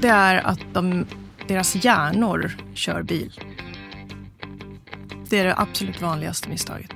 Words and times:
det 0.00 0.08
är 0.08 0.46
att 0.46 0.60
de, 0.72 1.06
deras 1.48 1.84
hjärnor 1.84 2.56
kör 2.74 3.02
bil. 3.02 3.40
Det 5.30 5.38
är 5.38 5.44
det 5.44 5.54
absolut 5.56 6.00
vanligaste 6.00 6.48
misstaget. 6.48 6.90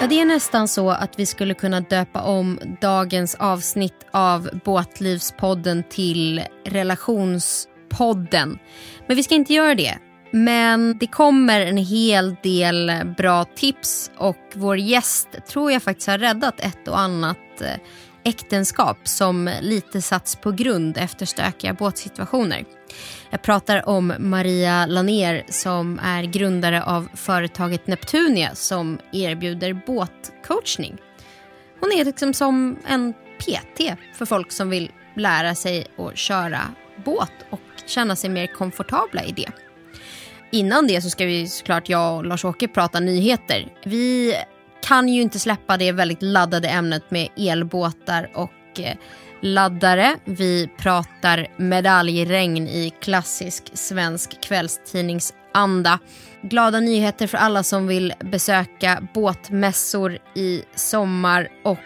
Ja, 0.00 0.06
det 0.08 0.20
är 0.20 0.24
nästan 0.24 0.68
så 0.68 0.90
att 0.90 1.18
vi 1.18 1.26
skulle 1.26 1.54
kunna 1.54 1.80
döpa 1.80 2.22
om 2.22 2.58
dagens 2.80 3.34
avsnitt 3.34 4.06
av 4.12 4.50
Båtlivspodden 4.64 5.82
till 5.90 6.42
Relationspodden. 6.64 8.58
Men 9.06 9.16
vi 9.16 9.22
ska 9.22 9.34
inte 9.34 9.52
göra 9.52 9.74
det. 9.74 9.98
Men 10.30 10.98
det 10.98 11.06
kommer 11.06 11.60
en 11.60 11.76
hel 11.76 12.36
del 12.42 12.92
bra 13.16 13.44
tips 13.44 14.10
och 14.16 14.36
vår 14.54 14.76
gäst 14.78 15.28
tror 15.48 15.72
jag 15.72 15.82
faktiskt 15.82 16.08
har 16.08 16.18
räddat 16.18 16.60
ett 16.60 16.88
och 16.88 16.98
annat 16.98 17.60
eh, 17.60 17.80
äktenskap 18.24 18.98
som 19.04 19.50
lite 19.60 20.02
satts 20.02 20.36
på 20.36 20.50
grund 20.50 20.98
efter 20.98 21.26
stökiga 21.26 21.72
båtsituationer. 21.72 22.64
Jag 23.30 23.42
pratar 23.42 23.88
om 23.88 24.14
Maria 24.18 24.86
Laner 24.86 25.44
som 25.48 26.00
är 26.02 26.22
grundare 26.22 26.82
av 26.82 27.08
företaget 27.14 27.86
Neptunia 27.86 28.54
som 28.54 28.98
erbjuder 29.12 29.72
båtcoachning. 29.86 30.96
Hon 31.80 31.92
är 31.92 32.04
liksom 32.04 32.34
som 32.34 32.78
en 32.86 33.12
PT 33.12 33.80
för 34.14 34.26
folk 34.26 34.52
som 34.52 34.70
vill 34.70 34.90
lära 35.16 35.54
sig 35.54 35.86
att 35.96 36.18
köra 36.18 36.60
båt 37.04 37.32
och 37.50 37.60
känna 37.86 38.16
sig 38.16 38.30
mer 38.30 38.46
komfortabla 38.46 39.24
i 39.24 39.32
det. 39.32 39.50
Innan 40.50 40.86
det 40.86 41.02
så 41.02 41.10
ska 41.10 41.24
vi 41.24 41.48
såklart 41.48 41.88
jag 41.88 42.16
och 42.16 42.24
Lars-Åke 42.24 42.68
prata 42.68 43.00
nyheter. 43.00 43.72
Vi 43.84 44.34
kan 44.84 45.08
ju 45.08 45.22
inte 45.22 45.38
släppa 45.38 45.76
det 45.76 45.92
väldigt 45.92 46.22
laddade 46.22 46.68
ämnet 46.68 47.10
med 47.10 47.28
elbåtar 47.36 48.30
och 48.34 48.80
eh, 48.80 48.96
laddare. 49.40 50.16
Vi 50.24 50.70
pratar 50.78 51.46
medaljregn 51.56 52.68
i 52.68 52.92
klassisk 53.00 53.70
svensk 53.74 54.42
kvällstidningsanda. 54.42 55.98
Glada 56.42 56.80
nyheter 56.80 57.26
för 57.26 57.38
alla 57.38 57.62
som 57.62 57.86
vill 57.86 58.12
besöka 58.20 59.02
båtmässor 59.14 60.18
i 60.34 60.62
sommar 60.74 61.48
och 61.64 61.78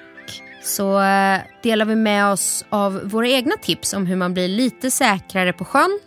så 0.63 1.01
eh, 1.01 1.41
delar 1.63 1.85
vi 1.85 1.97
med 1.97 2.27
oss 2.27 2.65
av 2.69 3.01
våra 3.05 3.29
egna 3.29 3.57
tips 3.57 3.95
om 3.95 4.07
hur 4.07 4.17
man 4.17 4.35
blir 4.35 4.49
lite 4.49 4.91
säkrare 4.91 5.53
på 5.53 5.65
sjön 5.65 6.01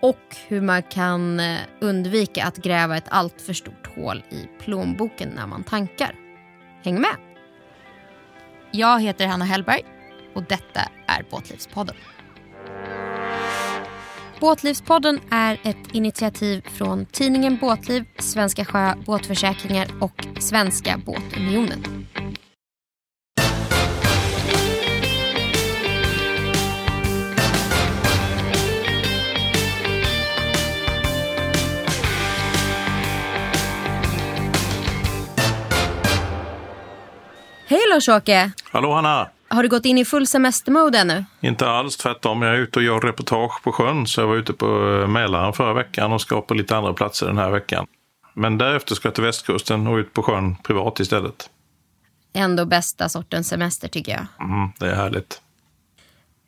och 0.00 0.36
hur 0.48 0.60
man 0.60 0.82
kan 0.82 1.40
eh, 1.40 1.58
undvika 1.80 2.44
att 2.44 2.56
gräva 2.56 2.96
ett 2.96 3.08
alltför 3.08 3.52
stort 3.52 3.96
hål 3.96 4.22
i 4.30 4.62
plånboken 4.64 5.28
när 5.28 5.46
man 5.46 5.64
tankar. 5.64 6.23
Häng 6.84 7.00
med! 7.00 7.16
Jag 8.72 9.00
heter 9.02 9.26
Hanna 9.26 9.44
Hellberg 9.44 9.82
och 10.34 10.42
detta 10.42 10.80
är 11.06 11.26
Båtlivspodden. 11.30 11.96
Båtlivspodden 14.40 15.20
är 15.30 15.60
ett 15.64 15.92
initiativ 15.92 16.60
från 16.68 17.06
tidningen 17.06 17.58
Båtliv, 17.60 18.04
Svenska 18.18 18.64
Sjö 18.64 18.94
Båtförsäkringar 19.06 19.86
och 20.00 20.26
Svenska 20.38 21.00
Båtunionen. 21.06 22.06
Hej 37.74 37.82
Lars-Åke! 37.90 38.52
Hallå 38.64 38.92
Hanna! 38.92 39.28
Har 39.48 39.62
du 39.62 39.68
gått 39.68 39.84
in 39.84 39.98
i 39.98 40.04
full 40.04 40.26
semestermode 40.26 40.98
ännu? 40.98 41.24
Inte 41.40 41.68
alls, 41.68 41.96
tvärtom. 41.96 42.42
Jag 42.42 42.54
är 42.54 42.58
ute 42.58 42.78
och 42.78 42.82
gör 42.82 43.00
reportage 43.00 43.62
på 43.62 43.72
sjön, 43.72 44.06
så 44.06 44.20
jag 44.20 44.28
var 44.28 44.36
ute 44.36 44.52
på 44.52 44.66
eh, 44.66 45.08
Mälaren 45.08 45.52
förra 45.52 45.72
veckan 45.72 46.12
och 46.12 46.20
ska 46.20 46.40
på 46.40 46.54
lite 46.54 46.76
andra 46.76 46.92
platser 46.92 47.26
den 47.26 47.38
här 47.38 47.50
veckan. 47.50 47.86
Men 48.34 48.58
därefter 48.58 48.94
ska 48.94 49.08
jag 49.08 49.14
till 49.14 49.24
västkusten 49.24 49.86
och 49.86 49.96
ut 49.96 50.12
på 50.12 50.22
sjön 50.22 50.56
privat 50.56 51.00
istället. 51.00 51.50
Ändå 52.32 52.64
bästa 52.64 53.08
sortens 53.08 53.48
semester 53.48 53.88
tycker 53.88 54.12
jag. 54.12 54.48
Mm, 54.48 54.68
det 54.78 54.90
är 54.90 54.94
härligt. 54.94 55.40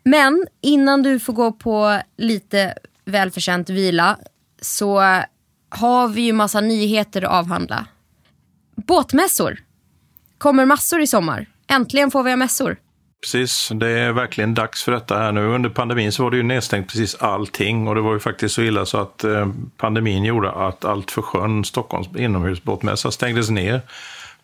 Men 0.05 0.47
innan 0.61 1.03
du 1.03 1.21
får 1.21 1.33
gå 1.33 1.53
på 1.53 2.01
lite 2.17 2.75
välförtjänt 3.05 3.71
vila 3.71 4.19
så 4.61 5.01
har 5.69 6.09
vi 6.09 6.21
ju 6.21 6.33
massa 6.33 6.61
nyheter 6.61 7.23
att 7.23 7.31
avhandla. 7.31 7.87
Båtmässor 8.75 9.66
kommer 10.39 10.67
massor 10.67 11.01
i 11.01 11.07
sommar. 11.07 11.47
Äntligen 11.69 12.11
får 12.11 12.23
vi 12.23 12.31
ha 12.31 12.37
mässor. 12.37 12.77
Precis, 13.23 13.71
det 13.75 13.89
är 13.89 14.13
verkligen 14.13 14.55
dags 14.55 14.85
för 14.85 14.93
detta 14.93 15.19
här 15.19 15.33
nu. 15.33 15.47
Under 15.47 15.71
pandemin 15.71 16.13
så 16.13 16.23
var 16.23 16.31
det 16.31 16.37
ju 16.37 16.43
nedstängt 16.43 16.89
precis 16.89 17.15
allting 17.15 17.89
och 17.89 17.95
det 17.95 18.01
var 18.01 18.13
ju 18.13 18.21
faktiskt 18.21 18.55
så 18.55 18.63
illa 18.63 18.87
så 18.87 18.99
att 18.99 19.25
eh, 19.25 19.49
pandemin 19.77 20.25
gjorde 20.25 20.51
att 20.51 20.85
allt 20.85 21.11
för 21.11 21.23
sjön, 21.23 21.65
Stockholms 21.65 22.09
inomhusbåtmässa, 22.17 23.11
stängdes 23.11 23.51
ner 23.51 23.81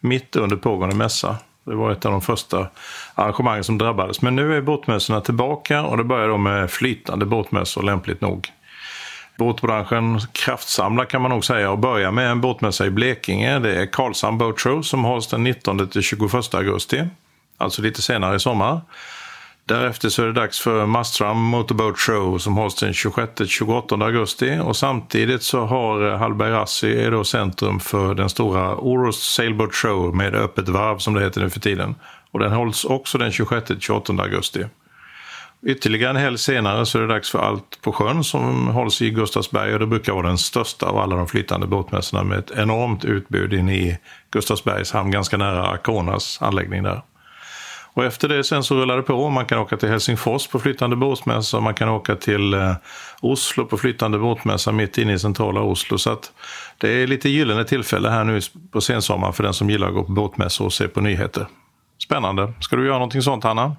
mitt 0.01 0.37
under 0.37 0.57
pågående 0.57 0.97
mässa. 0.97 1.37
Det 1.65 1.75
var 1.75 1.93
ett 1.93 2.05
av 2.05 2.13
de 2.13 2.21
första 2.21 2.69
arrangemangen 3.15 3.65
som 3.65 3.79
drabbades. 3.79 4.23
Men 4.23 4.37
nu 4.37 4.57
är 4.57 4.61
båtmässorna 4.61 5.21
tillbaka 5.21 5.83
och 5.83 5.97
det 5.97 6.05
börjar 6.05 6.29
då 6.29 6.37
med 6.37 6.71
flytande 6.71 7.27
båtmässor 7.27 7.83
lämpligt 7.83 8.21
nog. 8.21 8.49
Båtbranschen 9.37 10.21
kraftsamlar 10.33 11.05
kan 11.05 11.23
man 11.23 11.31
nog 11.31 11.45
säga 11.45 11.71
och 11.71 11.79
börjar 11.79 12.11
med 12.11 12.31
en 12.31 12.41
båtmässa 12.41 12.87
i 12.87 12.91
Blekinge. 12.91 13.59
Det 13.59 13.75
är 13.75 13.87
Karlshamn 13.87 14.39
Boat 14.39 14.61
Show 14.61 14.83
som 14.83 15.05
hålls 15.05 15.27
den 15.27 15.43
19 15.43 15.89
till 15.89 16.03
21 16.03 16.55
augusti. 16.55 17.05
Alltså 17.59 17.83
lite 17.83 18.03
senare 18.03 18.37
i 18.37 18.41
sommar. 18.41 18.81
Därefter 19.65 20.09
så 20.09 20.23
är 20.23 20.27
det 20.27 20.33
dags 20.33 20.61
för 20.61 20.87
Mastram 20.87 21.37
Motorboat 21.37 21.99
Show 21.99 22.39
som 22.39 22.57
hålls 22.57 22.75
den 22.75 22.93
26-28 22.93 24.05
augusti 24.05 24.59
och 24.63 24.77
samtidigt 24.77 25.43
så 25.43 25.67
har 25.67 26.11
Hallberg 26.11 26.51
Rassi 26.51 27.05
är 27.05 27.11
då 27.11 27.25
centrum 27.25 27.81
för 27.81 28.15
den 28.15 28.29
stora 28.29 28.77
Oros 28.77 29.35
Sailboat 29.35 29.75
Show 29.75 30.17
med 30.17 30.35
öppet 30.35 30.69
varv 30.69 30.99
som 30.99 31.15
det 31.15 31.21
heter 31.21 31.41
nu 31.41 31.51
för 31.51 31.61
tiden. 31.61 31.95
Och 32.31 32.39
den 32.39 32.53
hålls 32.53 32.85
också 32.85 33.19
den 33.19 33.31
26-28 33.31 34.23
augusti. 34.23 34.65
Ytterligare 35.67 36.11
en 36.11 36.17
helg 36.17 36.39
senare 36.39 36.87
så 36.87 36.99
är 36.99 37.03
det 37.03 37.09
dags 37.09 37.31
för 37.31 37.39
Allt 37.39 37.81
på 37.83 37.93
sjön 37.93 38.25
som 38.25 38.69
hålls 38.69 39.03
i 39.03 39.11
Gustavsberg 39.11 39.73
och 39.73 39.79
det 39.79 39.87
brukar 39.87 40.13
vara 40.13 40.27
den 40.27 40.39
största 40.39 40.87
av 40.87 40.99
alla 40.99 41.17
de 41.17 41.27
flytande 41.27 41.67
båtmässorna 41.67 42.25
med 42.25 42.39
ett 42.39 42.51
enormt 42.51 43.05
utbud 43.05 43.53
inne 43.53 43.75
i 43.75 43.99
Gustavsbergs 44.31 44.93
hamn, 44.93 45.11
ganska 45.11 45.37
nära 45.37 45.67
Arconas 45.67 46.39
anläggning 46.43 46.83
där. 46.83 47.03
Och 47.95 48.05
efter 48.05 48.29
det 48.29 48.45
sen 48.45 48.65
så 48.65 48.75
rullar 48.75 48.97
det 48.97 49.03
på. 49.03 49.31
Man 49.31 49.47
kan 49.47 49.59
åka 49.59 49.77
till 49.77 49.89
Helsingfors 49.89 50.47
på 50.47 50.59
flytande 50.59 50.97
båtmässa, 50.97 51.61
man 51.61 51.75
kan 51.75 51.89
åka 51.89 52.17
till 52.17 52.55
eh, 52.55 52.75
Oslo 53.21 53.67
på 53.67 53.79
flytande 53.79 54.19
båtmässa 54.19 54.73
mitt 54.73 54.99
inne 54.99 55.13
i 55.13 55.19
centrala 55.19 55.61
Oslo. 55.61 55.99
Så 55.99 56.11
att 56.11 56.33
det 56.79 56.89
är 56.89 57.07
lite 57.07 57.29
gyllene 57.29 57.65
tillfälle 57.65 58.11
här 58.11 58.25
nu 58.25 58.41
på 58.71 58.81
sensommaren 58.81 59.33
för 59.33 59.43
den 59.43 59.55
som 59.55 59.71
gillar 59.71 59.89
att 59.89 59.95
gå 59.95 60.05
på 60.05 60.13
båtmässor 60.13 60.65
och 60.65 60.73
se 60.73 60.89
på 60.89 61.01
nyheter. 61.01 61.47
Spännande. 62.05 62.53
Ska 62.61 62.77
du 62.77 62.85
göra 62.87 62.95
någonting 62.95 63.23
sånt, 63.23 63.45
Hanna? 63.45 63.77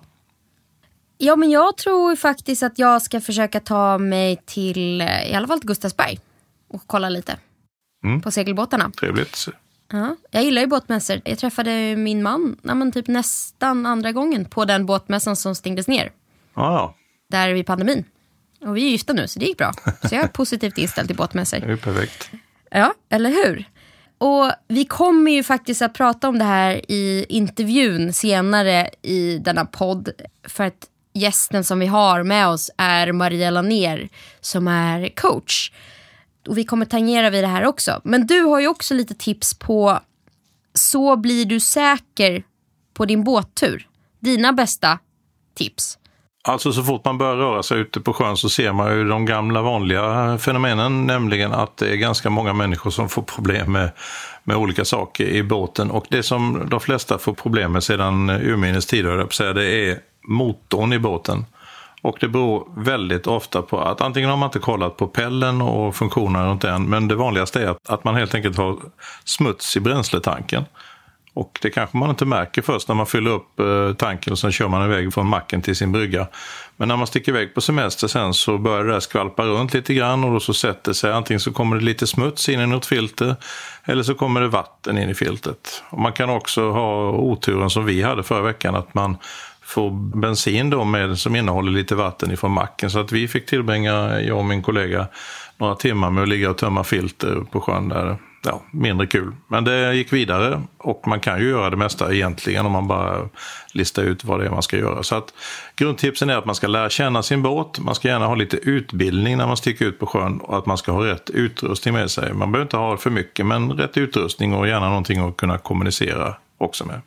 Ja, 1.25 1.35
men 1.35 1.51
jag 1.51 1.77
tror 1.77 2.15
faktiskt 2.15 2.63
att 2.63 2.79
jag 2.79 3.01
ska 3.01 3.21
försöka 3.21 3.59
ta 3.59 3.97
mig 3.97 4.41
till, 4.45 5.01
eh, 5.01 5.31
i 5.31 5.33
alla 5.33 5.47
fall 5.47 5.59
till 5.59 5.67
Gustavsberg 5.67 6.19
och 6.69 6.81
kolla 6.87 7.09
lite 7.09 7.37
Mm. 8.05 8.21
på 8.21 8.31
segelbåtarna. 8.31 8.91
Trevligt. 8.99 9.45
Ja, 9.91 10.15
jag 10.31 10.43
gillar 10.43 10.61
ju 10.61 10.67
båtmässor. 10.67 11.21
Jag 11.25 11.37
träffade 11.37 11.95
min 11.95 12.23
man 12.23 12.57
ja, 12.63 12.73
men 12.75 12.91
typ 12.91 13.07
nästan 13.07 13.85
andra 13.85 14.11
gången 14.11 14.45
på 14.45 14.65
den 14.65 14.85
båtmässan 14.85 15.35
som 15.35 15.55
stängdes 15.55 15.87
ner. 15.87 16.11
Ja, 16.55 16.73
ja. 16.73 16.95
Där 17.29 17.53
vid 17.53 17.65
pandemin. 17.65 18.03
Och 18.65 18.77
vi 18.77 18.85
är 18.85 18.89
gifta 18.89 19.13
nu 19.13 19.27
så 19.27 19.39
det 19.39 19.45
gick 19.45 19.57
bra. 19.57 19.71
Så 20.09 20.15
jag 20.15 20.23
är 20.23 20.27
positivt 20.33 20.77
inställd 20.77 21.07
till 21.07 21.17
båtmässor. 21.17 21.59
Det 21.59 21.71
är 21.71 21.75
perfekt. 21.75 22.29
Ja, 22.71 22.93
eller 23.09 23.29
hur? 23.29 23.65
Och 24.17 24.51
vi 24.67 24.85
kommer 24.85 25.31
ju 25.31 25.43
faktiskt 25.43 25.81
att 25.81 25.93
prata 25.93 26.27
om 26.29 26.37
det 26.39 26.45
här 26.45 26.91
i 26.91 27.25
intervjun 27.29 28.13
senare 28.13 28.89
i 29.01 29.37
denna 29.37 29.65
podd. 29.65 30.09
För 30.47 30.63
att 30.63 30.87
gästen 31.13 31.63
som 31.63 31.79
vi 31.79 31.85
har 31.85 32.23
med 32.23 32.47
oss 32.47 32.71
är 32.77 33.11
Maria 33.11 33.49
Laner 33.49 34.09
som 34.41 34.67
är 34.67 35.09
coach. 35.15 35.71
Och 36.47 36.57
vi 36.57 36.63
kommer 36.63 36.85
tangera 36.85 37.29
vid 37.29 37.43
det 37.43 37.47
här 37.47 37.65
också. 37.65 38.01
Men 38.03 38.27
du 38.27 38.41
har 38.41 38.59
ju 38.59 38.67
också 38.67 38.93
lite 38.93 39.13
tips 39.13 39.53
på 39.53 39.99
så 40.73 41.15
blir 41.15 41.45
du 41.45 41.59
säker 41.59 42.43
på 42.93 43.05
din 43.05 43.23
båttur. 43.23 43.87
Dina 44.19 44.53
bästa 44.53 44.99
tips. 45.57 45.97
Alltså 46.47 46.71
så 46.71 46.83
fort 46.83 47.05
man 47.05 47.17
börjar 47.17 47.35
röra 47.35 47.63
sig 47.63 47.79
ute 47.79 47.99
på 47.99 48.13
sjön 48.13 48.37
så 48.37 48.49
ser 48.49 48.73
man 48.73 48.97
ju 48.97 49.07
de 49.07 49.25
gamla 49.25 49.61
vanliga 49.61 50.37
fenomenen, 50.37 51.07
nämligen 51.07 51.53
att 51.53 51.77
det 51.77 51.89
är 51.89 51.95
ganska 51.95 52.29
många 52.29 52.53
människor 52.53 52.91
som 52.91 53.09
får 53.09 53.21
problem 53.21 53.71
med, 53.71 53.91
med 54.43 54.57
olika 54.57 54.85
saker 54.85 55.25
i 55.25 55.43
båten. 55.43 55.91
Och 55.91 56.05
det 56.09 56.23
som 56.23 56.67
de 56.69 56.79
flesta 56.79 57.17
får 57.17 57.33
problem 57.33 57.71
med 57.71 57.83
sedan 57.83 58.29
urminnes 58.29 58.85
tider, 58.85 59.53
det 59.53 59.65
är 59.65 59.99
motorn 60.23 60.93
i 60.93 60.99
båten. 60.99 61.45
Och 62.01 62.17
det 62.19 62.27
beror 62.27 62.67
väldigt 62.75 63.27
ofta 63.27 63.61
på 63.61 63.79
att 63.79 64.01
antingen 64.01 64.29
har 64.29 64.37
man 64.37 64.47
inte 64.47 64.59
kollat 64.59 64.97
på 64.97 65.07
pellen 65.07 65.61
och 65.61 65.95
funktionerna 65.95 66.49
runt 66.49 66.61
den, 66.61 66.89
men 66.89 67.07
det 67.07 67.15
vanligaste 67.15 67.63
är 67.63 67.67
att, 67.67 67.89
att 67.89 68.03
man 68.03 68.15
helt 68.15 68.35
enkelt 68.35 68.57
har 68.57 68.77
smuts 69.23 69.77
i 69.77 69.79
bränsletanken. 69.79 70.65
Och 71.35 71.59
det 71.61 71.69
kanske 71.69 71.97
man 71.97 72.09
inte 72.09 72.25
märker 72.25 72.61
först 72.61 72.87
när 72.87 72.95
man 72.95 73.05
fyller 73.05 73.31
upp 73.31 73.59
eh, 73.59 73.93
tanken 73.93 74.33
och 74.33 74.39
sen 74.39 74.51
kör 74.51 74.67
man 74.67 74.85
iväg 74.85 75.13
från 75.13 75.27
macken 75.27 75.61
till 75.61 75.75
sin 75.75 75.91
brygga. 75.91 76.27
Men 76.77 76.87
när 76.87 76.97
man 76.97 77.07
sticker 77.07 77.31
iväg 77.31 77.55
på 77.55 77.61
semester 77.61 78.07
sen 78.07 78.33
så 78.33 78.57
börjar 78.57 78.83
det 78.83 78.91
där 78.91 78.99
skvalpa 78.99 79.43
runt 79.43 79.73
lite 79.73 79.93
grann 79.93 80.23
och 80.23 80.31
då 80.31 80.39
så 80.39 80.53
sätter 80.53 80.93
sig 80.93 81.11
antingen 81.11 81.39
så 81.39 81.53
kommer 81.53 81.75
det 81.75 81.83
lite 81.83 82.07
smuts 82.07 82.49
in 82.49 82.59
i 82.59 82.67
något 82.67 82.85
filter 82.85 83.35
eller 83.83 84.03
så 84.03 84.15
kommer 84.15 84.41
det 84.41 84.47
vatten 84.47 84.97
in 84.97 85.09
i 85.09 85.13
filtret. 85.13 85.83
Och 85.89 85.99
man 85.99 86.13
kan 86.13 86.29
också 86.29 86.71
ha 86.71 87.09
oturen 87.09 87.69
som 87.69 87.85
vi 87.85 88.01
hade 88.01 88.23
förra 88.23 88.41
veckan 88.41 88.75
att 88.75 88.93
man 88.93 89.17
få 89.65 89.89
bensin 89.89 90.69
då 90.69 90.83
med, 90.83 91.17
som 91.17 91.35
innehåller 91.35 91.71
lite 91.71 91.95
vatten 91.95 92.31
ifrån 92.31 92.51
macken. 92.51 92.89
Så 92.89 92.99
att 92.99 93.11
vi 93.11 93.27
fick 93.27 93.45
tillbringa, 93.45 94.21
jag 94.21 94.37
och 94.37 94.45
min 94.45 94.61
kollega, 94.61 95.07
några 95.57 95.75
timmar 95.75 96.09
med 96.09 96.23
att 96.23 96.29
ligga 96.29 96.49
och 96.49 96.57
tömma 96.57 96.83
filter 96.83 97.45
på 97.51 97.61
sjön 97.61 97.89
där 97.89 98.17
ja, 98.43 98.61
mindre 98.71 99.07
kul. 99.07 99.35
Men 99.47 99.63
det 99.63 99.95
gick 99.95 100.13
vidare 100.13 100.61
och 100.77 101.07
man 101.07 101.19
kan 101.19 101.39
ju 101.39 101.49
göra 101.49 101.69
det 101.69 101.77
mesta 101.77 102.13
egentligen 102.13 102.65
om 102.65 102.71
man 102.71 102.87
bara 102.87 103.29
listar 103.73 104.03
ut 104.03 104.23
vad 104.23 104.39
det 104.39 104.45
är 104.45 104.49
man 104.49 104.63
ska 104.63 104.77
göra. 104.77 105.03
Så 105.03 105.15
att 105.15 105.33
grundtipsen 105.75 106.29
är 106.29 106.37
att 106.37 106.45
man 106.45 106.55
ska 106.55 106.67
lära 106.67 106.89
känna 106.89 107.23
sin 107.23 107.41
båt, 107.41 107.79
man 107.79 107.95
ska 107.95 108.07
gärna 108.07 108.25
ha 108.25 108.35
lite 108.35 108.57
utbildning 108.57 109.37
när 109.37 109.47
man 109.47 109.57
sticker 109.57 109.85
ut 109.85 109.99
på 109.99 110.05
sjön 110.05 110.39
och 110.39 110.57
att 110.57 110.65
man 110.65 110.77
ska 110.77 110.91
ha 110.91 111.05
rätt 111.05 111.29
utrustning 111.29 111.93
med 111.93 112.11
sig. 112.11 112.33
Man 112.33 112.51
behöver 112.51 112.65
inte 112.65 112.77
ha 112.77 112.97
för 112.97 113.09
mycket 113.09 113.45
men 113.45 113.71
rätt 113.71 113.97
utrustning 113.97 114.53
och 114.53 114.67
gärna 114.67 114.87
någonting 114.87 115.19
att 115.19 115.37
kunna 115.37 115.57
kommunicera 115.57 116.35
också 116.57 116.85
med. 116.85 117.01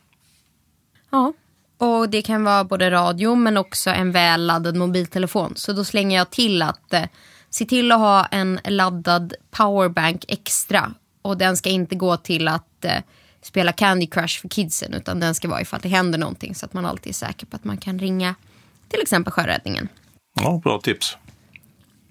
Ja, 1.11 1.32
och 1.78 2.08
det 2.08 2.23
kan 2.23 2.44
vara 2.44 2.64
både 2.64 2.90
radio 2.90 3.34
men 3.34 3.56
också 3.56 3.90
en 3.90 4.12
väl 4.12 4.46
laddad 4.46 4.76
mobiltelefon. 4.76 5.52
Så 5.56 5.73
då 5.73 5.84
slänger 5.84 6.19
jag 6.19 6.31
till 6.31 6.62
att 6.62 6.93
eh, 6.93 7.05
se 7.50 7.64
till 7.64 7.93
att 7.93 7.99
ha 7.99 8.26
en 8.26 8.61
laddad 8.64 9.34
powerbank 9.50 10.25
extra 10.28 10.94
och 11.23 11.38
den 11.38 11.56
ska 11.56 11.70
inte 11.70 11.94
gå 11.94 12.17
till 12.17 12.49
att 12.49 12.84
eh, 12.84 13.02
spela 13.43 13.73
Candy 13.73 14.06
Crush 14.06 14.40
för 14.40 14.49
kidsen 14.49 14.94
utan 14.94 15.20
den 15.20 15.34
ska 15.34 15.49
vara 15.49 15.61
ifall 15.61 15.81
det 15.82 15.88
händer 15.88 16.19
någonting 16.19 16.55
så 16.55 16.67
att 16.67 16.73
man 16.73 16.87
alltid 16.87 17.11
är 17.11 17.14
säker 17.14 17.46
på 17.46 17.56
att 17.56 17.64
man 17.64 17.76
kan 17.76 17.99
ringa 17.99 18.34
till 18.88 19.00
exempel 19.02 19.32
sjöräddningen. 19.32 19.88
Ja, 20.40 20.61
bra 20.64 20.81
tips. 20.81 21.17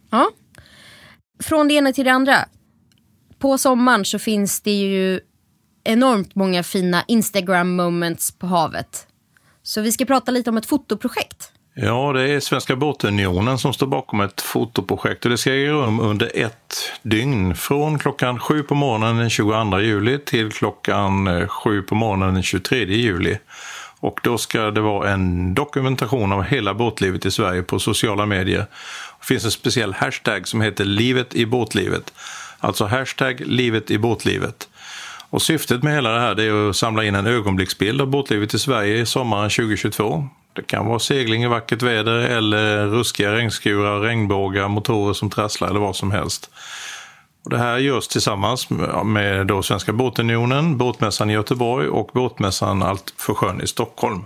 Ja. 0.10 0.32
Från 1.44 1.68
det 1.68 1.74
ena 1.74 1.94
till 1.94 2.06
det 2.06 2.12
andra. 2.12 2.46
På 3.40 3.58
sommaren 3.58 4.06
så 4.06 4.20
finns 4.20 4.62
det 4.62 4.72
ju 4.72 5.20
enormt 5.84 6.36
många 6.36 6.64
fina 6.64 7.04
Instagram 7.08 7.76
moments 7.76 8.32
på 8.32 8.48
havet. 8.48 9.08
Så 9.66 9.82
vi 9.82 9.92
ska 9.92 10.06
prata 10.06 10.32
lite 10.32 10.50
om 10.50 10.58
ett 10.58 10.66
fotoprojekt. 10.66 11.52
Ja, 11.76 12.14
det 12.14 12.30
är 12.30 12.40
Svenska 12.40 12.76
Båtunionen 12.76 13.58
som 13.58 13.74
står 13.74 13.88
bakom 13.88 14.22
ett 14.22 14.42
fotoprojekt 14.42 15.26
och 15.26 15.32
det 15.32 15.38
ska 15.38 15.54
äga 15.54 15.72
rum 15.72 16.00
under 16.00 16.32
ett 16.34 16.92
dygn. 17.02 17.56
Från 17.56 18.00
klockan 18.00 18.40
sju 18.40 18.64
på 18.64 18.76
morgonen 18.76 19.18
den 19.18 19.30
22 19.30 19.80
juli 19.80 20.20
till 20.20 20.52
klockan 20.52 21.28
eh, 21.28 21.48
sju 21.48 21.82
på 21.82 21.96
morgonen 21.96 22.34
den 22.34 22.44
23 22.44 22.86
juli. 22.86 23.38
Och 24.00 24.20
då 24.24 24.38
ska 24.38 24.72
det 24.72 24.82
vara 24.82 25.10
en 25.10 25.54
dokumentation 25.54 26.32
av 26.32 26.44
hela 26.44 26.74
båtlivet 26.74 27.26
i 27.26 27.32
Sverige 27.32 27.62
på 27.62 27.80
sociala 27.80 28.26
medier. 28.26 28.66
Det 29.20 29.26
finns 29.26 29.46
en 29.46 29.52
speciell 29.52 29.94
hashtag 29.94 30.48
som 30.48 30.62
heter 30.62 30.86
Livet 30.86 31.36
i 31.36 31.46
båtlivet. 31.46 32.14
Alltså 32.60 32.86
hashtag 32.86 33.42
livet 33.46 33.92
i 33.92 33.98
båtlivet. 33.98 34.68
Och 35.30 35.42
syftet 35.42 35.84
med 35.84 35.94
hela 35.94 36.10
det 36.10 36.20
här 36.20 36.40
är 36.40 36.70
att 36.70 36.76
samla 36.76 37.04
in 37.04 37.16
en 37.16 37.28
ögonblicksbild 37.28 38.02
av 38.02 38.08
båtlivet 38.08 38.54
i 38.54 38.60
Sverige 38.60 39.06
sommaren 39.06 39.50
2022. 39.50 40.28
Det 40.54 40.62
kan 40.62 40.86
vara 40.86 41.00
segling 41.00 41.44
i 41.44 41.48
vackert 41.48 41.82
väder 41.82 42.18
eller 42.18 42.88
ruskiga 42.88 43.32
regnskurar, 43.32 44.00
regnbågar, 44.00 44.68
motorer 44.68 45.14
som 45.14 45.30
trasslar 45.30 45.70
eller 45.70 45.80
vad 45.80 45.96
som 45.96 46.12
helst. 46.12 46.50
Och 47.44 47.52
det 47.52 47.58
här 47.58 47.78
görs 47.78 48.08
tillsammans 48.08 48.70
med 49.06 49.48
då 49.48 49.64
Svenska 49.64 49.94
Båtunionen, 49.94 50.78
Båtmässan 50.78 51.30
i 51.30 51.34
Göteborg 51.34 51.88
och 51.88 52.10
Båtmässan 52.14 52.84
Allt 52.84 53.14
för 53.18 53.34
sjön 53.34 53.62
i 53.62 53.68
Stockholm. 53.68 54.26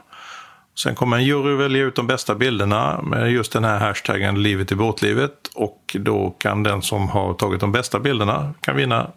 Sen 0.78 0.95
kommer 0.95 1.18
en 1.18 1.25
jury 1.25 1.56
välja 1.56 1.84
ut 1.84 1.95
de 1.95 2.07
bästa 2.07 2.36
bilderna 2.36 3.02
med 3.02 3.31
just 3.31 3.52
den 3.52 3.63
här 3.63 3.80
hashtaggen 3.80 4.44
Livet 4.44 4.72
i 4.72 4.75
båtlivet 4.75 5.34
och 5.56 5.95
då 6.00 6.36
kan 6.40 6.63
den 6.63 6.81
som 6.81 7.10
har 7.10 7.34
tagit 7.34 7.60
de 7.60 7.72
bästa 7.72 8.00
bilderna 8.00 8.54
kan 8.62 8.75
vinna 8.75 9.07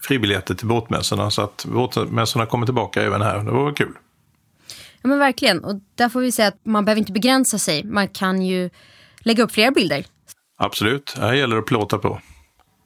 fribiljetter 0.00 0.54
till 0.54 0.66
båtmässorna 0.66 1.30
så 1.30 1.42
att 1.42 1.64
båtmässorna 1.64 2.46
kommer 2.46 2.66
tillbaka 2.66 3.02
även 3.02 3.22
här. 3.22 3.38
Det 3.38 3.50
var 3.50 3.72
kul. 3.72 3.92
Ja 5.02 5.08
men 5.08 5.18
verkligen. 5.18 5.64
Och 5.64 5.80
där 5.94 6.08
får 6.08 6.20
vi 6.20 6.32
säga 6.32 6.48
att 6.48 6.60
man 6.64 6.84
behöver 6.84 6.98
inte 6.98 7.12
begränsa 7.12 7.58
sig. 7.58 7.84
Man 7.84 8.08
kan 8.08 8.42
ju 8.42 8.70
lägga 9.20 9.44
upp 9.44 9.52
fler 9.52 9.70
bilder. 9.70 10.04
Absolut. 10.58 11.14
Här 11.18 11.32
gäller 11.32 11.56
det 11.56 11.60
att 11.60 11.66
plåta 11.66 11.98
på. 11.98 12.20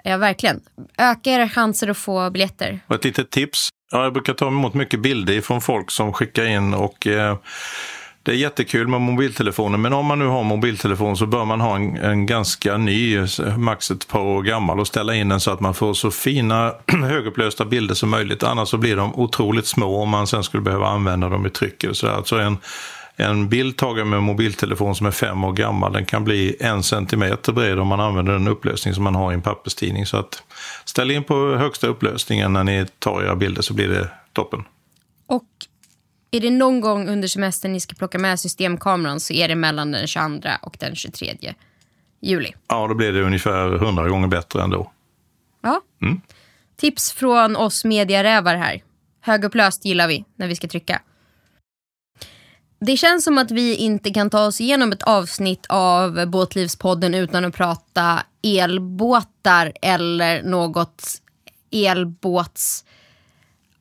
Ja, 0.04 0.16
verkligen. 0.16 0.60
Öka 0.98 1.30
era 1.30 1.48
chanser 1.48 1.88
att 1.88 1.96
få 1.96 2.30
biljetter. 2.30 2.80
Och 2.86 2.94
ett 2.94 3.04
litet 3.04 3.30
tips. 3.30 3.68
Ja, 3.92 4.04
jag 4.04 4.12
brukar 4.12 4.34
ta 4.34 4.46
emot 4.46 4.74
mycket 4.74 5.00
bilder 5.00 5.40
från 5.40 5.60
folk 5.60 5.90
som 5.90 6.12
skickar 6.12 6.44
in 6.44 6.74
och 6.74 7.06
eh, 7.06 7.36
det 8.22 8.30
är 8.30 8.36
jättekul 8.36 8.88
med 8.88 9.00
mobiltelefoner, 9.00 9.78
men 9.78 9.92
om 9.92 10.06
man 10.06 10.18
nu 10.18 10.26
har 10.26 10.42
mobiltelefon 10.42 11.16
så 11.16 11.26
bör 11.26 11.44
man 11.44 11.60
ha 11.60 11.76
en, 11.76 11.96
en 11.96 12.26
ganska 12.26 12.76
ny, 12.76 13.18
max 13.56 13.90
ett 13.90 14.08
par 14.08 14.20
år 14.20 14.42
gammal 14.42 14.80
och 14.80 14.86
ställa 14.86 15.14
in 15.14 15.28
den 15.28 15.40
så 15.40 15.50
att 15.50 15.60
man 15.60 15.74
får 15.74 15.94
så 15.94 16.10
fina 16.10 16.74
högupplösta 16.86 17.64
bilder 17.64 17.94
som 17.94 18.10
möjligt. 18.10 18.42
Annars 18.42 18.68
så 18.68 18.78
blir 18.78 18.96
de 18.96 19.14
otroligt 19.14 19.66
små 19.66 20.02
om 20.02 20.08
man 20.08 20.26
sen 20.26 20.44
skulle 20.44 20.62
behöva 20.62 20.86
använda 20.86 21.28
dem 21.28 21.46
i 21.46 21.50
tryck. 21.50 21.84
Så 21.92 22.08
alltså 22.08 22.38
en, 22.38 22.58
en 23.16 23.48
bild 23.48 23.76
tagen 23.76 24.08
med 24.08 24.22
mobiltelefon 24.22 24.94
som 24.94 25.06
är 25.06 25.10
fem 25.10 25.44
år 25.44 25.52
gammal, 25.52 25.92
den 25.92 26.06
kan 26.06 26.24
bli 26.24 26.56
en 26.60 26.82
centimeter 26.82 27.52
bred 27.52 27.78
om 27.78 27.88
man 27.88 28.00
använder 28.00 28.32
den 28.32 28.48
upplösning 28.48 28.94
som 28.94 29.04
man 29.04 29.14
har 29.14 29.32
i 29.32 29.34
en 29.34 29.42
papperstidning. 29.42 30.06
Så 30.06 30.16
att 30.16 30.42
ställ 30.84 31.10
in 31.10 31.24
på 31.24 31.56
högsta 31.56 31.86
upplösningen 31.86 32.52
när 32.52 32.64
ni 32.64 32.86
tar 32.98 33.22
era 33.22 33.36
bilder 33.36 33.62
så 33.62 33.74
blir 33.74 33.88
det 33.88 34.08
toppen. 34.32 34.64
Och 35.26 35.44
är 36.34 36.40
det 36.40 36.50
någon 36.50 36.80
gång 36.80 37.08
under 37.08 37.28
semestern 37.28 37.72
ni 37.72 37.80
ska 37.80 37.94
plocka 37.94 38.18
med 38.18 38.40
systemkameran 38.40 39.20
så 39.20 39.32
är 39.32 39.48
det 39.48 39.54
mellan 39.54 39.92
den 39.92 40.06
22 40.06 40.48
och 40.62 40.76
den 40.80 40.96
23 40.96 41.54
juli. 42.20 42.52
Ja, 42.68 42.86
då 42.86 42.94
blir 42.94 43.12
det 43.12 43.22
ungefär 43.22 43.74
100 43.74 44.08
gånger 44.08 44.28
bättre 44.28 44.62
ändå. 44.62 44.92
Ja. 45.62 45.80
Mm. 46.02 46.20
Tips 46.76 47.12
från 47.12 47.56
oss 47.56 47.84
mediarävar 47.84 48.56
här. 48.56 48.82
Högupplöst 49.20 49.84
gillar 49.84 50.08
vi 50.08 50.24
när 50.36 50.48
vi 50.48 50.56
ska 50.56 50.68
trycka. 50.68 51.02
Det 52.80 52.96
känns 52.96 53.24
som 53.24 53.38
att 53.38 53.50
vi 53.50 53.74
inte 53.74 54.10
kan 54.10 54.30
ta 54.30 54.46
oss 54.46 54.60
igenom 54.60 54.92
ett 54.92 55.02
avsnitt 55.02 55.66
av 55.68 56.26
Båtlivspodden 56.26 57.14
utan 57.14 57.44
att 57.44 57.54
prata 57.54 58.22
elbåtar 58.42 59.72
eller 59.82 60.42
något 60.42 61.22
elbåts 61.70 62.84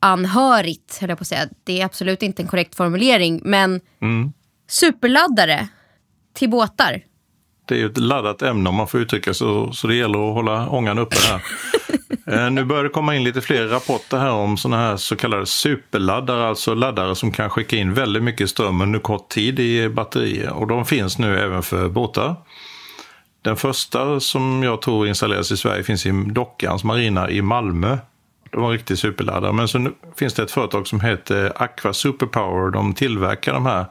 anhörigt, 0.02 0.98
höll 1.00 1.08
jag 1.08 1.18
på 1.18 1.22
att 1.22 1.28
säga. 1.28 1.48
Det 1.64 1.80
är 1.80 1.84
absolut 1.84 2.22
inte 2.22 2.42
en 2.42 2.48
korrekt 2.48 2.74
formulering, 2.74 3.40
men 3.44 3.80
mm. 4.02 4.32
superladdare 4.68 5.68
till 6.34 6.50
båtar. 6.50 7.02
Det 7.68 7.74
är 7.74 7.78
ju 7.78 7.86
ett 7.86 7.98
laddat 7.98 8.42
ämne 8.42 8.68
om 8.68 8.74
man 8.74 8.88
får 8.88 9.00
uttrycka 9.00 9.34
så, 9.34 9.72
så 9.72 9.86
det 9.86 9.94
gäller 9.94 10.28
att 10.28 10.34
hålla 10.34 10.68
ångan 10.68 10.98
uppe 10.98 11.16
här. 11.28 11.42
eh, 12.44 12.50
nu 12.50 12.64
börjar 12.64 12.84
det 12.84 12.88
komma 12.88 13.16
in 13.16 13.24
lite 13.24 13.40
fler 13.40 13.66
rapporter 13.66 14.18
här 14.18 14.32
om 14.32 14.56
sådana 14.56 14.82
här 14.82 14.96
så 14.96 15.16
kallade 15.16 15.46
superladdare, 15.46 16.48
alltså 16.48 16.74
laddare 16.74 17.14
som 17.14 17.32
kan 17.32 17.50
skicka 17.50 17.76
in 17.76 17.94
väldigt 17.94 18.22
mycket 18.22 18.50
ström 18.50 18.80
under 18.80 18.98
kort 18.98 19.28
tid 19.28 19.60
i 19.60 19.88
batterier. 19.88 20.52
Och 20.52 20.66
de 20.66 20.84
finns 20.84 21.18
nu 21.18 21.40
även 21.40 21.62
för 21.62 21.88
båtar. 21.88 22.36
Den 23.42 23.56
första 23.56 24.20
som 24.20 24.62
jag 24.62 24.82
tror 24.82 25.08
installeras 25.08 25.52
i 25.52 25.56
Sverige 25.56 25.82
finns 25.82 26.06
i 26.06 26.24
Dockans 26.26 26.84
marina 26.84 27.30
i 27.30 27.42
Malmö. 27.42 27.98
Det 28.52 28.58
var 28.58 28.66
en 28.66 28.72
riktig 28.72 28.98
superladdare. 28.98 29.52
Men 29.52 29.68
så 29.68 29.90
finns 30.16 30.34
det 30.34 30.42
ett 30.42 30.50
företag 30.50 30.86
som 30.86 31.00
heter 31.00 31.52
Aqua 31.56 31.92
Superpower. 31.92 32.70
De 32.70 32.94
tillverkar 32.94 33.52
de 33.52 33.66
här 33.66 33.86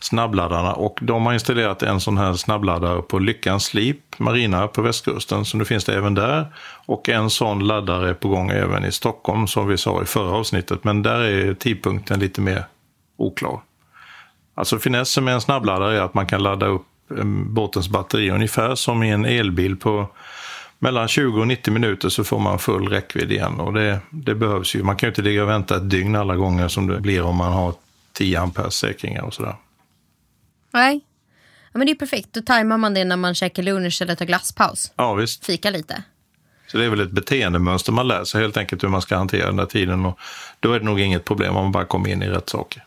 snabbladdarna 0.00 0.72
och 0.72 0.98
de 1.02 1.26
har 1.26 1.32
installerat 1.32 1.82
en 1.82 2.00
sån 2.00 2.18
här 2.18 2.34
snabbladdare 2.34 3.02
på 3.02 3.18
Lyckans 3.18 3.64
Slip 3.64 4.18
Marina 4.18 4.68
på 4.68 4.82
västkusten. 4.82 5.44
Så 5.44 5.56
nu 5.56 5.64
finns 5.64 5.84
det 5.84 5.94
även 5.96 6.14
där. 6.14 6.46
Och 6.86 7.08
en 7.08 7.30
sån 7.30 7.66
laddare 7.66 8.08
är 8.08 8.14
på 8.14 8.28
gång 8.28 8.50
även 8.50 8.84
i 8.84 8.92
Stockholm 8.92 9.46
som 9.46 9.68
vi 9.68 9.78
sa 9.78 10.02
i 10.02 10.06
förra 10.06 10.36
avsnittet. 10.36 10.84
Men 10.84 11.02
där 11.02 11.20
är 11.20 11.54
tidpunkten 11.54 12.20
lite 12.20 12.40
mer 12.40 12.64
oklar. 13.16 13.60
Alltså 14.54 14.78
finessen 14.78 15.24
med 15.24 15.34
en 15.34 15.40
snabbladdare 15.40 15.98
är 15.98 16.02
att 16.02 16.14
man 16.14 16.26
kan 16.26 16.42
ladda 16.42 16.66
upp 16.66 16.86
eh, 17.18 17.24
båtens 17.46 17.88
batteri 17.88 18.30
ungefär 18.30 18.74
som 18.74 19.02
i 19.02 19.10
en 19.10 19.24
elbil 19.24 19.76
på 19.76 20.08
mellan 20.84 21.08
20 21.08 21.40
och 21.40 21.46
90 21.46 21.72
minuter 21.72 22.08
så 22.08 22.24
får 22.24 22.38
man 22.38 22.58
full 22.58 22.88
räckvidd 22.88 23.32
igen. 23.32 23.60
Och 23.60 23.72
det, 23.72 24.00
det 24.10 24.34
behövs 24.34 24.74
ju. 24.74 24.82
Man 24.82 24.96
kan 24.96 25.06
ju 25.06 25.10
inte 25.10 25.22
ligga 25.22 25.42
och 25.42 25.48
vänta 25.48 25.76
ett 25.76 25.90
dygn 25.90 26.16
alla 26.16 26.36
gånger 26.36 26.68
som 26.68 26.86
det 26.86 27.00
blir 27.00 27.22
om 27.22 27.36
man 27.36 27.52
har 27.52 27.74
10 28.12 28.40
amperes 28.40 28.74
säkringar 28.74 29.22
och 29.22 29.34
sådär. 29.34 29.56
Nej. 30.70 31.00
Ja, 31.72 31.78
men 31.78 31.86
det 31.86 31.92
är 31.92 31.94
perfekt. 31.94 32.28
Då 32.32 32.42
tajmar 32.42 32.78
man 32.78 32.94
det 32.94 33.04
när 33.04 33.16
man 33.16 33.34
käkar 33.34 33.62
lunch 33.62 34.02
eller 34.02 34.14
tar 34.14 34.24
glasspaus. 34.24 34.92
Ja, 34.96 35.14
visst. 35.14 35.44
Fika 35.44 35.70
lite. 35.70 36.02
Så 36.66 36.78
det 36.78 36.84
är 36.84 36.90
väl 36.90 37.00
ett 37.00 37.10
beteendemönster 37.10 37.92
man 37.92 38.08
lär 38.08 38.24
sig 38.24 38.40
helt 38.40 38.56
enkelt 38.56 38.82
hur 38.82 38.88
man 38.88 39.02
ska 39.02 39.16
hantera 39.16 39.46
den 39.46 39.56
där 39.56 39.66
tiden. 39.66 40.06
Och 40.06 40.18
då 40.60 40.72
är 40.72 40.78
det 40.78 40.84
nog 40.84 41.00
inget 41.00 41.24
problem 41.24 41.56
om 41.56 41.62
man 41.62 41.72
bara 41.72 41.84
kommer 41.84 42.08
in 42.08 42.22
i 42.22 42.28
rätt 42.28 42.48
saker. 42.48 42.84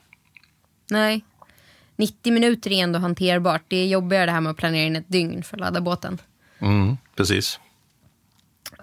Nej. 0.90 1.24
90 1.96 2.34
minuter 2.34 2.72
är 2.72 2.84
ändå 2.84 3.00
hanterbart. 3.00 3.64
Det 3.68 3.78
är 3.78 3.88
jobbigare 3.88 4.26
det 4.26 4.32
här 4.32 4.42
med 4.42 4.52
att 4.52 4.58
planera 4.58 4.86
in 4.86 4.96
ett 4.96 5.10
dygn 5.10 5.44
för 5.44 5.58
att 5.58 5.62
ladda 5.62 5.82
båten. 5.82 6.18
Mm, 6.60 6.98
precis. 7.16 7.60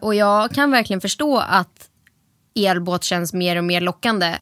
Och 0.00 0.14
jag 0.14 0.50
kan 0.50 0.70
verkligen 0.70 1.00
förstå 1.00 1.38
att 1.38 1.88
elbåt 2.54 3.04
känns 3.04 3.32
mer 3.32 3.56
och 3.56 3.64
mer 3.64 3.80
lockande. 3.80 4.38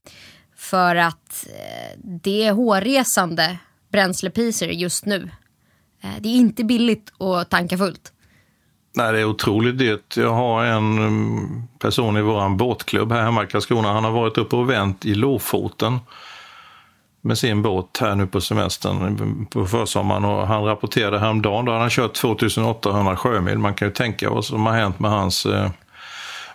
För 0.57 0.97
att 0.97 1.47
eh, 1.49 1.99
det 2.05 2.45
är 2.45 2.53
hårresande 2.53 3.59
bränslepriser 3.93 4.69
just 4.69 5.07
nu. 5.07 5.31
Eh, 6.03 6.11
det 6.21 6.29
är 6.29 6.37
inte 6.37 6.65
billigt 6.65 7.21
att 7.21 7.51
tanka 7.51 7.79
fullt. 7.79 8.13
Nej, 8.95 9.13
det 9.13 9.21
är 9.21 9.25
otroligt 9.25 9.79
dyrt. 9.79 10.17
Jag 10.17 10.35
har 10.35 10.65
en 10.65 10.99
mm, 10.99 11.63
person 11.79 12.17
i 12.17 12.23
vår 12.23 12.57
båtklubb 12.57 13.13
här 13.13 13.23
hemma 13.23 13.45
i 13.45 13.47
Karlskrona. 13.47 13.93
Han 13.93 14.05
har 14.05 14.11
varit 14.11 14.39
uppe 14.39 14.57
och 14.57 14.71
vänt 14.71 15.07
i 15.07 15.15
Lofoten 15.15 15.99
med 17.25 17.39
sin 17.39 17.63
båt 17.63 17.99
här 18.01 18.15
nu 18.15 18.27
på 18.27 18.41
semestern 18.41 19.47
på 19.47 19.67
försommaren 19.67 20.25
och 20.25 20.47
han 20.47 20.65
rapporterade 20.65 21.19
häromdagen, 21.19 21.65
då 21.65 21.73
hade 21.73 21.83
han 21.83 21.91
kört 21.91 22.15
2800 22.15 23.17
sjömil. 23.17 23.59
Man 23.59 23.75
kan 23.75 23.89
ju 23.89 23.95
tänka 23.95 24.31
vad 24.31 24.45
som 24.45 24.67
har 24.67 24.73
hänt 24.73 24.99
med 24.99 25.11
hans 25.11 25.47
eh, 25.47 25.71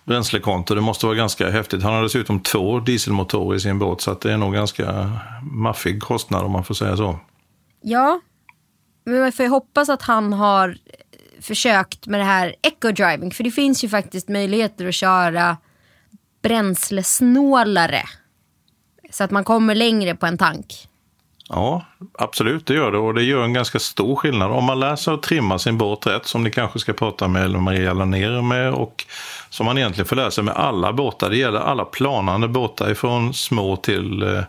bränslekonto. 0.05 0.75
Det 0.75 0.81
måste 0.81 1.05
vara 1.05 1.15
ganska 1.15 1.50
häftigt. 1.50 1.83
Han 1.83 1.93
har 1.93 2.03
dessutom 2.03 2.39
två 2.39 2.79
dieselmotorer 2.79 3.57
i 3.57 3.59
sin 3.59 3.79
båt 3.79 4.01
så 4.01 4.12
att 4.12 4.21
det 4.21 4.33
är 4.33 4.38
nog 4.38 4.53
ganska 4.53 5.12
maffig 5.51 6.01
kostnad 6.01 6.45
om 6.45 6.51
man 6.51 6.63
får 6.63 6.74
säga 6.74 6.97
så. 6.97 7.19
Ja, 7.81 8.19
men 9.05 9.19
man 9.19 9.31
får 9.31 9.43
ju 9.43 9.50
hoppas 9.50 9.89
att 9.89 10.01
han 10.01 10.33
har 10.33 10.69
eh, 10.69 11.41
försökt 11.41 12.07
med 12.07 12.19
det 12.19 12.24
här 12.24 12.55
eco-driving. 12.62 13.31
För 13.31 13.43
det 13.43 13.51
finns 13.51 13.83
ju 13.83 13.89
faktiskt 13.89 14.29
möjligheter 14.29 14.88
att 14.88 14.95
köra 14.95 15.57
bränslesnålare. 16.41 18.03
Så 19.17 19.24
att 19.24 19.31
man 19.31 19.43
kommer 19.43 19.75
längre 19.75 20.15
på 20.15 20.25
en 20.25 20.38
tank. 20.38 20.88
Ja, 21.50 21.86
absolut 22.17 22.65
det 22.65 22.74
gör 22.74 22.91
det 22.91 22.97
och 22.97 23.13
det 23.13 23.24
gör 23.24 23.43
en 23.43 23.53
ganska 23.53 23.79
stor 23.79 24.15
skillnad. 24.15 24.51
Om 24.51 24.63
man 24.63 24.79
lär 24.79 24.95
sig 24.95 25.13
att 25.13 25.24
trimma 25.24 25.59
sin 25.59 25.77
båt 25.77 26.07
rätt, 26.07 26.25
som 26.25 26.43
ni 26.43 26.51
kanske 26.51 26.79
ska 26.79 26.93
prata 26.93 27.27
med 27.27 27.51
Maria 27.51 27.93
Lanér 27.93 28.41
med 28.41 28.74
och 28.74 29.05
som 29.50 29.65
man 29.65 29.77
egentligen 29.77 30.05
får 30.05 30.15
lära 30.15 30.31
sig 30.31 30.43
med 30.43 30.55
alla 30.55 30.93
båtar. 30.93 31.29
Det 31.29 31.38
gäller 31.38 31.59
alla 31.59 31.86
planande 31.86 32.47
båtar 32.47 32.91
ifrån 32.91 33.33
små 33.33 33.75
till 33.75 34.24
eh, 34.24 34.43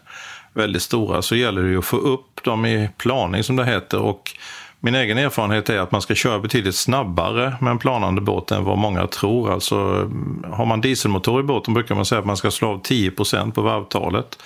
väldigt 0.52 0.82
stora 0.82 1.22
så 1.22 1.37
gäller 1.37 1.62
det 1.62 1.68
ju 1.68 1.78
att 1.78 1.84
få 1.84 1.96
upp 1.96 2.44
dem 2.44 2.66
i 2.66 2.90
planing 2.96 3.44
som 3.44 3.56
det 3.56 3.64
heter 3.64 3.98
och 3.98 4.32
min 4.80 4.94
egen 4.94 5.18
erfarenhet 5.18 5.70
är 5.70 5.78
att 5.78 5.92
man 5.92 6.02
ska 6.02 6.14
köra 6.14 6.38
betydligt 6.38 6.75
snabbare 6.75 7.56
med 7.61 7.70
en 7.70 7.78
planande 7.78 8.20
båt 8.20 8.50
än 8.50 8.64
vad 8.64 8.78
många 8.78 9.06
tror. 9.06 9.52
Alltså, 9.52 9.76
har 10.52 10.66
man 10.66 10.80
dieselmotor 10.80 11.40
i 11.40 11.42
båten 11.42 11.75
brukar 11.75 11.94
man 11.94 12.04
säga 12.04 12.18
att 12.18 12.26
man 12.26 12.37
ska 12.37 12.50
slå 12.50 12.68
av 12.68 12.82
10% 12.82 13.52
på 13.52 13.62
varvtalet. 13.62 14.38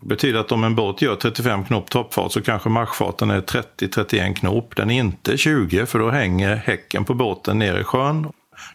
Det 0.00 0.06
betyder 0.06 0.40
att 0.40 0.52
om 0.52 0.64
en 0.64 0.74
båt 0.74 1.02
gör 1.02 1.16
35 1.16 1.64
knop 1.64 1.90
toppfart 1.90 2.32
så 2.32 2.42
kanske 2.42 2.68
marschfarten 2.68 3.30
är 3.30 3.40
30-31 3.40 4.34
knop. 4.34 4.76
Den 4.76 4.90
är 4.90 4.98
inte 4.98 5.36
20 5.36 5.86
för 5.86 5.98
då 5.98 6.10
hänger 6.10 6.56
häcken 6.56 7.04
på 7.04 7.14
båten 7.14 7.58
ner 7.58 7.78
i 7.78 7.84
sjön. 7.84 8.22
Då 8.22 8.32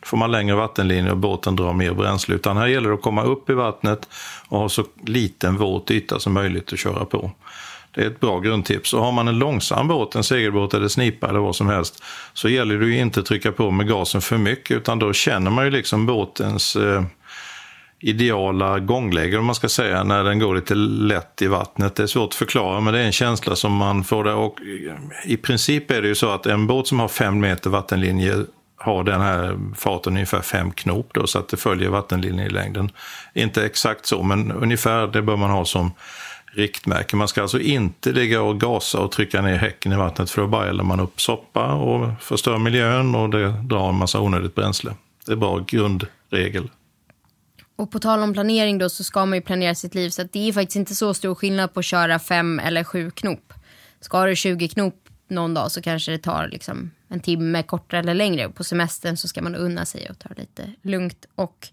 får 0.08 0.18
man 0.18 0.32
längre 0.32 0.56
vattenlinje 0.56 1.12
och 1.12 1.18
båten 1.18 1.56
drar 1.56 1.74
mer 1.74 1.94
bränsle. 1.94 2.36
Utan 2.36 2.58
här 2.58 2.68
gäller 2.68 2.90
det 2.90 2.96
att 2.96 3.02
komma 3.02 3.24
upp 3.24 3.50
i 3.50 3.54
vattnet 3.54 4.08
och 4.48 4.60
ha 4.60 4.70
så 4.70 4.84
liten 5.06 5.58
våt 5.58 5.92
yta 5.92 6.20
som 6.20 6.34
möjligt 6.34 6.74
att 6.74 6.80
köra 6.80 7.06
på. 7.06 7.32
Det 7.96 8.02
är 8.02 8.08
ett 8.08 8.20
bra 8.20 8.40
grundtips. 8.40 8.94
Och 8.94 9.02
har 9.02 9.12
man 9.12 9.28
en 9.28 9.40
långsam 9.40 9.88
båt, 9.88 10.16
en 10.16 10.24
segelbåt 10.24 10.74
eller 10.74 10.88
snipa 10.88 11.30
eller 11.30 11.40
vad 11.40 11.56
som 11.56 11.68
helst, 11.68 12.04
så 12.34 12.50
gäller 12.50 12.78
det 12.78 12.86
ju 12.86 13.00
inte 13.00 13.20
att 13.20 13.26
trycka 13.26 13.52
på 13.52 13.72
med 13.72 13.88
gasen 13.88 14.22
för 14.22 14.38
mycket, 14.38 14.78
utan 14.78 15.00
då 15.00 15.14
känner 15.14 15.52
man 15.52 15.66
ju 15.66 15.72
liksom 15.72 16.06
båtens 16.06 16.76
eh, 16.76 17.04
ideala 18.00 18.80
gångläge, 18.80 19.38
om 19.38 19.46
man 19.46 19.56
ska 19.56 19.70
säga, 19.70 20.04
när 20.04 20.24
den 20.24 20.40
går 20.40 20.56
lite 20.56 20.76
lätt 20.76 21.42
i 21.42 21.48
vattnet. 21.48 21.96
Det 21.96 22.04
är 22.04 22.08
svårt 22.08 22.30
att 22.30 22.36
förklara, 22.36 22.80
men 22.80 22.94
det 22.94 23.00
är 23.00 23.06
en 23.06 23.12
känsla 23.12 23.56
som 23.56 23.76
man 23.76 24.04
får 24.04 24.24
där. 24.24 24.36
Och 24.36 24.60
eh, 24.62 25.32
I 25.32 25.38
princip 25.38 25.92
är 25.92 26.02
det 26.02 26.08
ju 26.08 26.16
så 26.16 26.30
att 26.30 26.46
en 26.46 26.68
båt 26.68 26.88
som 26.88 27.00
har 27.00 27.08
fem 27.08 27.40
meter 27.40 27.70
vattenlinje 27.70 28.36
har 28.78 29.04
den 29.04 29.22
här 29.22 29.58
farten 29.76 30.14
ungefär 30.14 30.42
fem 30.42 30.72
knop 30.72 31.10
då, 31.14 31.28
så 31.28 31.40
att 31.40 31.50
det 31.50 31.58
följer 31.58 31.90
vattenlinjen 31.90 32.48
i 32.48 32.50
längden. 32.50 32.92
Inte 33.34 33.66
exakt 33.66 34.06
så, 34.06 34.24
men 34.24 34.52
ungefär 34.52 35.08
det 35.08 35.22
bör 35.22 35.36
man 35.36 35.50
ha 35.50 35.66
som 35.66 35.92
riktmärke. 36.54 37.16
Man 37.16 37.28
ska 37.28 37.42
alltså 37.42 37.60
inte 37.60 38.12
ligga 38.12 38.42
och 38.42 38.60
gasa 38.60 39.00
och 39.00 39.12
trycka 39.12 39.42
ner 39.42 39.56
häcken 39.56 39.92
i 39.92 39.96
vattnet 39.96 40.30
för 40.30 40.42
då 40.42 40.48
bara 40.48 40.70
eldar 40.70 40.84
man 40.84 41.00
upp 41.00 41.22
soppa 41.22 41.74
och 41.74 42.10
förstör 42.22 42.58
miljön 42.58 43.16
och 43.16 43.30
det 43.30 43.48
drar 43.48 43.90
en 43.90 43.96
massa 43.96 44.20
onödigt 44.20 44.56
bränsle. 44.56 44.94
Det 45.26 45.32
är 45.32 45.36
bara 45.36 45.66
grundregel. 45.68 46.70
Och 47.76 47.92
på 47.92 48.00
tal 48.00 48.20
om 48.20 48.34
planering 48.34 48.78
då 48.78 48.90
så 48.90 49.04
ska 49.04 49.26
man 49.26 49.38
ju 49.38 49.42
planera 49.42 49.76
sitt 49.76 49.96
liv 49.96 50.10
så 50.10 50.22
att 50.22 50.34
det 50.34 50.50
är 50.50 50.54
faktiskt 50.54 50.76
inte 50.76 50.96
så 50.96 51.14
stor 51.14 51.36
skillnad 51.36 51.74
på 51.74 51.80
att 51.80 51.86
köra 51.86 52.20
fem 52.20 52.60
eller 52.60 52.84
sju 52.84 53.12
knop. 53.12 53.54
Ska 54.00 54.26
du 54.26 54.36
20 54.36 54.68
knop 54.68 55.10
någon 55.28 55.54
dag 55.54 55.72
så 55.72 55.82
kanske 55.82 56.12
det 56.12 56.18
tar 56.18 56.48
liksom 56.48 56.92
en 57.08 57.20
timme 57.20 57.64
kortare 57.64 58.00
eller 58.00 58.14
längre. 58.14 58.50
På 58.50 58.64
semestern 58.64 59.18
så 59.18 59.28
ska 59.28 59.42
man 59.42 59.56
unna 59.56 59.86
sig 59.86 60.10
och 60.10 60.20
ta 60.20 60.30
det 60.30 60.42
lite 60.42 60.74
lugnt 60.82 61.26
och 61.36 61.68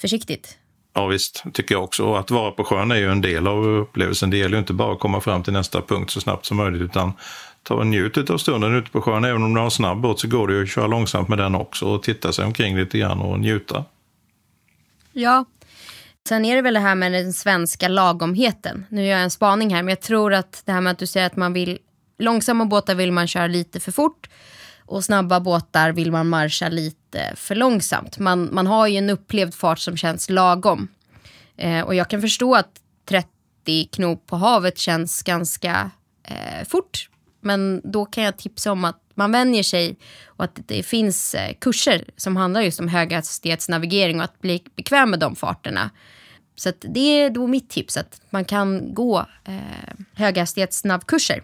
försiktigt. 0.00 0.58
Ja 0.98 1.06
visst, 1.06 1.44
tycker 1.52 1.74
jag 1.74 1.84
också. 1.84 2.04
Och 2.04 2.18
att 2.18 2.30
vara 2.30 2.50
på 2.50 2.64
sjön 2.64 2.90
är 2.90 2.96
ju 2.96 3.10
en 3.10 3.20
del 3.20 3.46
av 3.46 3.66
upplevelsen. 3.66 4.30
Det 4.30 4.36
gäller 4.36 4.56
ju 4.56 4.58
inte 4.58 4.72
bara 4.72 4.92
att 4.92 5.00
komma 5.00 5.20
fram 5.20 5.42
till 5.42 5.52
nästa 5.52 5.82
punkt 5.82 6.10
så 6.10 6.20
snabbt 6.20 6.46
som 6.46 6.56
möjligt 6.56 6.82
utan 6.82 7.12
ta 7.62 7.74
och 7.74 7.86
njut 7.86 8.30
av 8.30 8.38
stunden 8.38 8.74
ute 8.74 8.90
på 8.90 9.00
sjön. 9.00 9.24
Även 9.24 9.42
om 9.42 9.54
du 9.54 9.60
har 9.60 9.64
en 9.64 9.70
snabb 9.70 10.00
båt 10.00 10.20
så 10.20 10.28
går 10.28 10.48
det 10.48 10.54
ju 10.54 10.62
att 10.62 10.68
köra 10.68 10.86
långsamt 10.86 11.28
med 11.28 11.38
den 11.38 11.54
också 11.54 11.86
och 11.86 12.02
titta 12.02 12.32
sig 12.32 12.44
omkring 12.44 12.76
lite 12.76 12.98
grann 12.98 13.20
och 13.20 13.40
njuta. 13.40 13.84
Ja, 15.12 15.44
Sen 16.28 16.44
är 16.44 16.56
det 16.56 16.62
väl 16.62 16.74
det 16.74 16.80
här 16.80 16.94
med 16.94 17.12
den 17.12 17.32
svenska 17.32 17.88
lagomheten. 17.88 18.86
Nu 18.88 19.02
gör 19.06 19.12
jag 19.12 19.22
en 19.22 19.30
spaning 19.30 19.74
här, 19.74 19.82
men 19.82 19.88
jag 19.88 20.00
tror 20.00 20.34
att 20.34 20.62
det 20.64 20.72
här 20.72 20.80
med 20.80 20.90
att 20.90 20.98
du 20.98 21.06
säger 21.06 21.26
att 21.26 21.36
man 21.36 21.52
vill 21.52 21.78
långsamma 22.18 22.64
båtar 22.64 22.94
vill 22.94 23.12
man 23.12 23.26
köra 23.26 23.46
lite 23.46 23.80
för 23.80 23.92
fort 23.92 24.28
och 24.86 25.04
snabba 25.04 25.40
båtar 25.40 25.92
vill 25.92 26.12
man 26.12 26.28
marscha 26.28 26.68
lite 26.68 27.32
för 27.36 27.54
långsamt. 27.54 28.18
Man, 28.18 28.48
man 28.52 28.66
har 28.66 28.86
ju 28.86 28.96
en 28.96 29.10
upplevd 29.10 29.54
fart 29.54 29.78
som 29.78 29.96
känns 29.96 30.30
lagom. 30.30 30.88
Eh, 31.56 31.80
och 31.80 31.94
jag 31.94 32.10
kan 32.10 32.20
förstå 32.20 32.54
att 32.54 32.70
30 33.08 33.88
knop 33.92 34.26
på 34.26 34.36
havet 34.36 34.78
känns 34.78 35.22
ganska 35.22 35.90
eh, 36.24 36.66
fort. 36.68 37.08
Men 37.40 37.80
då 37.84 38.04
kan 38.04 38.24
jag 38.24 38.36
tipsa 38.36 38.72
om 38.72 38.84
att 38.84 39.00
man 39.14 39.32
vänjer 39.32 39.62
sig 39.62 39.96
och 40.26 40.44
att 40.44 40.60
det 40.66 40.82
finns 40.82 41.34
eh, 41.34 41.54
kurser 41.60 42.04
som 42.16 42.36
handlar 42.36 42.60
just 42.60 42.80
om 42.80 42.88
höghastighetsnavigering 42.88 44.18
och 44.18 44.24
att 44.24 44.40
bli 44.40 44.62
bekväm 44.76 45.10
med 45.10 45.18
de 45.18 45.36
farterna. 45.36 45.90
Så 46.56 46.72
det 46.80 47.00
är 47.00 47.30
då 47.30 47.46
mitt 47.46 47.70
tips 47.70 47.96
att 47.96 48.20
man 48.30 48.44
kan 48.44 48.94
gå 48.94 49.26
eh, 49.44 49.54
höghastighetsnavkurser. 50.14 51.42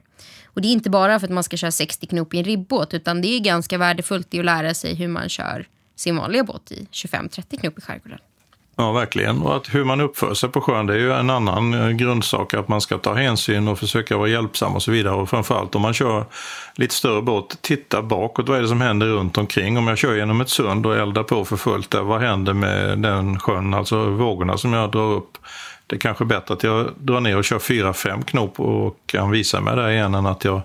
Och 0.55 0.63
det 0.63 0.69
är 0.69 0.73
inte 0.73 0.91
bara 0.91 1.21
för 1.21 1.27
att 1.27 1.33
man 1.33 1.45
ska 1.45 1.57
köra 1.57 1.71
60 1.71 2.07
knop 2.07 2.35
i 2.35 2.39
en 2.39 2.45
ribbåt 2.45 2.95
utan 2.95 3.21
det 3.21 3.29
är 3.29 3.41
ganska 3.41 3.79
värdefullt 3.79 4.35
i 4.35 4.39
att 4.39 4.45
lära 4.45 4.75
sig 4.75 4.95
hur 4.95 5.09
man 5.09 5.29
kör 5.29 5.67
sin 5.97 6.17
vanliga 6.17 6.45
båt 6.45 6.73
i 6.73 6.87
25-30 6.93 7.61
knop 7.61 7.79
i 7.79 7.81
skärgården. 7.81 8.19
Ja, 8.77 8.93
verkligen. 8.93 9.43
Och 9.43 9.57
att 9.57 9.75
hur 9.75 9.85
man 9.85 10.01
uppför 10.01 10.35
sig 10.35 10.49
på 10.49 10.61
sjön 10.61 10.87
det 10.87 10.95
är 10.95 10.99
ju 10.99 11.13
en 11.13 11.31
annan 11.31 11.75
eh, 11.75 11.91
grundsak. 11.91 12.55
Att 12.55 12.69
man 12.69 12.81
ska 12.81 12.99
ta 12.99 13.15
hänsyn 13.15 13.69
och 13.69 13.79
försöka 13.79 14.17
vara 14.17 14.29
hjälpsam 14.29 14.75
och 14.75 14.83
så 14.83 14.91
vidare. 14.91 15.15
Och 15.15 15.31
framförallt 15.31 15.75
om 15.75 15.83
man 15.83 15.95
kör 15.95 16.25
lite 16.75 16.95
större 16.95 17.23
båt, 17.23 17.59
titta 17.63 18.03
bakåt. 18.03 18.49
Vad 18.49 18.59
är 18.59 18.63
det 18.63 18.69
som 18.69 18.81
händer 18.81 19.07
runt 19.07 19.39
omkring? 19.39 19.79
Om 19.79 19.89
jag 19.89 19.99
kör 19.99 20.15
genom 20.15 20.41
ett 20.41 20.49
sund 20.49 20.87
och 20.87 20.97
eldar 20.97 21.23
på 21.23 21.45
för 21.45 21.57
fullt 21.57 21.91
där, 21.91 22.01
vad 22.01 22.21
händer 22.21 22.53
med 22.53 22.99
den 22.99 23.39
sjön, 23.39 23.75
alltså 23.75 24.05
vågorna 24.05 24.59
som 24.59 24.73
jag 24.73 24.91
drar 24.91 25.13
upp? 25.13 25.39
Det 25.93 25.97
är 25.97 26.01
kanske 26.01 26.25
bättre 26.25 26.55
att 26.55 26.63
jag 26.63 26.93
drar 26.99 27.21
ner 27.21 27.37
och 27.37 27.45
kör 27.45 27.59
4-5 27.59 28.23
knop 28.23 28.61
och 28.61 28.97
kan 29.07 29.31
visa 29.31 29.61
mig 29.61 29.77
där 29.77 29.91
igen 29.91 30.15
än 30.15 30.27
att 30.27 30.45
jag 30.45 30.63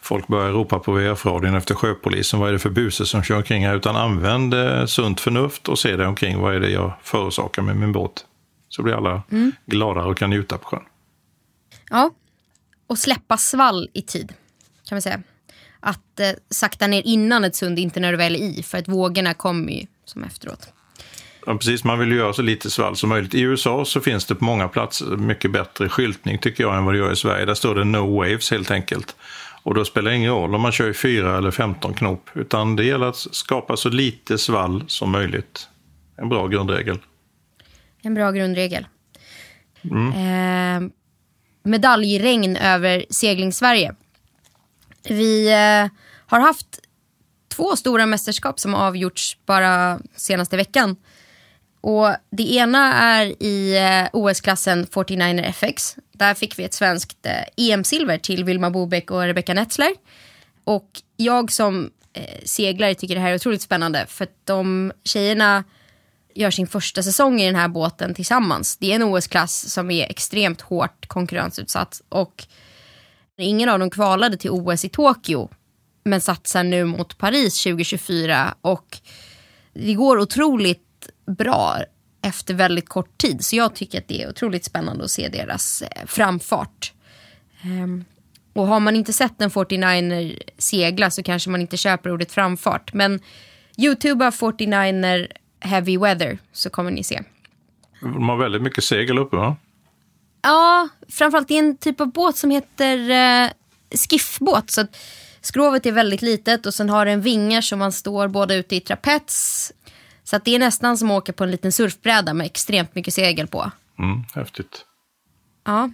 folk 0.00 0.26
börjar 0.26 0.52
ropa 0.52 0.78
på 0.78 0.92
VF-radion 0.92 1.54
efter 1.54 1.74
sjöpolisen. 1.74 2.40
Vad 2.40 2.48
är 2.48 2.52
det 2.52 2.58
för 2.58 2.70
buse 2.70 3.06
som 3.06 3.22
kör 3.22 3.36
omkring 3.36 3.66
här? 3.66 3.76
Utan 3.76 3.96
använd 3.96 4.54
eh, 4.54 4.86
sunt 4.86 5.20
förnuft 5.20 5.68
och 5.68 5.78
se 5.78 5.96
dig 5.96 6.06
omkring. 6.06 6.40
Vad 6.40 6.54
är 6.54 6.60
det 6.60 6.70
jag 6.70 6.92
förorsakar 7.02 7.62
med 7.62 7.76
min 7.76 7.92
båt? 7.92 8.26
Så 8.68 8.82
blir 8.82 8.94
alla 8.94 9.22
mm. 9.30 9.52
glada 9.66 10.04
och 10.04 10.16
kan 10.16 10.30
njuta 10.30 10.58
på 10.58 10.68
sjön. 10.68 10.84
Ja, 11.90 12.10
och 12.86 12.98
släppa 12.98 13.36
svall 13.36 13.88
i 13.92 14.02
tid 14.02 14.32
kan 14.88 14.96
man 14.96 15.02
säga. 15.02 15.22
Att 15.80 16.20
eh, 16.20 16.30
sakta 16.50 16.86
ner 16.86 17.02
innan 17.04 17.44
ett 17.44 17.56
sund, 17.56 17.78
inte 17.78 18.00
när 18.00 18.12
du 18.12 18.18
väl 18.18 18.34
är 18.34 18.40
i. 18.40 18.62
För 18.62 18.78
att 18.78 18.88
vågorna 18.88 19.34
kommer 19.34 19.72
ju 19.72 19.86
som 20.04 20.24
efteråt. 20.24 20.72
Ja, 21.48 21.56
precis, 21.56 21.84
man 21.84 21.98
vill 21.98 22.12
göra 22.12 22.32
så 22.32 22.42
lite 22.42 22.70
svall 22.70 22.96
som 22.96 23.08
möjligt. 23.08 23.34
I 23.34 23.40
USA 23.40 23.84
så 23.84 24.00
finns 24.00 24.24
det 24.24 24.34
på 24.34 24.44
många 24.44 24.68
platser 24.68 25.06
mycket 25.06 25.52
bättre 25.52 25.88
skyltning 25.88 26.38
tycker 26.38 26.64
jag 26.64 26.76
än 26.76 26.84
vad 26.84 26.94
det 26.94 26.98
gör 26.98 27.12
i 27.12 27.16
Sverige. 27.16 27.44
Där 27.44 27.54
står 27.54 27.74
det 27.74 27.84
No 27.84 28.16
Waves 28.16 28.50
helt 28.50 28.70
enkelt. 28.70 29.16
Och 29.62 29.74
då 29.74 29.84
spelar 29.84 30.10
det 30.10 30.16
ingen 30.16 30.32
roll 30.32 30.54
om 30.54 30.60
man 30.60 30.72
kör 30.72 30.90
i 30.90 30.94
4 30.94 31.38
eller 31.38 31.50
15 31.50 31.94
knop, 31.94 32.30
utan 32.34 32.76
det 32.76 32.84
gäller 32.84 33.06
att 33.06 33.16
skapa 33.16 33.76
så 33.76 33.88
lite 33.88 34.38
svall 34.38 34.84
som 34.86 35.10
möjligt. 35.10 35.68
En 36.16 36.28
bra 36.28 36.46
grundregel. 36.46 36.98
En 38.02 38.14
bra 38.14 38.30
grundregel. 38.30 38.86
Mm. 39.90 40.12
Eh, 40.12 40.90
medaljregn 41.62 42.56
över 42.56 43.04
segling-Sverige. 43.10 43.94
Vi 45.08 45.48
eh, 45.48 45.90
har 46.26 46.40
haft 46.40 46.80
två 47.48 47.76
stora 47.76 48.06
mästerskap 48.06 48.60
som 48.60 48.74
har 48.74 48.86
avgjorts 48.86 49.38
bara 49.46 49.98
senaste 50.16 50.56
veckan. 50.56 50.96
Och 51.86 52.16
Det 52.30 52.54
ena 52.54 52.92
är 52.92 53.42
i 53.42 53.76
eh, 53.76 54.08
OS-klassen 54.12 54.86
49er 54.86 55.42
FX. 55.42 55.96
Där 56.12 56.34
fick 56.34 56.58
vi 56.58 56.64
ett 56.64 56.74
svenskt 56.74 57.26
eh, 57.26 57.32
e 57.56 57.72
EM-silver 57.72 58.18
till 58.18 58.44
Vilma 58.44 58.70
Bobeck 58.70 59.10
och 59.10 59.22
Rebecca 59.22 59.54
Netzler. 59.54 59.94
Och 60.64 60.90
jag 61.16 61.52
som 61.52 61.90
eh, 62.12 62.44
seglare 62.44 62.94
tycker 62.94 63.14
det 63.14 63.20
här 63.20 63.30
är 63.30 63.34
otroligt 63.34 63.62
spännande 63.62 64.06
för 64.08 64.24
att 64.24 64.36
de 64.44 64.92
tjejerna 65.04 65.64
gör 66.34 66.50
sin 66.50 66.66
första 66.66 67.02
säsong 67.02 67.40
i 67.40 67.46
den 67.46 67.56
här 67.56 67.68
båten 67.68 68.14
tillsammans. 68.14 68.76
Det 68.76 68.92
är 68.92 68.94
en 68.94 69.02
OS-klass 69.02 69.72
som 69.72 69.90
är 69.90 70.10
extremt 70.10 70.60
hårt 70.60 71.08
konkurrensutsatt 71.08 72.02
och 72.08 72.46
ingen 73.38 73.68
av 73.68 73.78
dem 73.78 73.90
kvalade 73.90 74.36
till 74.36 74.50
OS 74.50 74.84
i 74.84 74.88
Tokyo 74.88 75.48
men 76.04 76.20
satsar 76.20 76.64
nu 76.64 76.84
mot 76.84 77.18
Paris 77.18 77.62
2024 77.62 78.54
och 78.60 78.98
det 79.74 79.94
går 79.94 80.18
otroligt 80.18 80.85
bra 81.26 81.76
efter 82.22 82.54
väldigt 82.54 82.88
kort 82.88 83.18
tid. 83.18 83.44
Så 83.44 83.56
jag 83.56 83.74
tycker 83.74 83.98
att 83.98 84.08
det 84.08 84.22
är 84.22 84.28
otroligt 84.28 84.64
spännande 84.64 85.04
att 85.04 85.10
se 85.10 85.28
deras 85.28 85.82
eh, 85.82 86.06
framfart. 86.06 86.92
Um, 87.64 88.04
och 88.52 88.66
har 88.66 88.80
man 88.80 88.96
inte 88.96 89.12
sett 89.12 89.40
en 89.42 89.50
49er 89.50 90.38
segla 90.58 91.10
så 91.10 91.22
kanske 91.22 91.50
man 91.50 91.60
inte 91.60 91.76
köper 91.76 92.12
ordet 92.12 92.32
framfart. 92.32 92.92
Men 92.92 93.20
youtuba 93.76 94.30
49er 94.30 95.26
heavy 95.60 95.98
weather 95.98 96.38
så 96.52 96.70
kommer 96.70 96.90
ni 96.90 97.04
se. 97.04 97.22
De 98.00 98.28
har 98.28 98.36
väldigt 98.36 98.62
mycket 98.62 98.84
segel 98.84 99.18
uppe 99.18 99.36
va? 99.36 99.56
Ja, 100.42 100.88
framförallt 101.08 101.48
det 101.48 101.54
är 101.54 101.58
en 101.58 101.76
typ 101.76 102.00
av 102.00 102.12
båt 102.12 102.36
som 102.36 102.50
heter 102.50 103.10
eh, 103.10 103.50
skiffbåt. 104.10 104.70
Så 104.70 104.86
skrovet 105.40 105.86
är 105.86 105.92
väldigt 105.92 106.22
litet 106.22 106.66
och 106.66 106.74
sen 106.74 106.90
har 106.90 107.06
den 107.06 107.20
vingar 107.20 107.60
som 107.60 107.78
man 107.78 107.92
står 107.92 108.28
både 108.28 108.54
ute 108.54 108.76
i 108.76 108.80
trapets. 108.80 109.72
Så 110.28 110.36
att 110.36 110.44
det 110.44 110.54
är 110.54 110.58
nästan 110.58 110.98
som 110.98 111.10
att 111.10 111.16
åka 111.22 111.32
på 111.32 111.44
en 111.44 111.50
liten 111.50 111.72
surfbräda 111.72 112.34
med 112.34 112.46
extremt 112.46 112.94
mycket 112.94 113.14
segel 113.14 113.46
på. 113.46 113.70
Mm, 113.98 114.24
häftigt. 114.34 114.84
Ja. 115.64 115.90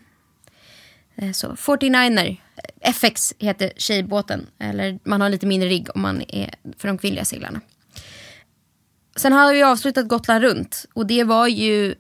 Eh, 1.17 1.33
så 1.33 1.55
49er. 1.55 2.37
FX 2.81 3.35
heter 3.39 3.73
tjejbåten. 3.77 4.47
Eller 4.59 4.99
man 5.05 5.21
har 5.21 5.29
lite 5.29 5.47
mindre 5.47 5.69
rigg 5.69 5.89
om 5.95 6.01
man 6.01 6.23
är 6.29 6.55
för 6.79 6.89
de 6.89 6.99
kvinnliga 6.99 7.25
seglarna. 7.25 7.61
Sen 9.17 9.33
har 9.33 9.53
vi 9.53 9.63
avslutat 9.63 10.09
Gotland 10.09 10.45
runt 10.45 10.87
och 10.95 11.07
det 11.07 11.25
var 11.25 11.47
ju 11.47 11.95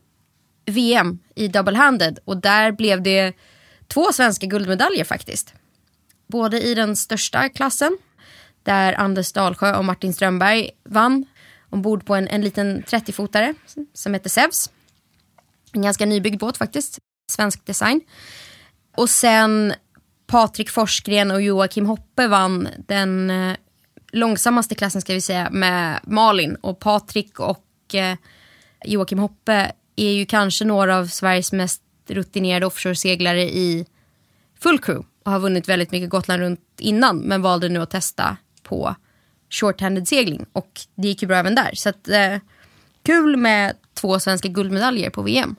VM 0.64 1.18
i 1.34 1.48
double-handed 1.48 2.18
och 2.24 2.36
där 2.36 2.72
blev 2.72 3.02
det 3.02 3.32
två 3.88 4.12
svenska 4.12 4.46
guldmedaljer 4.46 5.04
faktiskt. 5.04 5.54
Både 6.26 6.62
i 6.62 6.74
den 6.74 6.96
största 6.96 7.48
klassen 7.48 7.98
där 8.62 8.92
Anders 8.92 9.32
Dalsjö 9.32 9.76
och 9.76 9.84
Martin 9.84 10.14
Strömberg 10.14 10.70
vann 10.84 11.26
ombord 11.72 12.06
på 12.06 12.14
en, 12.14 12.28
en 12.28 12.42
liten 12.42 12.82
30-fotare 12.82 13.54
som 13.94 14.14
heter 14.14 14.30
Sevs. 14.30 14.70
En 15.72 15.82
ganska 15.82 16.06
nybyggd 16.06 16.38
båt 16.38 16.56
faktiskt, 16.56 16.98
svensk 17.32 17.66
design. 17.66 18.00
Och 18.96 19.10
sen 19.10 19.74
Patrik 20.26 20.70
Forsgren 20.70 21.30
och 21.30 21.42
Joakim 21.42 21.86
Hoppe 21.86 22.28
vann 22.28 22.68
den 22.86 23.30
eh, 23.30 23.56
långsammaste 24.12 24.74
klassen 24.74 25.00
ska 25.00 25.14
vi 25.14 25.20
säga 25.20 25.50
med 25.50 26.00
Malin. 26.02 26.54
Och 26.54 26.78
Patrik 26.78 27.40
och 27.40 27.94
eh, 27.94 28.16
Joakim 28.84 29.18
Hoppe 29.18 29.72
är 29.96 30.12
ju 30.12 30.26
kanske 30.26 30.64
några 30.64 30.98
av 30.98 31.06
Sveriges 31.06 31.52
mest 31.52 31.82
rutinerade 32.06 32.66
offshore-seglare 32.66 33.42
i 33.42 33.86
full 34.58 34.78
crew 34.78 35.08
och 35.24 35.32
har 35.32 35.38
vunnit 35.38 35.68
väldigt 35.68 35.92
mycket 35.92 36.10
Gotland 36.10 36.40
runt 36.40 36.60
innan 36.78 37.18
men 37.18 37.42
valde 37.42 37.68
nu 37.68 37.82
att 37.82 37.90
testa 37.90 38.36
på 38.62 38.94
short-handed 39.52 40.08
segling 40.08 40.46
och 40.52 40.80
det 40.94 41.08
gick 41.08 41.22
ju 41.22 41.28
bra 41.28 41.36
även 41.36 41.54
där. 41.54 41.70
Så 41.74 41.88
att, 41.88 42.08
eh, 42.08 42.36
kul 43.02 43.36
med 43.36 43.76
två 43.94 44.20
svenska 44.20 44.48
guldmedaljer 44.48 45.10
på 45.10 45.22
VM. 45.22 45.56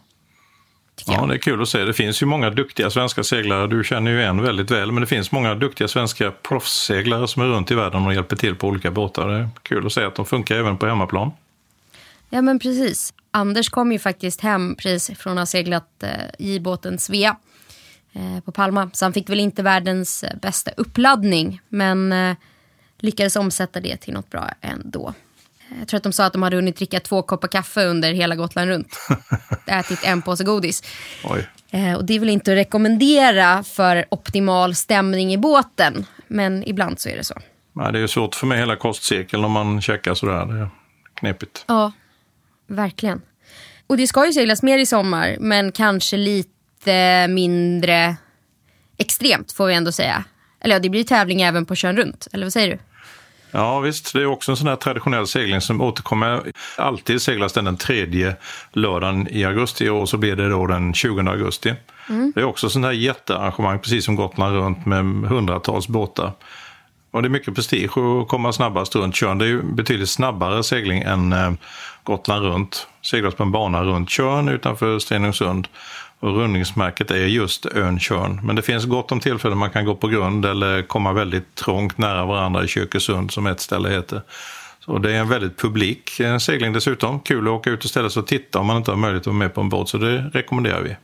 Ja, 1.06 1.26
det 1.26 1.34
är 1.34 1.38
kul 1.38 1.62
att 1.62 1.70
se. 1.70 1.84
Det 1.84 1.94
finns 1.94 2.22
ju 2.22 2.26
många 2.26 2.50
duktiga 2.50 2.90
svenska 2.90 3.24
seglare. 3.24 3.68
Du 3.68 3.84
känner 3.84 4.12
ju 4.12 4.24
en 4.24 4.42
väldigt 4.42 4.72
väl, 4.72 4.92
men 4.92 5.02
det 5.02 5.08
finns 5.08 5.32
många 5.32 5.56
duktiga 5.56 5.88
svenska 5.88 6.32
proffsseglare 6.32 7.28
som 7.28 7.42
är 7.42 7.46
runt 7.46 7.72
i 7.72 7.76
världen 7.76 8.06
och 8.06 8.14
hjälper 8.14 8.36
till 8.36 8.56
på 8.56 8.68
olika 8.68 8.92
båtar. 8.92 9.28
Det 9.28 9.36
är 9.36 9.50
kul 9.64 9.86
att 9.86 9.94
se 9.94 10.04
att 10.04 10.16
de 10.16 10.26
funkar 10.26 10.56
även 10.56 10.78
på 10.78 10.86
hemmaplan. 10.86 11.32
Ja, 12.30 12.42
men 12.42 12.60
precis. 12.60 13.14
Anders 13.32 13.70
kom 13.70 13.92
ju 13.92 14.00
faktiskt 14.00 14.42
hem 14.42 14.76
precis 14.76 15.20
från 15.20 15.34
att 15.34 15.40
ha 15.40 15.46
seglat 15.46 16.04
eh, 16.04 16.10
J-båten 16.40 17.00
Svea 17.00 17.36
eh, 18.14 18.44
på 18.46 18.52
Palma. 18.52 18.90
Så 18.94 19.06
han 19.06 19.14
fick 19.14 19.30
väl 19.30 19.40
inte 19.40 19.64
världens 19.64 20.24
eh, 20.24 20.38
bästa 20.42 20.72
uppladdning, 20.78 21.62
men 21.70 22.12
eh, 22.12 22.36
lyckades 23.04 23.36
omsätta 23.36 23.80
det 23.80 23.98
till 23.98 24.14
något 24.14 24.30
bra 24.30 24.50
ändå. 24.62 25.14
Jag 25.80 25.88
tror 25.88 25.98
att 25.98 26.04
de 26.04 26.14
sa 26.14 26.26
att 26.26 26.34
de 26.34 26.44
hade 26.44 26.56
hunnit 26.56 26.78
dricka 26.78 27.00
två 27.00 27.22
koppar 27.22 27.48
kaffe 27.48 27.86
under 27.86 28.14
hela 28.14 28.36
Gotland 28.36 28.70
runt. 28.70 29.00
Ätit 29.66 30.04
en 30.04 30.22
påse 30.22 30.44
godis. 30.44 30.84
Eh, 31.72 31.94
och 31.94 32.06
det 32.06 32.14
är 32.14 32.20
väl 32.20 32.30
inte 32.30 32.52
att 32.52 32.58
rekommendera 32.58 33.64
för 33.64 34.06
optimal 34.10 34.76
stämning 34.76 35.34
i 35.34 35.38
båten. 35.38 36.06
Men 36.28 36.68
ibland 36.68 37.00
så 37.00 37.10
är 37.10 37.16
det 37.16 37.24
så. 37.24 37.36
Nej, 37.74 37.94
det 37.94 38.00
är 38.00 38.08
svårt 38.08 38.36
för 38.36 38.48
mig 38.48 38.58
hela 38.58 38.76
kostcirkeln 38.76 39.46
om 39.46 39.52
man 39.52 39.82
käkar 39.82 40.14
sådär. 40.14 40.46
Det 40.46 40.60
är 40.60 40.70
knepigt. 41.14 41.66
Ja, 41.68 41.92
verkligen. 42.68 43.22
Och 43.88 43.98
det 43.98 44.08
ska 44.08 44.26
ju 44.26 44.34
seglas 44.34 44.64
mer 44.64 44.78
i 44.78 44.86
sommar, 44.86 45.38
men 45.40 45.72
kanske 45.72 46.18
lite 46.18 47.28
mindre 47.28 48.16
extremt 48.98 49.52
får 49.52 49.68
vi 49.68 49.74
ändå 49.74 49.92
säga. 49.92 50.24
Eller 50.60 50.76
ja, 50.76 50.80
det 50.80 50.90
blir 50.90 51.04
tävling 51.04 51.42
även 51.42 51.66
på 51.66 51.76
Tjörn 51.76 51.98
runt, 51.98 52.28
eller 52.34 52.46
vad 52.46 52.54
säger 52.54 52.70
du? 52.70 52.80
Ja 53.56 53.80
visst, 53.80 54.14
det 54.14 54.22
är 54.22 54.26
också 54.26 54.52
en 54.52 54.58
sån 54.58 54.68
här 54.68 54.76
traditionell 54.76 55.28
segling 55.28 55.62
som 55.62 55.82
återkommer. 55.82 56.52
Alltid 56.78 57.22
seglas 57.22 57.54
den 57.54 57.66
den 57.66 57.78
tredje 57.78 58.36
lördagen 58.72 59.28
i 59.32 59.46
augusti 59.46 59.90
och 59.90 60.10
så 60.10 60.18
blir 60.18 60.36
det 60.36 60.50
då 60.50 60.68
den 60.68 60.94
20 60.94 61.30
augusti. 61.30 61.74
Mm. 62.10 62.32
Det 62.36 62.42
är 62.42 62.46
också 62.46 62.70
sån 62.70 62.84
här 62.84 62.92
jättearrangemang, 62.92 63.80
precis 63.80 64.06
som 64.06 64.16
Gotland 64.16 64.56
runt 64.56 64.86
med 64.86 65.06
hundratals 65.30 65.88
båtar. 65.88 66.32
Och 67.12 67.22
det 67.22 67.28
är 67.28 67.30
mycket 67.30 67.56
prestige 67.56 67.98
att 67.98 68.28
komma 68.28 68.54
snabbast 68.54 68.96
runt 68.96 69.16
Tjörn. 69.16 69.38
Det 69.38 69.46
är 69.46 69.50
ju 69.50 69.62
betydligt 69.62 70.10
snabbare 70.10 70.64
segling 70.64 71.02
än 71.02 71.34
eh, 71.34 71.52
Gotland 72.04 72.46
runt. 72.46 72.88
Seglas 73.02 73.36
på 73.36 73.44
en 73.44 73.52
bana 73.52 73.84
runt 73.84 74.10
Tjörn 74.10 74.50
utanför 74.50 75.00
Stenungsund. 75.00 75.68
Och 76.24 76.36
rundningsmärket 76.36 77.12
är 77.12 77.16
just 77.16 77.66
ön 77.66 78.00
Tjörn. 78.00 78.40
Men 78.44 78.56
det 78.56 78.62
finns 78.62 78.86
gott 78.86 79.12
om 79.12 79.20
tillfällen 79.20 79.58
man 79.58 79.70
kan 79.70 79.86
gå 79.86 79.96
på 79.96 80.08
grund 80.08 80.46
eller 80.46 80.82
komma 80.82 81.14
väldigt 81.14 81.56
trångt 81.56 81.98
nära 81.98 82.26
varandra 82.26 82.64
i 82.64 82.68
Kökesund 82.68 83.32
som 83.32 83.48
ett 83.48 83.60
ställe 83.60 83.90
heter. 83.90 84.22
Så 84.80 84.98
det 84.98 85.12
är 85.12 85.20
en 85.20 85.30
väldigt 85.30 85.58
publik 85.58 86.22
segling 86.40 86.74
dessutom. 86.74 87.20
Kul 87.20 87.48
att 87.48 87.54
åka 87.54 87.70
ut 87.70 87.84
och 87.84 87.90
ställa 87.90 88.10
sig 88.10 88.20
och 88.20 88.28
titta 88.28 88.60
om 88.60 88.68
man 88.68 88.78
inte 88.78 88.92
har 88.92 88.98
möjlighet 88.98 89.22
att 89.22 89.28
vara 89.28 89.38
med 89.38 89.54
på 89.54 89.62
en 89.62 89.70
båt. 89.70 89.90
Så 89.90 89.98
det 89.98 90.32
rekommenderar 90.34 90.82
vi. 90.82 90.96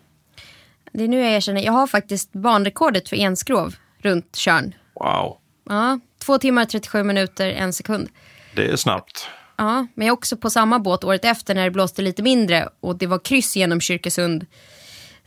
Det 0.92 1.04
är 1.04 1.08
nu 1.08 1.20
jag 1.20 1.32
erkänner. 1.32 1.62
Jag 1.62 1.74
har 1.74 1.88
faktiskt 1.88 2.32
banrekordet 2.32 3.10
för 3.10 3.16
enskrov 3.16 3.76
runt 4.02 4.36
Tjörn. 4.36 4.76
Wow. 4.94 5.38
Ja, 5.70 6.00
två 6.26 6.38
timmar, 6.38 6.66
37 6.66 7.04
minuter, 7.04 7.50
en 7.50 7.74
sekund. 7.74 8.10
Det 8.56 8.72
är 8.72 8.76
snabbt. 8.76 9.30
Ja, 9.58 9.88
men 9.94 10.08
jag 10.08 10.14
är 10.14 10.18
också 10.18 10.38
på 10.38 10.50
samma 10.50 10.80
båt 10.80 11.04
året 11.04 11.26
efter 11.26 11.56
när 11.56 11.64
det 11.64 11.72
blåste 11.72 12.02
lite 12.02 12.24
mindre 12.24 12.70
och 12.80 12.98
det 12.98 13.08
var 13.08 13.20
kryss 13.20 13.56
genom 13.56 13.82
Kyrkesund 13.82 14.46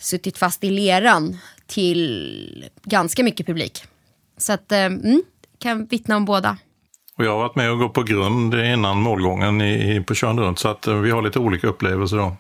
suttit 0.03 0.39
fast 0.39 0.65
i 0.65 0.71
leran 0.71 1.39
till 1.67 2.65
ganska 2.85 3.23
mycket 3.23 3.47
publik. 3.47 3.85
Så 4.37 4.53
att, 4.53 4.73
eh, 4.73 4.79
mm, 4.79 5.23
kan 5.59 5.87
vittna 5.87 6.17
om 6.17 6.25
båda. 6.25 6.57
Och 7.19 7.25
jag 7.25 7.31
har 7.31 7.39
varit 7.39 7.57
med 7.57 7.71
och 7.71 7.79
gått 7.79 7.93
på 7.93 8.03
grund 8.03 8.55
innan 8.55 8.97
målgången 8.97 9.61
i, 9.61 10.05
på 10.07 10.15
Tjörn 10.15 10.41
runt 10.41 10.59
så 10.59 10.69
att 10.69 10.87
eh, 10.87 10.95
vi 10.95 11.11
har 11.11 11.23
lite 11.23 11.39
olika 11.39 11.67
upplevelser 11.67 12.17
då. 12.17 12.37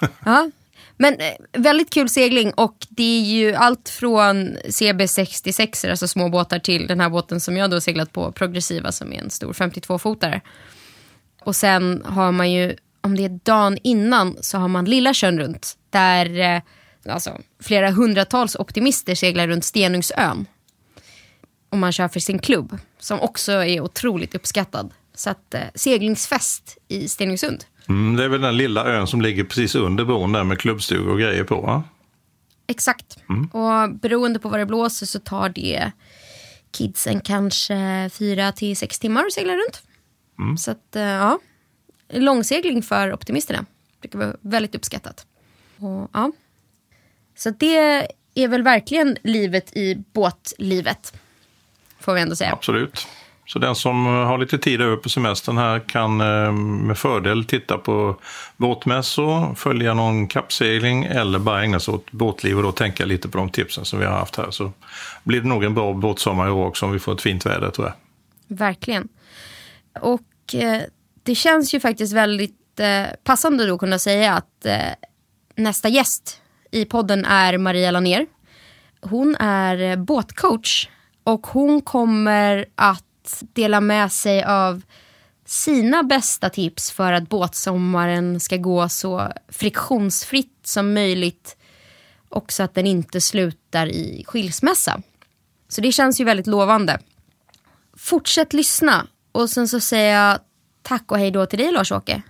ja, 0.24 0.50
men 0.96 1.14
eh, 1.14 1.34
väldigt 1.52 1.90
kul 1.90 2.08
segling 2.08 2.52
och 2.52 2.76
det 2.88 3.02
är 3.02 3.22
ju 3.22 3.54
allt 3.54 3.88
från 3.88 4.56
CB66, 4.56 5.90
alltså 5.90 6.08
små 6.08 6.28
båtar, 6.28 6.58
till 6.58 6.86
den 6.86 7.00
här 7.00 7.08
båten 7.08 7.40
som 7.40 7.56
jag 7.56 7.70
då 7.70 7.80
seglat 7.80 8.12
på, 8.12 8.32
Progressiva, 8.32 8.92
som 8.92 9.12
är 9.12 9.20
en 9.20 9.30
stor 9.30 9.52
52-fotare. 9.52 10.40
Och 11.42 11.56
sen 11.56 12.02
har 12.04 12.32
man 12.32 12.52
ju, 12.52 12.76
om 13.00 13.16
det 13.16 13.24
är 13.24 13.40
dagen 13.42 13.78
innan, 13.82 14.36
så 14.40 14.58
har 14.58 14.68
man 14.68 14.84
Lilla 14.84 15.14
Tjörn 15.14 15.38
runt, 15.38 15.78
där 15.90 16.62
alltså, 17.10 17.40
flera 17.60 17.90
hundratals 17.90 18.56
optimister 18.56 19.14
seglar 19.14 19.48
runt 19.48 19.64
Stenungsön. 19.64 20.46
Och 21.68 21.78
man 21.78 21.92
kör 21.92 22.08
för 22.08 22.20
sin 22.20 22.38
klubb, 22.38 22.78
som 22.98 23.20
också 23.20 23.52
är 23.52 23.80
otroligt 23.80 24.34
uppskattad. 24.34 24.94
Så 25.14 25.30
att, 25.30 25.54
eh, 25.54 25.60
seglingsfest 25.74 26.78
i 26.88 27.08
Stenungsund. 27.08 27.64
Mm, 27.88 28.16
det 28.16 28.24
är 28.24 28.28
väl 28.28 28.40
den 28.40 28.56
lilla 28.56 28.84
ön 28.84 29.06
som 29.06 29.22
ligger 29.22 29.44
precis 29.44 29.74
under 29.74 30.04
bron 30.04 30.32
där 30.32 30.44
med 30.44 30.58
klubbstugor 30.58 31.12
och 31.12 31.18
grejer 31.18 31.44
på 31.44 31.60
va? 31.60 31.84
Exakt. 32.66 33.18
Mm. 33.28 33.46
Och 33.46 33.94
beroende 33.94 34.38
på 34.38 34.48
vad 34.48 34.60
det 34.60 34.66
blåser 34.66 35.06
så 35.06 35.18
tar 35.18 35.48
det 35.48 35.92
kidsen 36.70 37.20
kanske 37.20 38.10
fyra 38.12 38.52
till 38.52 38.76
sex 38.76 38.98
timmar 38.98 39.26
att 39.26 39.32
segla 39.32 39.52
runt. 39.52 39.82
Mm. 40.38 40.56
Så 40.56 40.70
att, 40.70 40.96
eh, 40.96 41.02
ja. 41.02 41.38
Långsegling 42.08 42.82
för 42.82 43.12
optimisterna. 43.12 43.66
Det 44.00 44.08
kan 44.08 44.20
vara 44.20 44.36
väldigt 44.40 44.74
uppskattat. 44.74 45.26
Och, 45.78 46.10
ja. 46.12 46.32
Så 47.36 47.50
det 47.50 48.08
är 48.34 48.48
väl 48.48 48.62
verkligen 48.62 49.16
livet 49.22 49.76
i 49.76 50.04
båtlivet. 50.12 51.14
Får 52.00 52.14
vi 52.14 52.20
ändå 52.20 52.36
säga. 52.36 52.52
Absolut. 52.52 53.06
Så 53.46 53.58
den 53.58 53.74
som 53.74 54.06
har 54.06 54.38
lite 54.38 54.58
tid 54.58 54.80
över 54.80 54.96
på 54.96 55.08
semestern 55.08 55.58
här 55.58 55.78
kan 55.78 56.20
eh, 56.20 56.52
med 56.52 56.98
fördel 56.98 57.44
titta 57.44 57.78
på 57.78 58.16
båtmässor, 58.56 59.54
följa 59.54 59.94
någon 59.94 60.28
kappsegling 60.28 61.04
eller 61.04 61.38
bara 61.38 61.62
ägna 61.62 61.80
sig 61.80 61.94
åt 61.94 62.12
båtliv 62.12 62.56
och 62.56 62.62
då 62.62 62.72
tänka 62.72 63.04
lite 63.04 63.28
på 63.28 63.38
de 63.38 63.50
tipsen 63.50 63.84
som 63.84 63.98
vi 63.98 64.04
har 64.04 64.12
haft 64.12 64.36
här. 64.36 64.50
Så 64.50 64.72
blir 65.24 65.40
det 65.40 65.48
nog 65.48 65.64
en 65.64 65.74
bra 65.74 65.92
båtsommar 65.92 66.48
i 66.48 66.50
år 66.50 66.66
också 66.66 66.86
om 66.86 66.92
vi 66.92 66.98
får 66.98 67.14
ett 67.14 67.22
fint 67.22 67.46
väder 67.46 67.70
tror 67.70 67.86
jag. 67.86 67.94
Verkligen. 68.56 69.08
Och 70.00 70.54
eh, 70.54 70.82
det 71.22 71.34
känns 71.34 71.74
ju 71.74 71.80
faktiskt 71.80 72.12
väldigt 72.12 72.80
eh, 72.80 73.04
passande 73.24 73.66
då 73.66 73.78
kunna 73.78 73.98
säga 73.98 74.34
att 74.34 74.66
eh, 74.66 74.80
nästa 75.54 75.88
gäst 75.88 76.40
i 76.76 76.84
podden 76.84 77.24
är 77.24 77.58
Maria 77.58 77.90
Laner. 77.90 78.26
Hon 79.00 79.36
är 79.36 79.80
eh, 79.80 79.96
båtcoach 79.96 80.88
och 81.24 81.46
hon 81.46 81.80
kommer 81.80 82.66
att 82.74 83.42
dela 83.52 83.80
med 83.80 84.12
sig 84.12 84.44
av 84.44 84.82
sina 85.44 86.02
bästa 86.02 86.50
tips 86.50 86.90
för 86.90 87.12
att 87.12 87.28
båtsommaren 87.28 88.40
ska 88.40 88.56
gå 88.56 88.88
så 88.88 89.32
friktionsfritt 89.48 90.60
som 90.64 90.94
möjligt 90.94 91.56
och 92.28 92.52
så 92.52 92.62
att 92.62 92.74
den 92.74 92.86
inte 92.86 93.20
slutar 93.20 93.86
i 93.86 94.24
skilsmässa. 94.26 95.00
Så 95.68 95.80
det 95.80 95.92
känns 95.92 96.20
ju 96.20 96.24
väldigt 96.24 96.46
lovande. 96.46 96.98
Fortsätt 97.96 98.52
lyssna 98.52 99.06
och 99.32 99.50
sen 99.50 99.68
så 99.68 99.80
säger 99.80 100.14
jag 100.14 100.38
tack 100.82 101.12
och 101.12 101.18
hej 101.18 101.30
då 101.30 101.46
till 101.46 101.58
dig 101.58 101.72
Lars-Åke. 101.72 102.22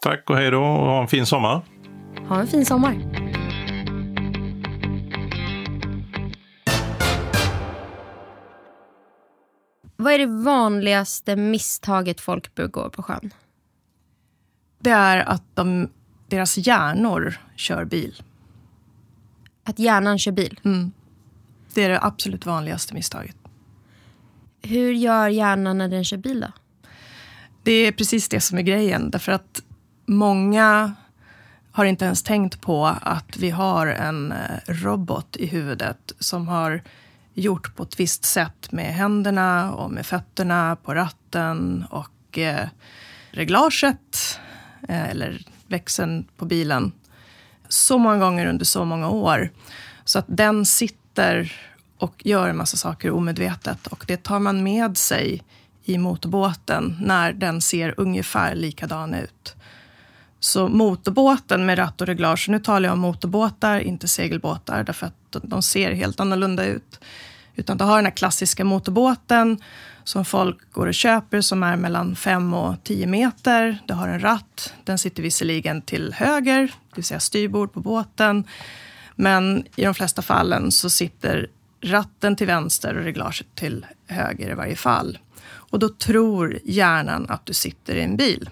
Tack 0.00 0.30
och 0.30 0.36
hej 0.36 0.50
då 0.50 0.62
och 0.62 0.86
ha 0.86 1.02
en 1.02 1.08
fin 1.08 1.26
sommar. 1.26 1.62
Ha 2.28 2.40
en 2.40 2.46
fin 2.46 2.66
sommar. 2.66 3.41
Vad 10.02 10.12
är 10.12 10.18
det 10.18 10.26
vanligaste 10.26 11.36
misstaget 11.36 12.20
folk 12.20 12.54
begår 12.54 12.88
på 12.88 13.02
sjön? 13.02 13.34
Det 14.78 14.90
är 14.90 15.18
att 15.18 15.42
de, 15.54 15.90
deras 16.28 16.58
hjärnor 16.58 17.40
kör 17.56 17.84
bil. 17.84 18.22
Att 19.64 19.78
hjärnan 19.78 20.18
kör 20.18 20.32
bil? 20.32 20.60
Mm. 20.64 20.92
Det 21.74 21.84
är 21.84 21.88
det 21.88 22.00
absolut 22.02 22.46
vanligaste 22.46 22.94
misstaget. 22.94 23.36
Hur 24.62 24.92
gör 24.92 25.28
hjärnan 25.28 25.78
när 25.78 25.88
den 25.88 26.04
kör 26.04 26.16
bil 26.16 26.40
då? 26.40 26.52
Det 27.62 27.72
är 27.72 27.92
precis 27.92 28.28
det 28.28 28.40
som 28.40 28.58
är 28.58 28.62
grejen. 28.62 29.10
Därför 29.10 29.32
att 29.32 29.62
många 30.06 30.94
har 31.72 31.84
inte 31.84 32.04
ens 32.04 32.22
tänkt 32.22 32.60
på 32.60 32.86
att 32.86 33.36
vi 33.36 33.50
har 33.50 33.86
en 33.86 34.32
eh, 34.32 34.58
robot 34.66 35.36
i 35.36 35.46
huvudet 35.46 36.12
som 36.18 36.48
har 36.48 36.82
gjort 37.34 37.76
på 37.76 37.82
ett 37.82 38.00
visst 38.00 38.24
sätt 38.24 38.72
med 38.72 38.94
händerna 38.94 39.74
och 39.74 39.90
med 39.90 40.06
fötterna 40.06 40.76
på 40.76 40.94
ratten 40.94 41.84
och 41.90 42.38
eh, 42.38 42.68
reglaget 43.30 44.38
eh, 44.88 45.10
eller 45.10 45.46
växeln 45.66 46.26
på 46.36 46.44
bilen 46.44 46.92
så 47.68 47.98
många 47.98 48.18
gånger 48.18 48.46
under 48.46 48.64
så 48.64 48.84
många 48.84 49.08
år. 49.08 49.50
Så 50.04 50.18
att 50.18 50.26
den 50.28 50.66
sitter 50.66 51.52
och 51.98 52.26
gör 52.26 52.48
en 52.48 52.56
massa 52.56 52.76
saker 52.76 53.10
omedvetet 53.10 53.86
och 53.86 54.04
det 54.08 54.22
tar 54.22 54.38
man 54.38 54.62
med 54.62 54.96
sig 54.96 55.42
i 55.84 55.98
motorbåten 55.98 56.96
när 57.00 57.32
den 57.32 57.60
ser 57.60 57.94
ungefär 57.96 58.54
likadan 58.54 59.14
ut. 59.14 59.56
Så 60.44 60.68
motorbåten 60.68 61.66
med 61.66 61.78
ratt 61.78 62.00
och 62.00 62.06
reglage, 62.06 62.48
nu 62.48 62.58
talar 62.58 62.88
jag 62.88 62.92
om 62.92 62.98
motorbåtar, 62.98 63.80
inte 63.80 64.08
segelbåtar, 64.08 64.84
därför 64.84 65.06
att 65.06 65.36
de 65.42 65.62
ser 65.62 65.92
helt 65.92 66.20
annorlunda 66.20 66.64
ut. 66.64 67.00
Utan 67.54 67.76
du 67.78 67.84
har 67.84 67.96
den 67.96 68.04
här 68.04 68.12
klassiska 68.12 68.64
motorbåten 68.64 69.58
som 70.04 70.24
folk 70.24 70.72
går 70.72 70.86
och 70.86 70.94
köper 70.94 71.40
som 71.40 71.62
är 71.62 71.76
mellan 71.76 72.16
5 72.16 72.54
och 72.54 72.84
10 72.84 73.06
meter. 73.06 73.78
Du 73.86 73.94
har 73.94 74.08
en 74.08 74.20
ratt, 74.20 74.74
den 74.84 74.98
sitter 74.98 75.22
visserligen 75.22 75.82
till 75.82 76.12
höger, 76.12 76.60
det 76.62 76.96
vill 76.96 77.04
säga 77.04 77.20
styrbord 77.20 77.72
på 77.72 77.80
båten. 77.80 78.44
Men 79.16 79.64
i 79.76 79.84
de 79.84 79.94
flesta 79.94 80.22
fallen 80.22 80.72
så 80.72 80.90
sitter 80.90 81.46
ratten 81.80 82.36
till 82.36 82.46
vänster 82.46 82.96
och 82.96 83.04
reglaget 83.04 83.46
till 83.54 83.86
höger 84.06 84.50
i 84.50 84.54
varje 84.54 84.76
fall. 84.76 85.18
Och 85.44 85.78
då 85.78 85.88
tror 85.88 86.58
hjärnan 86.64 87.26
att 87.28 87.46
du 87.46 87.54
sitter 87.54 87.94
i 87.94 88.02
en 88.02 88.16
bil. 88.16 88.50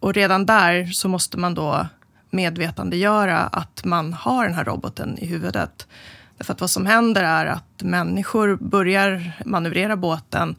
Och 0.00 0.14
redan 0.14 0.46
där 0.46 0.86
så 0.86 1.08
måste 1.08 1.38
man 1.38 1.54
då 1.54 1.86
medvetandegöra 2.30 3.38
att 3.38 3.84
man 3.84 4.12
har 4.12 4.44
den 4.44 4.54
här 4.54 4.64
roboten 4.64 5.18
i 5.18 5.26
huvudet. 5.26 5.86
Därför 6.38 6.52
att 6.52 6.60
vad 6.60 6.70
som 6.70 6.86
händer 6.86 7.22
är 7.22 7.46
att 7.46 7.82
människor 7.82 8.56
börjar 8.56 9.32
manövrera 9.44 9.96
båten 9.96 10.56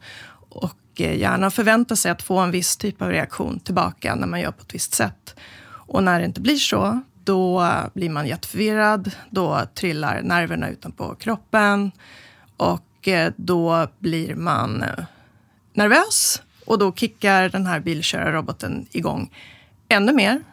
och 0.48 0.76
eh, 0.98 1.16
hjärnan 1.16 1.50
förväntar 1.50 1.94
sig 1.94 2.10
att 2.10 2.22
få 2.22 2.38
en 2.38 2.50
viss 2.50 2.76
typ 2.76 3.02
av 3.02 3.08
reaktion 3.08 3.60
tillbaka 3.60 4.14
när 4.14 4.26
man 4.26 4.40
gör 4.40 4.50
på 4.50 4.62
ett 4.62 4.74
visst 4.74 4.94
sätt. 4.94 5.34
Och 5.64 6.02
när 6.02 6.18
det 6.18 6.24
inte 6.24 6.40
blir 6.40 6.56
så, 6.56 7.00
då 7.24 7.72
blir 7.94 8.10
man 8.10 8.26
jätteförvirrad. 8.26 9.10
Då 9.30 9.60
trillar 9.74 10.22
nerverna 10.22 10.68
utanpå 10.68 11.14
kroppen 11.14 11.92
och 12.56 13.08
eh, 13.08 13.32
då 13.36 13.88
blir 13.98 14.34
man 14.34 14.84
nervös 15.74 16.42
och 16.68 16.78
då 16.78 16.92
kickar 16.92 17.48
den 17.48 17.66
här 17.66 17.80
bilkörarroboten 17.80 18.86
igång 18.90 19.30
ännu 19.88 20.12
mer. 20.12 20.44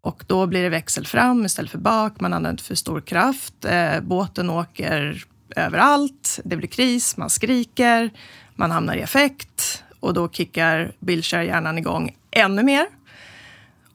Och 0.00 0.24
då 0.26 0.46
blir 0.46 0.62
det 0.62 0.68
växel 0.68 1.06
fram 1.06 1.44
istället 1.44 1.70
för 1.70 1.78
bak. 1.78 2.20
Man 2.20 2.32
använder 2.32 2.64
för 2.64 2.74
stor 2.74 3.00
kraft. 3.00 3.64
Eh, 3.64 4.00
båten 4.00 4.50
åker 4.50 5.24
överallt. 5.56 6.40
Det 6.44 6.56
blir 6.56 6.68
kris. 6.68 7.16
Man 7.16 7.30
skriker. 7.30 8.10
Man 8.54 8.70
hamnar 8.70 8.96
i 8.96 9.00
effekt. 9.00 9.84
Och 10.00 10.14
då 10.14 10.28
kickar 10.28 10.92
bilkörarhjärnan 10.98 11.78
igång 11.78 12.16
ännu 12.30 12.62
mer. 12.62 12.86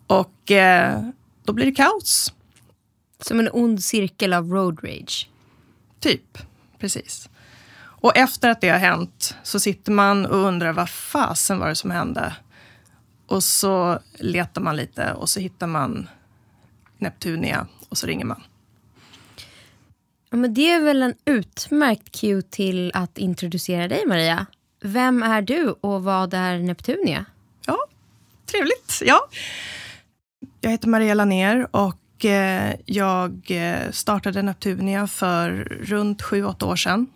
Och 0.08 0.52
eh, 0.52 1.04
då 1.44 1.54
blir 1.54 1.66
det 1.66 1.72
kaos. 1.72 2.34
Som 3.20 3.40
en 3.40 3.50
ond 3.54 3.84
cirkel 3.84 4.34
av 4.34 4.50
road 4.50 4.80
rage. 4.84 5.30
Typ, 6.00 6.38
precis. 6.80 7.30
Och 8.02 8.18
efter 8.18 8.50
att 8.50 8.62
det 8.62 8.70
har 8.70 8.78
hänt 8.78 9.36
så 9.44 9.60
sitter 9.60 9.92
man 9.92 10.26
och 10.26 10.38
undrar 10.38 10.74
vad 10.74 10.90
fasen 10.90 11.60
var 11.60 11.70
det 11.70 11.76
som 11.76 11.92
hände? 11.92 12.36
Och 13.28 13.44
så 13.44 14.00
letar 14.14 14.62
man 14.62 14.76
lite 14.76 15.14
och 15.14 15.30
så 15.30 15.40
hittar 15.40 15.68
man 15.68 16.10
Neptunia 16.98 17.68
och 17.90 17.98
så 17.98 18.08
ringer 18.08 18.26
man. 18.26 18.44
Ja, 20.30 20.38
men 20.38 20.54
det 20.54 20.72
är 20.72 20.82
väl 20.82 21.04
en 21.04 21.14
utmärkt 21.26 22.12
cue 22.20 22.42
till 22.42 22.92
att 22.94 23.18
introducera 23.18 23.88
dig 23.88 24.06
Maria. 24.08 24.46
Vem 24.82 25.24
är 25.24 25.42
du 25.42 25.76
och 25.82 26.04
vad 26.04 26.34
är 26.34 26.60
Neptunia? 26.60 27.26
Ja, 27.66 27.78
trevligt. 28.46 29.02
Ja. 29.06 29.20
Jag 30.62 30.72
heter 30.72 30.88
Maria 30.88 31.14
Laner 31.14 31.68
och 31.72 32.26
eh, 32.26 32.76
jag 32.86 33.52
eh, 33.52 33.92
startade 33.92 34.42
Neptunia 34.42 35.08
för 35.08 35.52
runt 35.82 36.22
sju 36.22 36.46
åtta 36.46 36.66
år 36.66 36.76
sedan. 36.76 37.08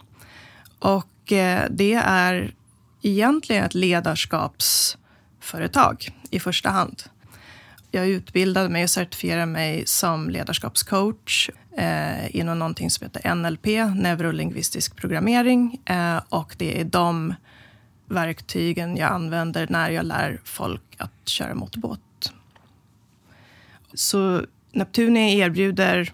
Och 0.86 1.32
eh, 1.32 1.66
det 1.70 1.94
är 1.94 2.54
egentligen 3.02 3.64
ett 3.64 3.74
ledarskapsföretag 3.74 6.10
i 6.30 6.40
första 6.40 6.70
hand. 6.70 7.04
Jag 7.92 8.08
utbildade 8.08 8.70
mig 8.70 8.84
och 8.84 8.90
certifierade 8.90 9.46
mig 9.46 9.84
som 9.86 10.30
ledarskapscoach 10.30 11.50
eh, 11.78 12.36
inom 12.36 12.60
någonting 12.60 12.90
som 12.90 13.06
heter 13.06 13.36
NLP, 13.36 13.66
neurolingvistisk 13.96 14.96
programmering. 14.96 15.82
Eh, 15.86 16.22
och 16.30 16.56
det 16.58 16.82
är 16.82 16.86
de 16.86 17.34
verktygen 18.06 18.98
jag 18.98 19.12
använder 19.12 19.68
när 19.70 19.90
jag 19.90 20.06
lär 20.06 20.42
folk 20.44 20.96
att 20.98 21.30
köra 21.30 21.56
motorbåt. 21.56 22.34
Så 23.94 24.46
Neptunia 24.72 25.46
erbjuder 25.46 26.14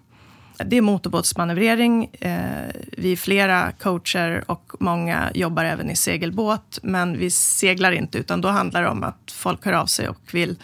det 0.66 0.78
är 0.78 0.82
motorbåtsmanövrering. 0.82 2.10
Eh, 2.20 2.72
vi 2.98 3.12
är 3.12 3.16
flera 3.16 3.72
coacher 3.72 4.44
och 4.48 4.72
många 4.80 5.32
jobbar 5.34 5.66
även 5.66 5.90
i 5.90 5.96
segelbåt. 5.96 6.80
Men 6.84 7.18
vi 7.18 7.32
seglar 7.32 7.92
inte, 7.92 8.18
utan 8.18 8.42
då 8.42 8.48
handlar 8.48 8.82
det 8.84 8.90
om 8.90 9.04
att 9.04 9.32
folk 9.32 9.66
hör 9.66 9.74
av 9.74 9.86
sig 9.86 10.10
och 10.10 10.34
vill 10.34 10.56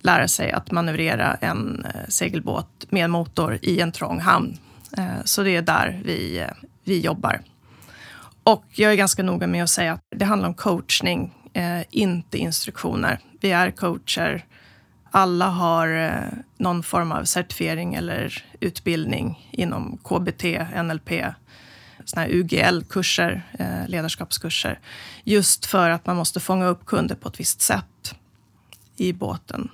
lära 0.00 0.28
sig 0.28 0.50
att 0.52 0.70
manövrera 0.70 1.34
en 1.34 1.84
eh, 1.94 2.00
segelbåt 2.08 2.86
med 2.90 3.10
motor 3.10 3.58
i 3.62 3.80
en 3.80 3.92
trång 3.92 4.20
hamn. 4.20 4.58
Eh, 4.98 5.24
så 5.24 5.42
det 5.42 5.56
är 5.56 5.62
där 5.62 6.00
vi, 6.04 6.38
eh, 6.38 6.46
vi 6.84 7.00
jobbar. 7.00 7.40
Och 8.42 8.64
jag 8.70 8.92
är 8.92 8.96
ganska 8.96 9.22
noga 9.22 9.46
med 9.46 9.62
att 9.62 9.70
säga 9.70 9.92
att 9.92 10.00
det 10.16 10.24
handlar 10.24 10.48
om 10.48 10.54
coachning, 10.54 11.34
eh, 11.52 11.80
inte 11.90 12.38
instruktioner. 12.38 13.18
Vi 13.40 13.52
är 13.52 13.70
coacher 13.70 14.44
alla 15.16 15.48
har 15.48 15.88
eh, 15.88 16.38
någon 16.56 16.82
form 16.82 17.12
av 17.12 17.24
certifiering 17.24 17.94
eller 17.94 18.44
utbildning 18.60 19.48
inom 19.50 19.98
KBT, 19.98 20.44
NLP, 20.82 21.10
såna 22.04 22.28
UGL-kurser, 22.28 23.42
eh, 23.58 23.88
ledarskapskurser. 23.88 24.80
Just 25.24 25.66
för 25.66 25.90
att 25.90 26.06
man 26.06 26.16
måste 26.16 26.40
fånga 26.40 26.66
upp 26.66 26.86
kunder 26.86 27.14
på 27.14 27.28
ett 27.28 27.40
visst 27.40 27.60
sätt 27.60 28.14
i 28.96 29.12
båten. 29.12 29.68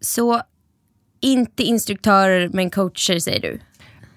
Så 0.00 0.42
inte 1.20 1.62
instruktörer 1.62 2.48
men 2.48 2.70
coacher 2.70 3.18
säger 3.18 3.40
du? 3.40 3.60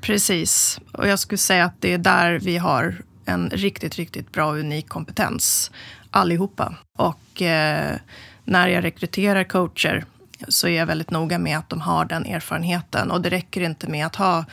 Precis. 0.01 0.79
Och 0.93 1.07
jag 1.07 1.19
skulle 1.19 1.37
säga 1.37 1.65
att 1.65 1.81
det 1.81 1.93
är 1.93 1.97
där 1.97 2.39
vi 2.39 2.57
har 2.57 3.01
en 3.25 3.49
riktigt, 3.49 3.95
riktigt 3.95 4.31
bra 4.31 4.45
och 4.45 4.57
unik 4.57 4.89
kompetens 4.89 5.71
allihopa. 6.11 6.75
Och 6.97 7.41
eh, 7.41 7.97
när 8.45 8.67
jag 8.67 8.83
rekryterar 8.83 9.43
coacher 9.43 10.05
så 10.47 10.67
är 10.67 10.77
jag 10.77 10.85
väldigt 10.85 11.11
noga 11.11 11.39
med 11.39 11.57
att 11.57 11.69
de 11.69 11.81
har 11.81 12.05
den 12.05 12.25
erfarenheten. 12.25 13.11
Och 13.11 13.21
det 13.21 13.29
räcker 13.29 13.61
inte 13.61 13.87
med 13.87 14.05
att 14.05 14.15
ha 14.15 14.45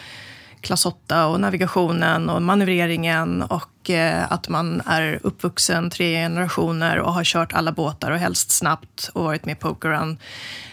klass 0.61 0.87
8 0.87 1.27
och 1.27 1.41
navigationen 1.41 2.31
och 2.31 2.43
manövreringen 2.43 3.43
och 3.43 3.91
eh, 3.91 4.33
att 4.33 4.49
man 4.49 4.83
är 4.87 5.19
uppvuxen 5.23 5.91
tre 5.91 6.23
generationer 6.23 6.99
och 6.99 7.13
har 7.13 7.25
kört 7.25 7.53
alla 7.53 7.73
båtar 7.73 8.11
och 8.11 8.19
helst 8.19 8.51
snabbt 8.51 9.11
och 9.13 9.25
varit 9.25 9.45
med 9.45 9.53
i 9.53 9.61
Pokerun. 9.61 10.19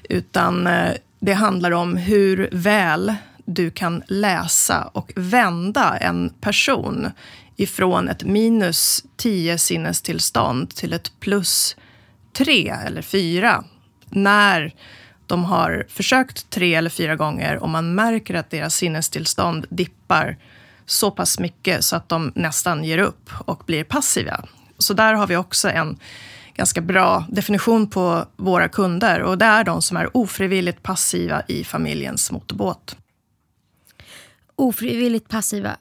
Utan 0.09 0.67
eh, 0.67 0.91
det 1.19 1.33
handlar 1.33 1.71
om 1.71 1.97
hur 1.97 2.49
väl 2.51 3.15
du 3.45 3.71
kan 3.71 4.03
läsa 4.07 4.89
och 4.93 5.11
vända 5.15 5.97
en 5.97 6.29
person 6.41 7.11
ifrån 7.55 8.09
ett 8.09 8.23
minus 8.23 9.03
10 9.15 9.57
sinnestillstånd 9.57 10.69
till 10.69 10.93
ett 10.93 11.11
plus 11.19 11.75
tre 12.35 12.69
eller 12.69 13.01
fyra 13.01 13.63
när 14.09 14.73
de 15.27 15.43
har 15.43 15.85
försökt 15.89 16.49
tre 16.49 16.75
eller 16.75 16.89
fyra 16.89 17.15
gånger 17.15 17.57
och 17.57 17.69
man 17.69 17.95
märker 17.95 18.33
att 18.33 18.49
deras 18.49 18.75
sinnestillstånd 18.75 19.65
dippar 19.69 20.37
så 20.85 21.11
pass 21.11 21.39
mycket 21.39 21.85
så 21.85 21.95
att 21.95 22.09
de 22.09 22.31
nästan 22.35 22.83
ger 22.83 22.97
upp 22.97 23.29
och 23.45 23.63
blir 23.65 23.83
passiva. 23.83 24.45
Så 24.77 24.93
där 24.93 25.13
har 25.13 25.27
vi 25.27 25.35
också 25.35 25.69
en 25.69 25.99
ganska 26.55 26.81
bra 26.81 27.25
definition 27.29 27.89
på 27.89 28.25
våra 28.35 28.69
kunder 28.69 29.21
och 29.21 29.37
det 29.37 29.45
är 29.45 29.63
de 29.63 29.81
som 29.81 29.97
är 29.97 30.17
ofrivilligt 30.17 30.83
passiva 30.83 31.41
i 31.47 31.63
familjens 31.63 32.31
motorbåt. 32.31 32.97
Ofrivilligt 34.55 35.29
passiva. 35.29 35.77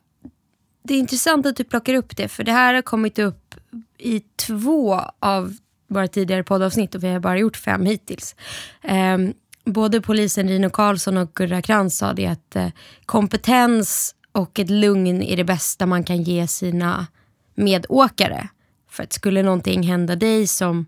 Det 0.82 0.94
är 0.94 0.98
intressant 0.98 1.46
att 1.46 1.56
du 1.56 1.64
plockar 1.64 1.94
upp 1.94 2.16
det 2.16 2.28
för 2.28 2.44
det 2.44 2.52
här 2.52 2.74
har 2.74 2.82
kommit 2.82 3.18
upp 3.18 3.54
i 3.98 4.20
två 4.36 5.00
av 5.18 5.56
våra 5.86 6.08
tidigare 6.08 6.42
poddavsnitt 6.44 6.94
och 6.94 7.04
vi 7.04 7.08
har 7.08 7.20
bara 7.20 7.38
gjort 7.38 7.56
fem 7.56 7.86
hittills. 7.86 8.36
Eh, 8.82 9.18
både 9.64 10.00
polisen 10.00 10.48
Rino 10.48 10.70
Karlsson 10.70 11.16
och 11.16 11.34
Gurra 11.34 11.62
Krantz 11.62 11.96
sa 11.96 12.12
det 12.12 12.26
att 12.26 12.56
eh, 12.56 12.68
kompetens 13.06 14.14
och 14.32 14.58
ett 14.58 14.70
lugn 14.70 15.22
är 15.22 15.36
det 15.36 15.44
bästa 15.44 15.86
man 15.86 16.04
kan 16.04 16.22
ge 16.22 16.46
sina 16.46 17.06
medåkare. 17.54 18.48
För 18.90 19.02
att 19.02 19.12
skulle 19.12 19.42
någonting 19.42 19.82
hända 19.82 20.16
dig 20.16 20.46
som 20.46 20.86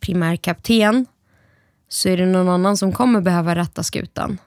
primärkapten 0.00 1.06
så 1.88 2.08
är 2.08 2.16
det 2.16 2.26
någon 2.26 2.48
annan 2.48 2.76
som 2.76 2.92
kommer 2.92 3.20
behöva 3.20 3.54
rätta 3.54 3.82
skutan. 3.82 4.38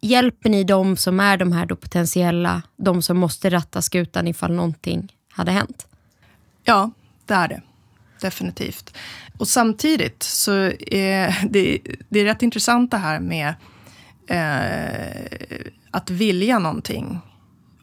Hjälper 0.00 0.50
ni 0.50 0.64
de 0.64 0.96
som 0.96 1.20
är 1.20 1.36
de 1.36 1.52
här 1.52 1.66
då 1.66 1.76
potentiella, 1.76 2.62
de 2.76 3.02
som 3.02 3.18
måste 3.18 3.50
rätta 3.50 3.82
skutan 3.82 4.28
ifall 4.28 4.52
någonting 4.52 5.12
hade 5.30 5.50
hänt? 5.50 5.86
Ja, 6.64 6.90
det 7.26 7.34
är 7.34 7.48
det 7.48 7.62
definitivt. 8.20 8.96
Och 9.38 9.48
samtidigt 9.48 10.22
så 10.22 10.52
är 10.86 11.48
det, 11.48 11.78
det 12.08 12.20
är 12.20 12.24
rätt 12.24 12.42
intressant 12.42 12.90
det 12.90 12.96
här 12.96 13.20
med 13.20 13.54
eh, 14.26 15.66
att 15.90 16.10
vilja 16.10 16.58
någonting 16.58 17.18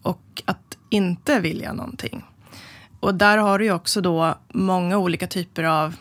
och 0.02 0.42
att 0.46 0.78
inte 0.90 1.40
vilja 1.40 1.74
någonting. 1.74 2.24
Och 3.00 3.16
där 3.16 3.38
har 3.38 3.60
du 3.60 3.66
ju 3.66 3.72
också 3.72 4.02
då 4.02 4.38
många 4.50 4.98
olika 4.98 5.28
typer 5.28 5.64
av 5.64 5.96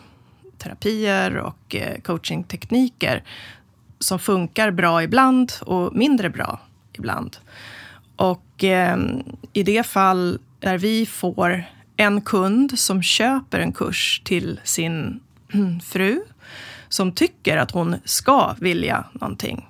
terapier 0.57 1.37
och 1.37 1.75
eh, 1.75 2.01
coachingtekniker 2.01 3.23
som 3.99 4.19
funkar 4.19 4.71
bra 4.71 5.03
ibland 5.03 5.53
och 5.61 5.95
mindre 5.95 6.29
bra 6.29 6.59
ibland. 6.93 7.37
Och 8.15 8.63
eh, 8.63 8.97
i 9.53 9.63
det 9.63 9.83
fall 9.85 10.39
där 10.59 10.77
vi 10.77 11.05
får 11.05 11.65
en 11.97 12.21
kund 12.21 12.79
som 12.79 13.03
köper 13.03 13.59
en 13.59 13.73
kurs 13.73 14.21
till 14.25 14.59
sin 14.63 15.19
fru 15.83 16.21
som 16.89 17.11
tycker 17.11 17.57
att 17.57 17.71
hon 17.71 17.95
ska 18.05 18.55
vilja 18.59 19.05
någonting. 19.13 19.69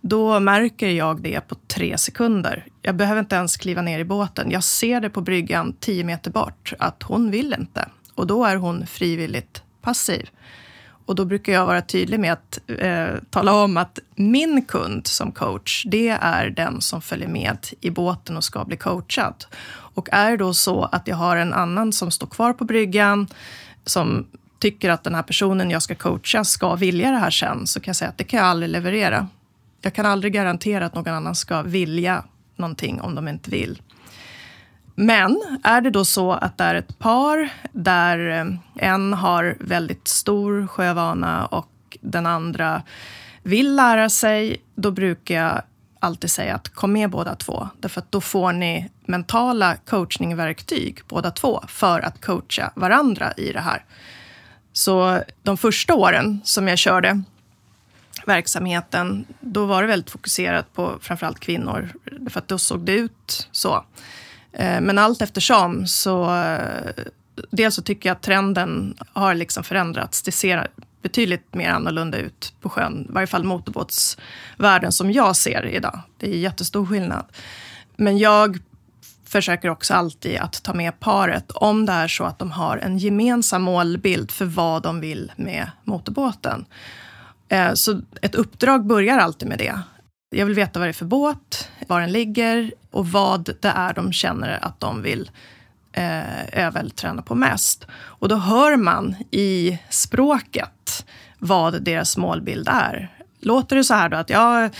Då 0.00 0.40
märker 0.40 0.88
jag 0.88 1.22
det 1.22 1.40
på 1.40 1.54
tre 1.66 1.98
sekunder. 1.98 2.66
Jag 2.82 2.94
behöver 2.96 3.20
inte 3.20 3.36
ens 3.36 3.56
kliva 3.56 3.82
ner 3.82 3.98
i 3.98 4.04
båten. 4.04 4.50
Jag 4.50 4.64
ser 4.64 5.00
det 5.00 5.10
på 5.10 5.20
bryggan 5.20 5.72
tio 5.80 6.04
meter 6.04 6.30
bort 6.30 6.72
att 6.78 7.02
hon 7.02 7.30
vill 7.30 7.54
inte. 7.58 7.88
Och 8.14 8.26
då 8.26 8.44
är 8.44 8.56
hon 8.56 8.86
frivilligt 8.86 9.62
passiv. 9.82 10.30
Och 11.10 11.16
då 11.16 11.24
brukar 11.24 11.52
jag 11.52 11.66
vara 11.66 11.82
tydlig 11.82 12.20
med 12.20 12.32
att 12.32 12.60
eh, 12.66 13.08
tala 13.30 13.54
om 13.54 13.76
att 13.76 13.98
min 14.14 14.64
kund 14.64 15.06
som 15.06 15.32
coach, 15.32 15.84
det 15.86 16.08
är 16.08 16.50
den 16.50 16.80
som 16.80 17.02
följer 17.02 17.28
med 17.28 17.58
i 17.80 17.90
båten 17.90 18.36
och 18.36 18.44
ska 18.44 18.64
bli 18.64 18.76
coachad. 18.76 19.44
Och 19.70 20.08
är 20.12 20.30
det 20.30 20.36
då 20.36 20.54
så 20.54 20.82
att 20.82 21.08
jag 21.08 21.16
har 21.16 21.36
en 21.36 21.52
annan 21.52 21.92
som 21.92 22.10
står 22.10 22.26
kvar 22.26 22.52
på 22.52 22.64
bryggan, 22.64 23.26
som 23.84 24.26
tycker 24.58 24.90
att 24.90 25.04
den 25.04 25.14
här 25.14 25.22
personen 25.22 25.70
jag 25.70 25.82
ska 25.82 25.94
coacha 25.94 26.44
ska 26.44 26.74
vilja 26.74 27.10
det 27.10 27.18
här 27.18 27.30
sen, 27.30 27.66
så 27.66 27.80
kan 27.80 27.88
jag 27.88 27.96
säga 27.96 28.08
att 28.08 28.18
det 28.18 28.24
kan 28.24 28.38
jag 28.38 28.48
aldrig 28.48 28.70
leverera. 28.70 29.28
Jag 29.82 29.94
kan 29.94 30.06
aldrig 30.06 30.32
garantera 30.32 30.86
att 30.86 30.94
någon 30.94 31.14
annan 31.14 31.34
ska 31.34 31.62
vilja 31.62 32.24
någonting 32.56 33.00
om 33.00 33.14
de 33.14 33.28
inte 33.28 33.50
vill. 33.50 33.82
Men 35.00 35.60
är 35.64 35.80
det 35.80 35.90
då 35.90 36.04
så 36.04 36.32
att 36.32 36.58
det 36.58 36.64
är 36.64 36.74
ett 36.74 36.98
par 36.98 37.50
där 37.72 38.38
eh, 38.40 38.46
en 38.88 39.12
har 39.12 39.56
väldigt 39.60 40.08
stor 40.08 40.66
sjövana 40.66 41.46
och 41.46 41.98
den 42.00 42.26
andra 42.26 42.82
vill 43.42 43.76
lära 43.76 44.10
sig, 44.10 44.56
då 44.74 44.90
brukar 44.90 45.34
jag 45.34 45.62
alltid 46.00 46.30
säga 46.30 46.54
att 46.54 46.68
kom 46.68 46.92
med 46.92 47.10
båda 47.10 47.34
två. 47.34 47.68
Därför 47.80 48.00
att 48.00 48.12
då 48.12 48.20
får 48.20 48.52
ni 48.52 48.90
mentala 49.04 49.76
coachningverktyg 49.76 51.00
båda 51.08 51.30
två 51.30 51.64
för 51.68 52.00
att 52.00 52.24
coacha 52.24 52.72
varandra 52.74 53.32
i 53.36 53.52
det 53.52 53.60
här. 53.60 53.84
Så 54.72 55.22
de 55.42 55.56
första 55.56 55.94
åren 55.94 56.40
som 56.44 56.68
jag 56.68 56.78
körde 56.78 57.22
verksamheten, 58.26 59.24
då 59.40 59.66
var 59.66 59.82
det 59.82 59.88
väldigt 59.88 60.10
fokuserat 60.10 60.74
på 60.74 60.98
framförallt 61.00 61.40
kvinnor. 61.40 61.88
För 62.30 62.38
att 62.38 62.48
då 62.48 62.58
såg 62.58 62.80
det 62.80 62.92
ut 62.92 63.48
så. 63.52 63.84
Eh, 64.52 64.80
men 64.80 64.98
allt 64.98 65.22
eftersom 65.22 65.86
så... 65.86 66.34
Eh, 66.36 67.04
dels 67.50 67.74
så 67.74 67.82
tycker 67.82 68.08
jag 68.08 68.16
att 68.16 68.22
trenden 68.22 68.96
har 69.12 69.34
liksom 69.34 69.64
förändrats. 69.64 70.22
Det 70.22 70.32
ser 70.32 70.68
betydligt 71.02 71.54
mer 71.54 71.70
annorlunda 71.70 72.18
ut 72.18 72.54
på 72.60 72.68
sjön. 72.68 73.06
I 73.08 73.12
varje 73.12 73.26
fall 73.26 73.44
motorbåtsvärlden 73.44 74.92
som 74.92 75.12
jag 75.12 75.36
ser 75.36 75.66
idag. 75.66 76.00
Det 76.18 76.30
är 76.30 76.38
jättestor 76.38 76.86
skillnad. 76.86 77.24
Men 77.96 78.18
jag 78.18 78.58
försöker 79.24 79.68
också 79.68 79.94
alltid 79.94 80.38
att 80.38 80.62
ta 80.62 80.74
med 80.74 81.00
paret 81.00 81.50
om 81.50 81.86
det 81.86 81.92
är 81.92 82.08
så 82.08 82.24
att 82.24 82.38
de 82.38 82.50
har 82.50 82.76
en 82.76 82.98
gemensam 82.98 83.62
målbild 83.62 84.30
för 84.30 84.44
vad 84.44 84.82
de 84.82 85.00
vill 85.00 85.32
med 85.36 85.70
motorbåten. 85.84 86.64
Eh, 87.48 87.72
så 87.74 88.00
ett 88.22 88.34
uppdrag 88.34 88.86
börjar 88.86 89.18
alltid 89.18 89.48
med 89.48 89.58
det. 89.58 89.80
Jag 90.32 90.46
vill 90.46 90.54
veta 90.54 90.78
vad 90.78 90.86
det 90.86 90.90
är 90.90 90.92
för 90.92 91.04
båt, 91.04 91.68
var 91.86 92.00
den 92.00 92.12
ligger 92.12 92.72
och 92.90 93.08
vad 93.08 93.54
det 93.60 93.68
är 93.68 93.94
de 93.94 94.12
känner 94.12 94.64
att 94.64 94.80
de 94.80 95.02
vill 95.02 95.30
eh, 95.92 96.64
övelträna 96.66 97.22
på 97.22 97.34
mest. 97.34 97.86
Och 97.92 98.28
då 98.28 98.36
hör 98.36 98.76
man 98.76 99.16
i 99.30 99.78
språket 99.88 101.06
vad 101.38 101.82
deras 101.82 102.16
målbild 102.16 102.68
är. 102.68 103.08
Låter 103.40 103.76
det 103.76 103.84
så 103.84 103.94
här 103.94 104.08
då 104.08 104.16
att 104.16 104.30
jag 104.30 104.70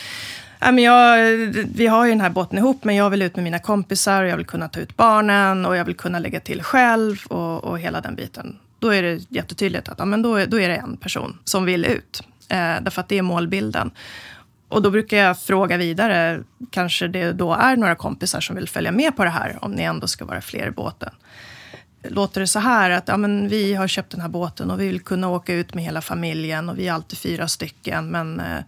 men 0.60 0.78
jag, 0.78 1.36
vi 1.74 1.86
har 1.86 2.04
ju 2.04 2.10
den 2.10 2.20
här 2.20 2.30
båten 2.30 2.58
ihop, 2.58 2.84
men 2.84 2.96
jag 2.96 3.10
vill 3.10 3.22
ut 3.22 3.36
med 3.36 3.44
mina 3.44 3.58
kompisar, 3.58 4.22
och 4.22 4.28
jag 4.28 4.36
vill 4.36 4.46
kunna 4.46 4.68
ta 4.68 4.80
ut 4.80 4.96
barnen 4.96 5.66
och 5.66 5.76
jag 5.76 5.84
vill 5.84 5.96
kunna 5.96 6.18
lägga 6.18 6.40
till 6.40 6.62
själv 6.62 7.16
och, 7.28 7.64
och 7.64 7.78
hela 7.78 8.00
den 8.00 8.14
biten. 8.14 8.58
Då 8.78 8.94
är 8.94 9.02
det 9.02 9.20
jättetydligt 9.28 9.88
att 9.88 9.98
ja, 9.98 10.04
men 10.04 10.22
då, 10.22 10.44
då 10.46 10.60
är 10.60 10.68
det 10.68 10.76
en 10.76 10.96
person 10.96 11.38
som 11.44 11.64
vill 11.64 11.84
ut. 11.84 12.22
Eh, 12.48 12.82
därför 12.82 13.00
att 13.00 13.08
det 13.08 13.18
är 13.18 13.22
målbilden. 13.22 13.90
Och 14.70 14.82
då 14.82 14.90
brukar 14.90 15.16
jag 15.16 15.38
fråga 15.38 15.76
vidare, 15.76 16.42
kanske 16.70 17.08
det 17.08 17.32
då 17.32 17.54
är 17.54 17.76
några 17.76 17.94
kompisar 17.94 18.40
som 18.40 18.56
vill 18.56 18.68
följa 18.68 18.92
med 18.92 19.16
på 19.16 19.24
det 19.24 19.30
här, 19.30 19.58
om 19.62 19.72
ni 19.72 19.82
ändå 19.82 20.06
ska 20.06 20.24
vara 20.24 20.40
fler 20.40 20.66
i 20.66 20.70
båten. 20.70 21.10
Låter 22.02 22.40
det 22.40 22.46
så 22.46 22.58
här 22.58 22.90
att 22.90 23.08
ja, 23.08 23.16
men 23.16 23.48
vi 23.48 23.74
har 23.74 23.88
köpt 23.88 24.10
den 24.10 24.20
här 24.20 24.28
båten 24.28 24.70
och 24.70 24.80
vi 24.80 24.86
vill 24.86 25.00
kunna 25.00 25.28
åka 25.28 25.54
ut 25.54 25.74
med 25.74 25.84
hela 25.84 26.00
familjen 26.00 26.68
och 26.68 26.78
vi 26.78 26.88
är 26.88 26.92
alltid 26.92 27.18
fyra 27.18 27.48
stycken, 27.48 28.10
men 28.10 28.40
eh, 28.40 28.58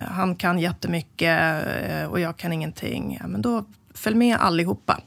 han 0.00 0.34
kan 0.34 0.58
jättemycket 0.58 1.64
eh, 1.88 2.04
och 2.04 2.20
jag 2.20 2.36
kan 2.36 2.52
ingenting. 2.52 3.18
Ja, 3.20 3.26
men 3.26 3.42
då 3.42 3.64
följ 3.94 4.16
med 4.16 4.36
allihopa. 4.36 5.00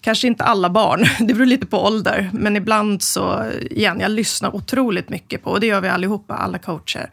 Kanske 0.00 0.26
inte 0.26 0.44
alla 0.44 0.70
barn, 0.70 1.04
det 1.26 1.34
beror 1.34 1.46
lite 1.46 1.66
på 1.66 1.84
ålder. 1.84 2.30
Men 2.32 2.56
ibland 2.56 3.02
så, 3.02 3.50
igen, 3.70 4.00
jag 4.00 4.10
lyssnar 4.10 4.56
otroligt 4.56 5.08
mycket 5.08 5.42
på, 5.42 5.50
och 5.50 5.60
det 5.60 5.66
gör 5.66 5.80
vi 5.80 5.88
allihopa, 5.88 6.34
alla 6.34 6.58
coacher 6.58 7.10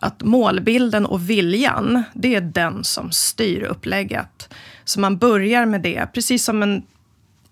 att 0.00 0.22
målbilden 0.22 1.06
och 1.06 1.30
viljan, 1.30 2.02
det 2.14 2.34
är 2.34 2.40
den 2.40 2.84
som 2.84 3.12
styr 3.12 3.62
upplägget. 3.62 4.54
Så 4.84 5.00
man 5.00 5.18
börjar 5.18 5.66
med 5.66 5.82
det, 5.82 6.06
precis 6.12 6.44
som 6.44 6.62
en 6.62 6.82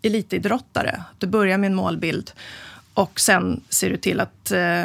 elitidrottare. 0.03 1.05
Du 1.19 1.27
börjar 1.27 1.59
med 1.59 1.67
en 1.67 1.75
målbild 1.75 2.33
och 2.95 3.21
sen 3.21 3.61
ser 3.69 3.91
du 3.91 3.97
till 3.97 4.21
att 4.21 4.51
eh, 4.51 4.85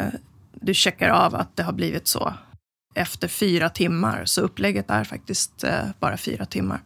du 0.52 0.74
checkar 0.74 1.08
av 1.08 1.34
att 1.34 1.56
det 1.56 1.62
har 1.62 1.72
blivit 1.72 2.06
så 2.06 2.34
efter 2.94 3.28
fyra 3.28 3.68
timmar. 3.68 4.24
Så 4.24 4.40
upplägget 4.40 4.90
är 4.90 5.04
faktiskt 5.04 5.64
eh, 5.64 5.86
bara 6.00 6.16
fyra 6.16 6.44
timmar. 6.44 6.80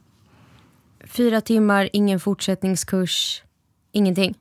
Fyra 1.05 1.41
timmar, 1.41 1.89
ingen 1.93 2.21
fortsättningskurs, 2.21 3.43
ingenting? 3.93 4.35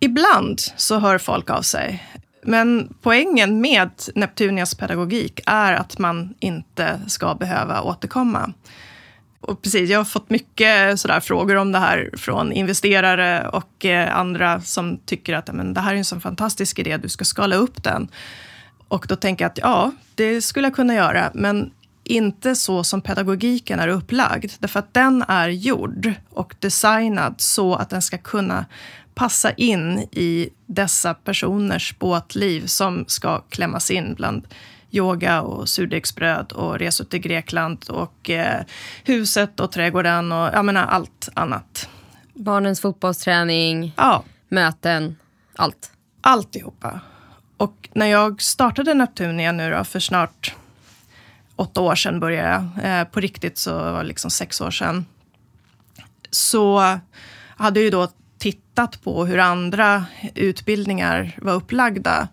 Ibland 0.00 0.60
så 0.76 0.98
hör 0.98 1.18
folk 1.18 1.50
av 1.50 1.62
sig. 1.62 2.04
Men 2.44 2.94
poängen 3.02 3.60
med 3.60 3.90
Neptunias 4.14 4.74
pedagogik 4.74 5.40
är 5.46 5.72
att 5.72 5.98
man 5.98 6.34
inte 6.40 7.00
ska 7.06 7.34
behöva 7.34 7.82
återkomma. 7.82 8.52
och 9.40 9.62
precis, 9.62 9.90
jag 9.90 9.98
har 9.98 10.04
fått 10.04 10.30
mycket 10.30 11.00
sådär 11.00 11.20
frågor 11.20 11.56
om 11.56 11.72
det 11.72 11.78
här 11.78 12.10
från 12.16 12.52
investerare 12.52 13.48
och 13.48 13.84
eh, 13.84 14.16
andra 14.16 14.60
som 14.60 14.98
tycker 15.06 15.34
att 15.34 15.54
men, 15.54 15.74
det 15.74 15.80
här 15.80 15.94
är 15.94 15.98
en 15.98 16.04
så 16.04 16.20
fantastisk 16.20 16.78
idé, 16.78 16.96
du 16.96 17.08
ska 17.08 17.24
skala 17.24 17.56
upp 17.56 17.82
den. 17.82 18.08
Och 18.88 19.06
då 19.08 19.16
tänker 19.16 19.44
jag 19.44 19.50
att 19.50 19.58
ja, 19.58 19.92
det 20.14 20.42
skulle 20.42 20.66
jag 20.66 20.74
kunna 20.74 20.94
göra, 20.94 21.30
men 21.34 21.70
inte 22.04 22.54
så 22.56 22.84
som 22.84 23.00
pedagogiken 23.00 23.80
är 23.80 23.88
upplagd. 23.88 24.52
Därför 24.58 24.78
att 24.78 24.94
den 24.94 25.24
är 25.28 25.48
gjord 25.48 26.12
och 26.30 26.54
designad 26.58 27.34
så 27.38 27.74
att 27.74 27.90
den 27.90 28.02
ska 28.02 28.18
kunna 28.18 28.64
passa 29.14 29.52
in 29.52 29.98
i 29.98 30.48
dessa 30.66 31.14
personers 31.14 31.98
båtliv 31.98 32.66
som 32.66 33.04
ska 33.06 33.40
klämmas 33.40 33.90
in 33.90 34.14
bland 34.14 34.46
yoga 34.90 35.42
och 35.42 35.68
surdegsbröd 35.68 36.52
och 36.52 36.78
resor 36.78 37.04
till 37.04 37.20
Grekland 37.20 37.84
och 37.88 38.30
eh, 38.30 38.64
huset 39.04 39.60
och 39.60 39.72
trädgården 39.72 40.32
och 40.32 40.48
jag 40.52 40.64
menar 40.64 40.86
allt 40.86 41.28
annat. 41.34 41.88
Barnens 42.34 42.80
fotbollsträning, 42.80 43.92
Ja, 43.96 44.24
möten, 44.48 45.16
allt. 45.56 45.90
alltihopa. 46.20 47.00
Och 47.56 47.88
när 47.92 48.06
jag 48.06 48.42
startade 48.42 48.94
Neptunia 48.94 49.52
nu 49.52 49.70
då, 49.70 49.84
för 49.84 50.00
snart 50.00 50.54
åtta 51.56 51.80
år 51.80 51.94
sedan 51.94 52.20
började 52.20 52.48
jag. 52.82 53.00
Eh, 53.00 53.04
på 53.04 53.20
riktigt 53.20 53.58
så 53.58 53.78
var 53.78 54.02
det 54.02 54.08
liksom 54.08 54.30
sex 54.30 54.60
år 54.60 54.70
sedan. 54.70 55.06
Så 56.30 56.98
hade 57.56 57.80
jag 57.80 57.84
ju 57.84 57.90
då 57.90 58.08
tittat 58.44 59.02
på 59.02 59.24
hur 59.24 59.38
andra 59.38 60.04
utbildningar 60.34 61.38
var 61.42 61.52
upplagda. 61.52 62.28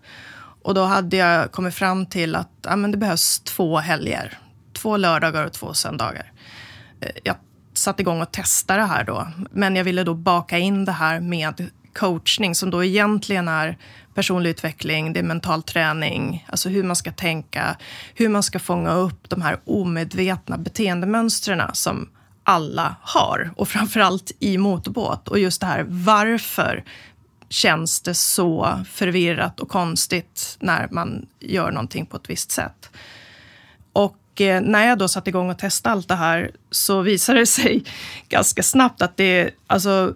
Och 0.62 0.74
då 0.74 0.84
hade 0.84 1.16
jag 1.16 1.52
kommit 1.52 1.74
fram 1.74 2.06
till 2.06 2.36
att 2.36 2.50
ja, 2.62 2.76
men 2.76 2.90
det 2.90 2.98
behövs 2.98 3.40
två 3.40 3.78
helger. 3.78 4.38
Två 4.72 4.96
lördagar 4.96 5.46
och 5.46 5.52
två 5.52 5.74
söndagar. 5.74 6.32
Eh, 7.00 7.10
jag 7.24 7.36
satte 7.74 8.02
igång 8.02 8.22
och 8.22 8.32
testade 8.32 8.80
det 8.80 8.86
här 8.86 9.04
då. 9.04 9.28
Men 9.50 9.76
jag 9.76 9.84
ville 9.84 10.04
då 10.04 10.14
baka 10.14 10.58
in 10.58 10.84
det 10.84 10.92
här 10.92 11.20
med 11.20 11.70
coachning 11.94 12.54
som 12.54 12.70
då 12.70 12.84
egentligen 12.84 13.48
är 13.48 13.78
personlig 14.14 14.50
utveckling, 14.50 15.12
det 15.12 15.20
är 15.20 15.24
mental 15.24 15.62
träning, 15.62 16.46
alltså 16.48 16.68
hur 16.68 16.82
man 16.82 16.96
ska 16.96 17.12
tänka, 17.12 17.76
hur 18.14 18.28
man 18.28 18.42
ska 18.42 18.58
fånga 18.58 18.94
upp 18.94 19.28
de 19.28 19.42
här 19.42 19.60
omedvetna 19.64 20.58
beteendemönstren 20.58 21.70
som 21.72 22.08
alla 22.44 22.96
har 23.00 23.50
och 23.56 23.68
framförallt 23.68 24.32
i 24.38 24.58
motorbåt. 24.58 25.28
Och 25.28 25.38
just 25.38 25.60
det 25.60 25.66
här 25.66 25.84
varför 25.88 26.84
känns 27.48 28.00
det 28.00 28.14
så 28.14 28.80
förvirrat 28.90 29.60
och 29.60 29.68
konstigt 29.68 30.56
när 30.60 30.88
man 30.90 31.26
gör 31.40 31.70
någonting 31.70 32.06
på 32.06 32.16
ett 32.16 32.30
visst 32.30 32.50
sätt. 32.50 32.90
Och 33.92 34.40
eh, 34.40 34.60
när 34.60 34.86
jag 34.86 34.98
då 34.98 35.08
satte 35.08 35.30
igång 35.30 35.50
och 35.50 35.58
testade 35.58 35.92
allt 35.92 36.08
det 36.08 36.14
här 36.14 36.50
så 36.70 37.00
visade 37.00 37.38
det 37.38 37.46
sig 37.46 37.84
ganska 38.28 38.62
snabbt 38.62 39.02
att 39.02 39.16
det, 39.16 39.50
alltså, 39.66 40.14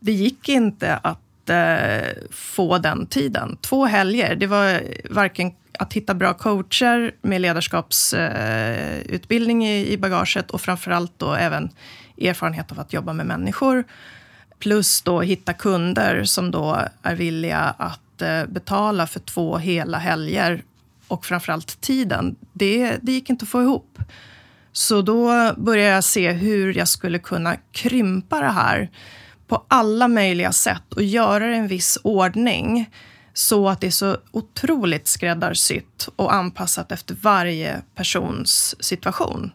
det 0.00 0.12
gick 0.12 0.48
inte 0.48 0.96
att 0.96 1.50
eh, 1.50 2.08
få 2.30 2.78
den 2.78 3.06
tiden. 3.06 3.56
Två 3.60 3.86
helger, 3.86 4.34
det 4.34 4.46
var 4.46 4.82
varken 5.10 5.52
att 5.78 5.92
hitta 5.92 6.14
bra 6.14 6.34
coacher 6.34 7.14
med 7.22 7.40
ledarskapsutbildning 7.40 9.64
eh, 9.64 9.70
i, 9.70 9.92
i 9.92 9.98
bagaget 9.98 10.50
och 10.50 10.60
framförallt 10.60 11.18
då 11.18 11.34
även 11.34 11.70
erfarenhet 12.20 12.72
av 12.72 12.80
att 12.80 12.92
jobba 12.92 13.12
med 13.12 13.26
människor. 13.26 13.84
Plus 14.58 15.02
då 15.02 15.20
hitta 15.20 15.52
kunder 15.52 16.24
som 16.24 16.50
då 16.50 16.78
är 17.02 17.14
villiga 17.14 17.74
att 17.78 18.22
eh, 18.22 18.44
betala 18.46 19.06
för 19.06 19.20
två 19.20 19.58
hela 19.58 19.98
helger 19.98 20.62
och 21.08 21.26
framförallt 21.26 21.80
tiden. 21.80 22.36
Det, 22.52 22.98
det 23.02 23.12
gick 23.12 23.30
inte 23.30 23.42
att 23.42 23.48
få 23.48 23.62
ihop. 23.62 23.98
Så 24.72 25.02
då 25.02 25.52
började 25.56 25.94
jag 25.94 26.04
se 26.04 26.32
hur 26.32 26.78
jag 26.78 26.88
skulle 26.88 27.18
kunna 27.18 27.56
krympa 27.72 28.40
det 28.40 28.50
här 28.50 28.90
på 29.46 29.64
alla 29.68 30.08
möjliga 30.08 30.52
sätt 30.52 30.94
och 30.94 31.02
göra 31.02 31.46
det 31.46 31.54
i 31.54 31.58
en 31.58 31.68
viss 31.68 31.98
ordning 32.02 32.90
så 33.38 33.68
att 33.68 33.80
det 33.80 33.86
är 33.86 33.90
så 33.90 34.16
otroligt 34.30 35.08
skräddarsytt 35.08 36.08
och 36.16 36.34
anpassat 36.34 36.92
efter 36.92 37.14
varje 37.14 37.82
persons 37.94 38.76
situation. 38.84 39.52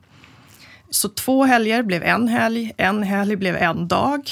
Så 0.90 1.10
två 1.10 1.46
helger 1.46 1.84
blev 1.84 2.04
en 2.04 2.28
helg, 2.28 2.72
en 2.78 3.04
helg 3.04 3.36
blev 3.36 3.56
en 3.56 3.88
dag. 3.88 4.30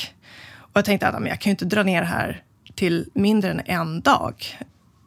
Och 0.56 0.72
jag 0.74 0.86
tänkte 0.86 1.08
att 1.08 1.28
jag 1.28 1.42
kan 1.42 1.50
ju 1.50 1.52
inte 1.52 1.66
dra 1.66 1.84
ner 1.84 2.02
det 2.02 2.08
här 2.08 2.44
till 2.76 3.10
mindre 3.14 3.52
än 3.52 3.62
en 3.66 4.02
dag. 4.02 4.46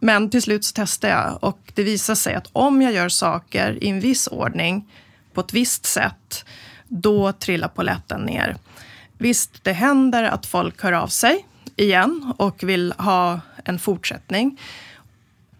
Men 0.00 0.30
till 0.30 0.42
slut 0.42 0.64
så 0.64 0.72
testade 0.72 1.12
jag 1.12 1.44
och 1.44 1.72
det 1.74 1.83
visade 1.83 2.16
sig 2.16 2.35
att 2.35 2.48
om 2.52 2.83
jag 2.83 2.92
gör 2.92 3.09
saker 3.09 3.85
i 3.85 3.88
en 3.88 4.00
viss 4.00 4.26
ordning 4.26 4.90
på 5.35 5.40
ett 5.40 5.52
visst 5.52 5.87
sätt, 5.87 6.44
då 6.88 7.33
trillar 7.33 7.68
poletten 7.68 8.20
ner. 8.20 8.57
Visst, 9.18 9.64
det 9.64 9.72
händer 9.72 10.22
att 10.22 10.46
folk 10.46 10.83
hör 10.83 10.92
av 10.92 11.09
sig 11.09 11.46
igen 11.76 12.32
och 12.37 12.62
vill 12.62 12.94
ha 12.98 13.40
en 13.64 13.78
fortsättning. 13.78 14.60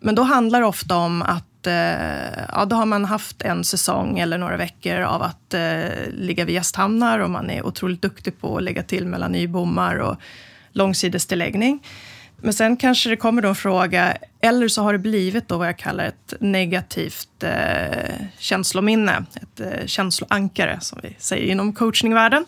Men 0.01 0.15
då 0.15 0.23
handlar 0.23 0.61
det 0.61 0.67
ofta 0.67 0.97
om 0.97 1.23
att 1.23 1.67
eh, 1.67 2.45
ja, 2.53 2.65
då 2.65 2.77
har 2.77 2.87
man 2.87 3.05
haft 3.05 3.43
en 3.43 3.65
säsong 3.65 4.19
eller 4.19 4.39
några 4.39 4.57
veckor 4.57 5.01
av 5.01 5.23
att 5.23 5.55
eh, 5.55 5.89
ligga 6.13 6.45
vid 6.45 6.55
gästhamnar 6.55 7.19
och 7.19 7.31
man 7.31 7.51
är 7.51 7.67
otroligt 7.67 8.03
duktig 8.03 8.41
på 8.41 8.57
att 8.57 8.63
lägga 8.63 8.83
till 8.83 9.07
mellan 9.07 9.33
nybommar 9.33 9.97
och 9.97 10.17
långsidestilläggning. 10.73 11.81
Men 12.37 12.53
sen 12.53 12.77
kanske 12.77 13.11
det 13.11 13.17
kommer 13.17 13.43
då 13.43 13.49
en 13.49 13.55
fråga, 13.55 14.17
eller 14.41 14.69
så 14.69 14.83
har 14.83 14.93
det 14.93 14.99
blivit 14.99 15.49
då 15.49 15.59
vad 15.59 15.69
jag 15.69 15.79
kallar 15.79 16.05
ett 16.05 16.35
negativt 16.41 17.43
eh, 17.43 18.15
känslominne, 18.39 19.25
ett 19.43 19.61
eh, 19.61 19.87
känsloankare 19.87 20.79
som 20.81 20.99
vi 21.03 21.17
säger 21.19 21.53
inom 21.53 21.73
coachningvärlden. 21.73 22.45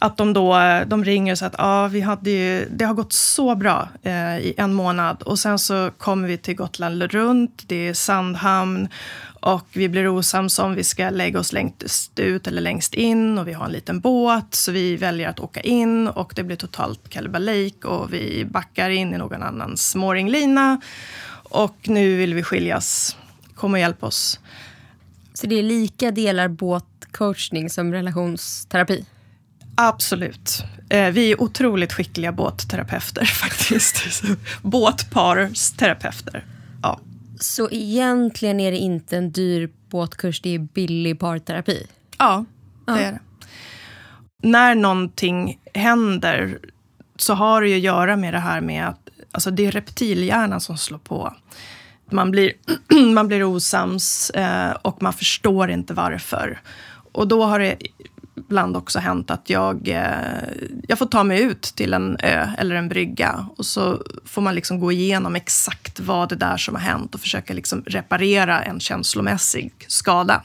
Att 0.00 0.16
de 0.16 0.32
då 0.32 0.56
de 0.86 1.04
ringer 1.04 1.32
och 1.32 1.38
säger 1.38 1.50
att 1.50 1.56
ah, 1.58 1.88
vi 1.88 2.00
hade 2.00 2.30
ju, 2.30 2.68
det 2.70 2.84
har 2.84 2.94
gått 2.94 3.12
så 3.12 3.54
bra 3.54 3.88
eh, 4.02 4.38
i 4.38 4.54
en 4.56 4.74
månad 4.74 5.22
och 5.22 5.38
sen 5.38 5.58
så 5.58 5.90
kommer 5.98 6.28
vi 6.28 6.38
till 6.38 6.56
Gotland 6.56 7.02
runt, 7.02 7.62
det 7.66 7.88
är 7.88 7.94
Sandhamn 7.94 8.88
och 9.40 9.66
vi 9.72 9.88
blir 9.88 10.08
osams 10.08 10.58
om 10.58 10.74
vi 10.74 10.84
ska 10.84 11.10
lägga 11.10 11.40
oss 11.40 11.52
längst 11.52 12.18
ut 12.18 12.46
eller 12.46 12.62
längst 12.62 12.94
in 12.94 13.38
och 13.38 13.48
vi 13.48 13.52
har 13.52 13.64
en 13.64 13.72
liten 13.72 14.00
båt 14.00 14.54
så 14.54 14.72
vi 14.72 14.96
väljer 14.96 15.28
att 15.28 15.40
åka 15.40 15.60
in 15.60 16.08
och 16.08 16.32
det 16.36 16.42
blir 16.42 16.56
totalt 16.56 17.08
kalabalik 17.08 17.84
och 17.84 18.12
vi 18.12 18.44
backar 18.44 18.90
in 18.90 19.14
i 19.14 19.18
någon 19.18 19.42
annans 19.42 19.94
mooringlina 19.94 20.80
och 21.50 21.76
nu 21.82 22.16
vill 22.16 22.34
vi 22.34 22.42
skiljas. 22.42 23.16
Kom 23.54 23.72
och 23.72 23.78
hjälp 23.78 24.02
oss. 24.02 24.40
Så 25.34 25.46
det 25.46 25.58
är 25.58 25.62
lika 25.62 26.10
delar 26.10 26.48
båtcoachning 26.48 27.70
som 27.70 27.92
relationsterapi? 27.92 29.04
Absolut. 29.80 30.64
Eh, 30.88 31.10
vi 31.10 31.32
är 31.32 31.40
otroligt 31.42 31.92
skickliga 31.92 32.32
båtterapeuter 32.32 33.24
faktiskt. 33.42 34.22
Båtparsterapeuter. 34.62 36.44
Ja. 36.82 37.00
Så 37.40 37.68
egentligen 37.70 38.60
är 38.60 38.70
det 38.70 38.76
inte 38.78 39.16
en 39.16 39.32
dyr 39.32 39.70
båtkurs, 39.90 40.40
det 40.40 40.54
är 40.54 40.58
billig 40.58 41.18
parterapi? 41.20 41.86
ja, 42.18 42.44
det 42.86 42.92
Ja. 42.92 42.98
är 42.98 43.12
det. 43.12 43.18
När 44.42 44.74
någonting 44.74 45.60
händer 45.74 46.58
så 47.16 47.34
har 47.34 47.62
det 47.62 47.68
ju 47.68 47.74
att 47.76 47.80
göra 47.82 48.16
med 48.16 48.34
det 48.34 48.38
här 48.38 48.60
med 48.60 48.88
att 48.88 49.08
alltså 49.32 49.50
det 49.50 49.66
är 49.66 49.70
reptilhjärnan 49.70 50.60
som 50.60 50.78
slår 50.78 50.98
på. 50.98 51.34
Man 52.10 52.30
blir, 52.30 52.52
man 53.14 53.28
blir 53.28 53.44
osams 53.44 54.30
eh, 54.30 54.70
och 54.70 55.02
man 55.02 55.12
förstår 55.12 55.70
inte 55.70 55.94
varför. 55.94 56.60
Och 57.12 57.28
då 57.28 57.44
har 57.44 57.58
det 57.58 57.76
ibland 58.38 58.76
också 58.76 58.98
hänt 58.98 59.30
att 59.30 59.50
jag, 59.50 59.88
eh, 59.88 60.48
jag 60.88 60.98
får 60.98 61.06
ta 61.06 61.24
mig 61.24 61.42
ut 61.42 61.62
till 61.62 61.94
en 61.94 62.16
ö 62.20 62.46
eller 62.58 62.74
en 62.74 62.88
brygga 62.88 63.46
och 63.56 63.66
så 63.66 64.02
får 64.24 64.42
man 64.42 64.54
liksom 64.54 64.80
gå 64.80 64.92
igenom 64.92 65.36
exakt 65.36 66.00
vad 66.00 66.28
det 66.28 66.36
där 66.36 66.56
som 66.56 66.74
har 66.74 66.82
hänt 66.82 67.14
och 67.14 67.20
försöka 67.20 67.54
liksom 67.54 67.82
reparera 67.86 68.62
en 68.62 68.80
känslomässig 68.80 69.72
skada. 69.86 70.42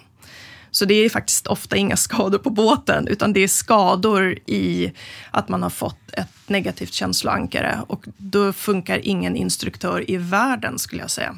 Så 0.71 0.85
det 0.85 0.93
är 0.93 1.09
faktiskt 1.09 1.47
ofta 1.47 1.75
inga 1.75 1.97
skador 1.97 2.37
på 2.37 2.49
båten, 2.49 3.07
utan 3.07 3.33
det 3.33 3.39
är 3.39 3.47
skador 3.47 4.39
i 4.45 4.91
att 5.31 5.49
man 5.49 5.63
har 5.63 5.69
fått 5.69 6.13
ett 6.13 6.49
negativt 6.49 6.93
känsloankare. 6.93 7.79
Och 7.87 8.05
då 8.17 8.53
funkar 8.53 8.99
ingen 9.03 9.35
instruktör 9.35 10.11
i 10.11 10.17
världen, 10.17 10.79
skulle 10.79 11.01
jag 11.01 11.11
säga, 11.11 11.37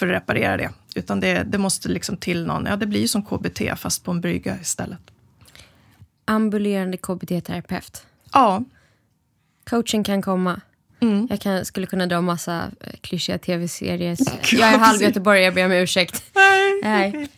för 0.00 0.06
att 0.06 0.12
reparera 0.12 0.56
det. 0.56 0.70
Utan 0.94 1.20
det, 1.20 1.42
det 1.42 1.58
måste 1.58 1.88
liksom 1.88 2.16
till 2.16 2.46
någon, 2.46 2.66
ja 2.66 2.76
det 2.76 2.86
blir 2.86 3.06
som 3.06 3.22
KBT 3.22 3.60
fast 3.76 4.04
på 4.04 4.10
en 4.10 4.20
brygga 4.20 4.58
istället. 4.60 5.00
Ambulerande 6.24 6.96
KBT-terapeut. 6.96 8.02
Ja, 8.32 8.64
Coachen 9.70 10.04
kan 10.04 10.22
komma. 10.22 10.60
Mm. 11.00 11.26
Jag 11.30 11.40
kan, 11.40 11.64
skulle 11.64 11.86
kunna 11.86 12.06
dra 12.06 12.20
massa 12.20 12.70
eh, 12.80 12.92
klyschiga 13.00 13.38
tv-serier. 13.38 14.16
Ja, 14.52 14.58
Jag 14.58 14.74
är 14.74 14.78
halv 14.78 15.02
göteborgare, 15.02 15.44
jag 15.44 15.54
ber 15.54 15.64
om 15.64 15.72
ursäkt. 15.72 16.24
Nej. 16.82 17.28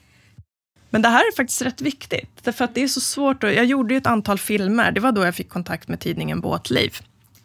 Men 0.90 1.02
det 1.02 1.08
här 1.08 1.20
är 1.20 1.36
faktiskt 1.36 1.62
rätt 1.62 1.80
viktigt. 1.80 2.30
Därför 2.42 2.64
att 2.64 2.74
det 2.74 2.82
är 2.82 2.88
så 2.88 3.00
svårt. 3.00 3.44
Att, 3.44 3.54
jag 3.54 3.64
gjorde 3.64 3.94
ju 3.94 3.98
ett 3.98 4.06
antal 4.06 4.38
filmer. 4.38 4.92
Det 4.92 5.00
var 5.00 5.12
då 5.12 5.24
jag 5.24 5.34
fick 5.34 5.48
kontakt 5.48 5.88
med 5.88 6.00
tidningen 6.00 6.40
Båtliv 6.40 6.98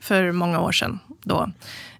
för 0.07 0.31
många 0.31 0.59
år 0.59 0.71
sedan. 0.71 0.99
Då, 1.23 1.49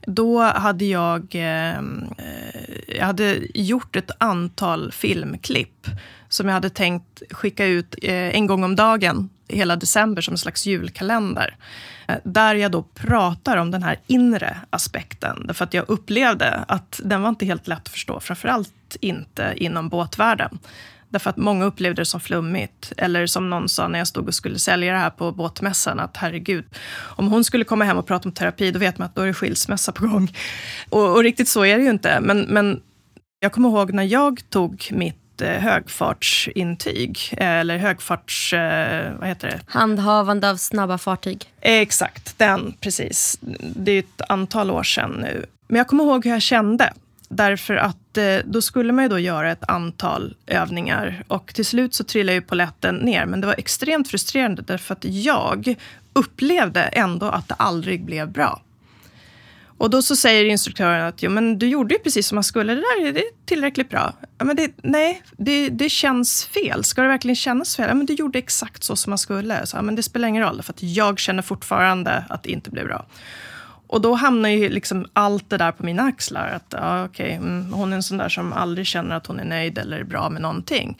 då 0.06 0.42
hade 0.42 0.86
jag, 0.86 1.28
ehm, 1.34 2.06
eh, 2.18 2.98
jag 2.98 3.06
hade 3.06 3.38
gjort 3.54 3.96
ett 3.96 4.12
antal 4.18 4.92
filmklipp 4.92 5.88
som 6.30 6.48
jag 6.48 6.54
hade 6.54 6.70
tänkt 6.70 7.22
skicka 7.32 7.66
ut 7.66 7.96
eh, 8.02 8.14
en 8.14 8.48
gång 8.48 8.64
om 8.64 8.76
dagen 8.76 9.30
hela 9.48 9.76
december 9.76 10.22
som 10.22 10.34
en 10.34 10.38
slags 10.38 10.66
julkalender. 10.66 11.56
Eh, 12.08 12.16
där 12.24 12.56
jag 12.56 12.72
då 12.72 12.84
pratar 12.84 13.58
om 13.58 13.72
den 13.72 13.84
här 13.84 14.00
inre 14.08 14.58
aspekten. 14.70 15.44
Därför 15.48 15.64
att 15.64 15.74
jag 15.74 15.86
upplevde 15.88 16.64
att 16.68 17.00
den 17.04 17.22
var 17.22 17.30
inte 17.30 17.46
helt 17.46 17.68
lätt 17.68 17.80
att 17.80 17.90
förstå. 17.90 18.20
Framförallt 18.20 18.98
inte 19.02 19.54
inom 19.56 19.90
båtvärlden. 19.90 20.60
Därför 21.10 21.30
att 21.30 21.38
många 21.38 21.66
upplevde 21.66 22.02
det 22.02 22.06
som 22.06 22.20
flummigt. 22.20 22.94
Eller 22.98 23.28
som 23.28 23.50
någon 23.50 23.70
sa 23.70 23.88
när 23.88 24.00
jag 24.00 24.08
stod 24.08 24.28
och 24.28 24.34
skulle 24.34 24.60
sälja 24.60 24.94
det 24.94 25.00
här 25.00 25.10
på 25.10 25.32
båtmässan, 25.32 26.00
att 26.00 26.18
herregud, 26.18 26.66
om 26.98 27.28
hon 27.28 27.44
skulle 27.44 27.64
komma 27.64 27.86
hem 27.86 27.98
och 27.98 28.08
prata 28.08 28.30
om 28.30 28.34
terapi, 28.34 28.72
då 28.72 28.80
vet 28.80 28.98
man 28.98 29.06
att 29.06 29.16
då 29.16 29.22
är 29.22 29.28
det 29.28 29.34
skilsmässa 29.34 29.92
på 29.92 30.08
gång. 30.08 30.34
Och, 30.90 31.12
och 31.12 31.24
riktigt 31.24 31.48
så 31.48 31.66
är 31.66 31.78
det 31.78 31.84
ju 31.84 31.90
inte. 31.90 32.20
Men, 32.22 32.42
men 32.42 32.82
jag 33.40 33.52
kommer 33.52 33.70
ihåg 33.70 33.94
när 33.94 34.04
jag 34.04 34.50
tog 34.50 34.90
mitt 34.92 35.16
Eh, 35.42 35.62
högfartsintyg, 35.62 37.20
eller 37.38 37.78
högfarts... 37.78 38.54
Eh, 38.54 39.14
vad 39.20 39.28
heter 39.28 39.48
det? 39.48 39.60
Handhavande 39.68 40.50
av 40.50 40.56
snabba 40.56 40.98
fartyg. 40.98 41.46
Exakt, 41.62 42.38
den 42.38 42.74
precis. 42.80 43.40
Det 43.60 43.92
är 43.92 44.00
ett 44.00 44.22
antal 44.30 44.72
år 44.72 44.84
sedan 44.84 45.12
nu. 45.12 45.46
Men 45.68 45.78
jag 45.78 45.88
kommer 45.88 46.04
ihåg 46.04 46.26
hur 46.26 46.32
jag 46.32 46.42
kände. 46.42 46.94
Därför 47.30 47.76
att 47.76 48.18
eh, 48.18 48.38
då 48.46 48.62
skulle 48.62 48.94
man 48.94 49.04
ju 49.04 49.10
då 49.10 49.20
göra 49.20 49.52
ett 49.52 49.70
antal 49.70 50.36
övningar 50.48 51.24
och 51.28 51.54
till 51.54 51.66
slut 51.66 51.94
så 51.94 52.04
trillade 52.04 52.34
ju 52.34 52.42
poletten 52.42 52.96
ner. 52.96 53.26
Men 53.26 53.42
det 53.42 53.48
var 53.48 53.56
extremt 53.58 54.08
frustrerande 54.08 54.62
därför 54.62 54.94
att 54.94 55.06
jag 55.06 55.76
upplevde 56.14 56.82
ändå 56.82 57.26
att 57.26 57.48
det 57.48 57.56
aldrig 57.58 58.06
blev 58.06 58.32
bra. 58.32 58.62
Och 59.78 59.90
då 59.90 60.02
så 60.02 60.16
säger 60.16 60.46
instruktören 60.46 61.06
att 61.06 61.24
jo, 61.24 61.32
men 61.32 61.60
du 61.60 61.68
gjorde 61.68 61.96
ju 61.96 62.00
precis 62.00 62.28
som 62.28 62.36
man 62.36 62.44
skulle. 62.44 62.76
Det 62.76 62.82
där 62.82 63.14
det 63.14 63.20
är 63.20 63.26
tillräckligt 63.46 63.90
bra. 63.90 64.14
Ja, 64.38 64.46
men 64.46 64.56
det, 64.56 64.72
nej, 64.84 65.22
det, 65.38 65.70
det 65.70 65.90
känns 65.90 66.46
fel. 66.46 66.84
Ska 66.84 67.02
det 67.02 67.08
verkligen 67.08 67.36
kännas 67.36 67.76
fel? 67.76 67.88
Ja, 67.88 67.94
men 67.94 68.06
du 68.06 68.14
gjorde 68.14 68.40
exakt 68.40 68.84
så 68.84 68.96
som 68.96 69.12
man 69.12 69.18
skulle. 69.18 69.66
Så, 69.66 69.78
ja, 69.78 69.82
men 69.82 69.96
det 69.96 70.04
spelar 70.04 70.28
ingen 70.28 70.44
roll, 70.44 70.62
för 70.62 70.74
att 70.74 70.84
jag 70.84 71.20
känner 71.20 71.42
fortfarande 71.42 72.26
att 72.30 72.44
det 72.44 72.52
inte 72.52 72.70
blev 72.70 72.86
bra. 72.86 73.06
Och 73.88 74.02
då 74.02 74.14
hamnar 74.14 74.50
ju 74.50 74.70
liksom 74.70 75.06
allt 75.14 75.50
det 75.50 75.58
där 75.58 75.72
på 75.72 75.86
mina 75.86 76.04
axlar. 76.04 76.48
Att 76.48 76.66
ja, 76.70 77.06
okay, 77.06 77.32
mm, 77.32 77.74
hon 77.74 77.92
är 77.92 77.96
en 77.96 78.04
sån 78.04 78.18
där 78.18 78.30
som 78.30 78.54
aldrig 78.54 78.88
känner 78.88 79.16
att 79.16 79.28
hon 79.28 79.40
är 79.40 79.46
nöjd 79.46 79.78
eller 79.78 80.04
bra 80.04 80.30
med 80.30 80.42
någonting. 80.42 80.98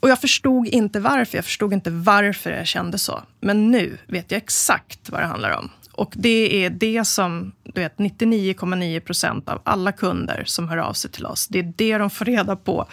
Och 0.00 0.08
jag 0.08 0.20
förstod 0.20 0.68
inte 0.68 1.00
varför. 1.00 1.38
Jag 1.38 1.44
förstod 1.44 1.72
inte 1.72 1.90
varför 1.90 2.50
jag 2.50 2.66
kände 2.66 2.98
så. 2.98 3.22
Men 3.40 3.70
nu 3.70 3.98
vet 4.06 4.30
jag 4.30 4.38
exakt 4.38 5.10
vad 5.10 5.20
det 5.20 5.26
handlar 5.26 5.58
om. 5.58 5.70
Och 5.92 6.12
det 6.16 6.64
är 6.64 6.70
det 6.70 7.04
som 7.04 7.52
du 7.62 7.80
vet, 7.80 7.96
99,9 7.96 9.00
procent 9.00 9.48
av 9.48 9.60
alla 9.64 9.92
kunder 9.92 10.42
som 10.46 10.68
hör 10.68 10.76
av 10.76 10.92
sig 10.92 11.10
till 11.10 11.26
oss, 11.26 11.48
det 11.48 11.58
är 11.58 11.72
det 11.76 11.98
de 11.98 12.10
får 12.10 12.24
reda 12.24 12.56
på 12.56 12.86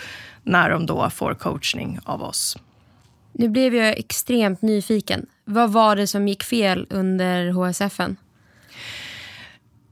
när 0.43 0.69
de 0.69 0.85
då 0.85 1.09
får 1.09 1.33
coachning 1.33 1.99
av 2.03 2.23
oss. 2.23 2.57
Nu 3.31 3.49
blev 3.49 3.75
jag 3.75 3.97
extremt 3.97 4.61
nyfiken. 4.61 5.25
Vad 5.45 5.71
var 5.71 5.95
det 5.95 6.07
som 6.07 6.27
gick 6.27 6.43
fel 6.43 6.87
under 6.89 7.51
HSFN? 7.51 8.15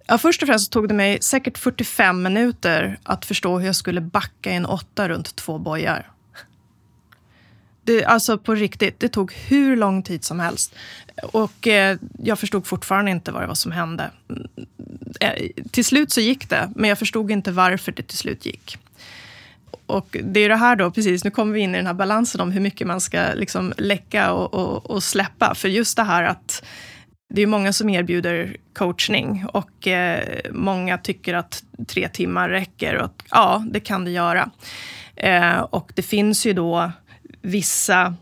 Ja, 0.08 0.18
först 0.18 0.41
och 0.41 0.47
främst 0.47 0.72
tog 0.72 0.88
det 0.88 0.93
mig 0.93 1.18
säkert 1.22 1.58
45 1.58 2.24
minuter 2.24 2.99
att 3.03 3.26
förstå 3.26 3.60
hur 3.60 3.66
jag 3.66 3.76
skulle 3.76 4.01
backa 4.01 4.51
en 4.51 4.66
åtta 4.66 5.10
runt 5.10 5.36
två 5.36 5.58
bojar. 5.58 6.12
Det, 7.84 8.05
alltså 8.05 8.38
på 8.38 8.55
riktigt, 8.55 8.99
det 8.99 9.10
tog 9.10 9.34
hur 9.34 9.78
lång 9.78 10.03
tid 10.03 10.24
som 10.24 10.39
helst. 10.39 10.76
Och 11.24 11.68
eh, 11.68 11.97
jag 12.24 12.39
förstod 12.39 12.68
fortfarande 12.68 13.12
inte 13.12 13.32
vad 13.32 13.43
det 13.43 13.47
var 13.47 13.55
som 13.55 13.72
hände. 13.72 14.12
Eh, 15.20 15.49
till 15.72 15.86
slut 15.86 16.12
så 16.12 16.22
gick 16.22 16.49
det, 16.49 16.72
men 16.76 16.89
jag 16.89 16.99
förstod 16.99 17.32
inte 17.32 17.51
varför 17.51 17.91
det 17.91 18.03
till 18.03 18.18
slut 18.18 18.45
gick. 18.45 18.78
Och 19.86 20.18
det 20.24 20.39
är 20.39 20.49
det 20.49 20.55
här 20.55 20.76
då, 20.76 20.91
precis, 20.91 21.24
nu 21.24 21.32
kommer 21.32 21.53
vi 21.53 21.60
in 21.60 21.76
i 21.76 21.78
den 21.78 21.88
här 21.88 21.93
balansen 21.93 22.41
om 22.41 22.51
hur 22.51 22.62
mycket 22.62 22.88
man 22.88 23.01
ska 23.01 23.34
liksom 23.36 23.74
läcka 23.78 24.34
och, 24.34 24.53
och, 24.53 24.89
och 24.89 25.03
släppa. 25.03 25.55
För 25.55 25.68
just 25.68 25.97
det 25.97 26.03
här 26.03 26.24
att 26.24 26.64
det 27.30 27.42
är 27.42 27.48
många 27.48 27.74
som 27.74 27.90
erbjuder 27.90 28.58
coachning 28.74 29.46
och 29.54 29.88
eh, 29.88 30.40
många 30.52 30.98
tycker 30.98 31.34
att 31.34 31.64
tre 31.88 32.10
timmar 32.10 32.50
räcker. 32.50 32.96
Och 32.96 33.06
att, 33.06 33.24
ja, 33.32 33.66
det 33.72 33.80
kan 33.80 34.06
det 34.06 34.12
göra. 34.12 34.50
Eh, 35.16 35.60
och 35.60 35.92
det 35.96 36.02
finns 36.02 36.46
ju 36.46 36.54
då 36.54 36.92
vissa 37.42 38.16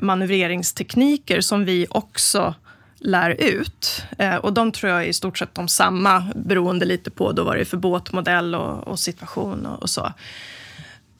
manövreringstekniker 0.00 1.40
som 1.40 1.64
vi 1.64 1.86
också 1.90 2.54
lär 2.98 3.30
ut. 3.30 4.04
Eh, 4.18 4.36
och 4.36 4.52
de 4.52 4.72
tror 4.72 4.92
jag 4.92 5.02
är 5.02 5.06
i 5.06 5.12
stort 5.12 5.38
sett 5.38 5.54
de 5.54 5.68
samma, 5.68 6.24
beroende 6.34 6.84
lite 6.84 7.10
på 7.10 7.32
då 7.32 7.44
vad 7.44 7.56
det 7.56 7.60
är 7.60 7.64
för 7.64 7.76
båtmodell 7.76 8.54
och, 8.54 8.88
och 8.88 8.98
situation 8.98 9.66
och, 9.66 9.82
och, 9.82 9.90
så. 9.90 10.12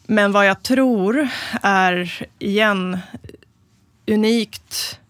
Men 0.07 0.33
vad 0.33 0.47
jag 0.47 0.63
tror 0.63 1.29
är, 1.63 2.27
igen, 2.39 2.99
unikt 4.07 5.01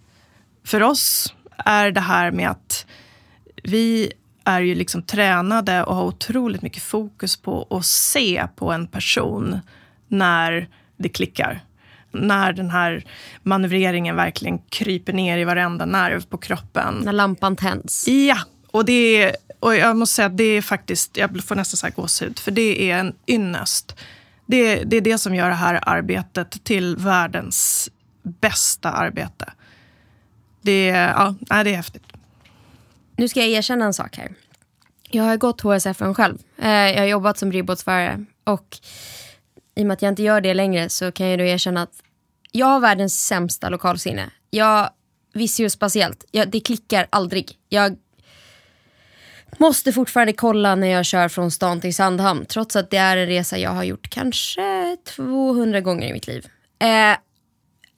för 0.65 0.83
oss 0.83 1.35
är 1.65 1.91
det 1.91 2.01
här 2.01 2.31
med 2.31 2.51
att 2.51 2.87
vi 3.63 4.13
är 4.45 4.61
ju 4.61 4.75
liksom 4.75 5.03
tränade 5.03 5.85
och 5.85 5.97
har 5.97 6.05
otroligt 6.05 6.63
mycket 6.63 6.83
fokus 6.83 7.37
på 7.37 7.67
att 7.71 7.87
se 7.87 8.47
på 8.57 8.73
en 8.73 8.87
person 8.87 9.61
när 10.09 10.69
det 10.97 11.09
klickar 11.09 11.63
när 12.15 12.53
den 12.53 12.71
här 12.71 13.05
manövreringen 13.43 14.17
verkligen 14.17 14.59
kryper 14.59 15.13
ner 15.13 15.39
i 15.39 15.45
varenda 15.45 15.87
nerv 15.87 16.27
på 16.27 16.39
kroppen. 16.39 16.95
När 17.05 17.13
lampan 17.13 17.57
tänds. 17.57 18.09
Ja, 18.09 18.39
och, 18.71 18.85
det 18.85 19.23
är, 19.23 19.37
och 19.61 19.77
jag 19.77 19.97
måste 19.97 20.15
säga 20.15 20.27
att 20.27 20.37
det 20.37 20.45
är 20.45 20.63
faktiskt, 20.63 21.17
jag 21.17 21.45
får 21.45 21.55
nästan 21.55 21.77
så 21.77 21.87
här 21.87 21.95
gåshud, 21.95 22.39
för 22.39 22.51
det 22.51 22.91
är 22.91 22.99
en 22.99 23.15
ynnest. 23.27 23.97
Det, 24.47 24.85
det 24.85 24.97
är 24.97 25.01
det 25.01 25.19
som 25.19 25.35
gör 25.35 25.49
det 25.49 25.55
här 25.55 25.81
arbetet 25.87 26.65
till 26.65 26.97
världens 26.97 27.91
bästa 28.23 28.91
arbete. 28.91 29.53
Det, 30.65 30.87
ja, 30.87 31.35
det 31.49 31.71
är 31.71 31.77
häftigt. 31.77 32.03
Nu 33.17 33.29
ska 33.29 33.41
jag 33.41 33.49
erkänna 33.49 33.85
en 33.85 33.95
sak 33.95 34.17
här. 34.17 34.35
Jag 35.11 35.25
har 35.25 35.37
gått 35.37 35.61
HSFN 35.61 36.15
själv. 36.15 36.39
Eh, 36.59 36.69
jag 36.69 36.99
har 36.99 37.07
jobbat 37.07 37.39
som 37.39 37.53
ribbåtsförare 37.53 38.25
och 38.45 38.79
i 39.75 39.83
och 39.83 39.87
med 39.87 39.95
att 39.95 40.03
jag 40.03 40.13
inte 40.13 40.23
gör 40.23 40.41
det 40.41 40.55
längre 40.55 40.89
så 40.89 41.13
kan 41.13 41.29
jag 41.29 41.39
då 41.39 41.45
erkänna 41.45 41.83
att 41.83 42.03
jag 42.53 42.67
har 42.67 42.81
världens 42.81 43.27
sämsta 43.27 43.69
lokalsinne. 43.69 44.31
Jag, 44.51 44.91
visio 45.33 45.71
speciellt, 45.71 46.25
jag, 46.31 46.49
det 46.49 46.61
klickar 46.61 47.07
aldrig. 47.11 47.59
Jag 47.69 47.97
måste 49.59 49.93
fortfarande 49.93 50.33
kolla 50.33 50.75
när 50.75 50.87
jag 50.87 51.05
kör 51.05 51.29
från 51.29 51.51
stan 51.51 51.81
till 51.81 51.95
Sandhamn. 51.95 52.47
Trots 52.47 52.77
att 52.77 52.91
det 52.91 52.97
är 52.97 53.17
en 53.17 53.27
resa 53.27 53.59
jag 53.59 53.71
har 53.71 53.85
gjort 53.85 54.11
kanske 54.11 54.97
200 55.17 55.81
gånger 55.81 56.09
i 56.09 56.13
mitt 56.13 56.27
liv. 56.27 56.47
Eh, 56.79 57.17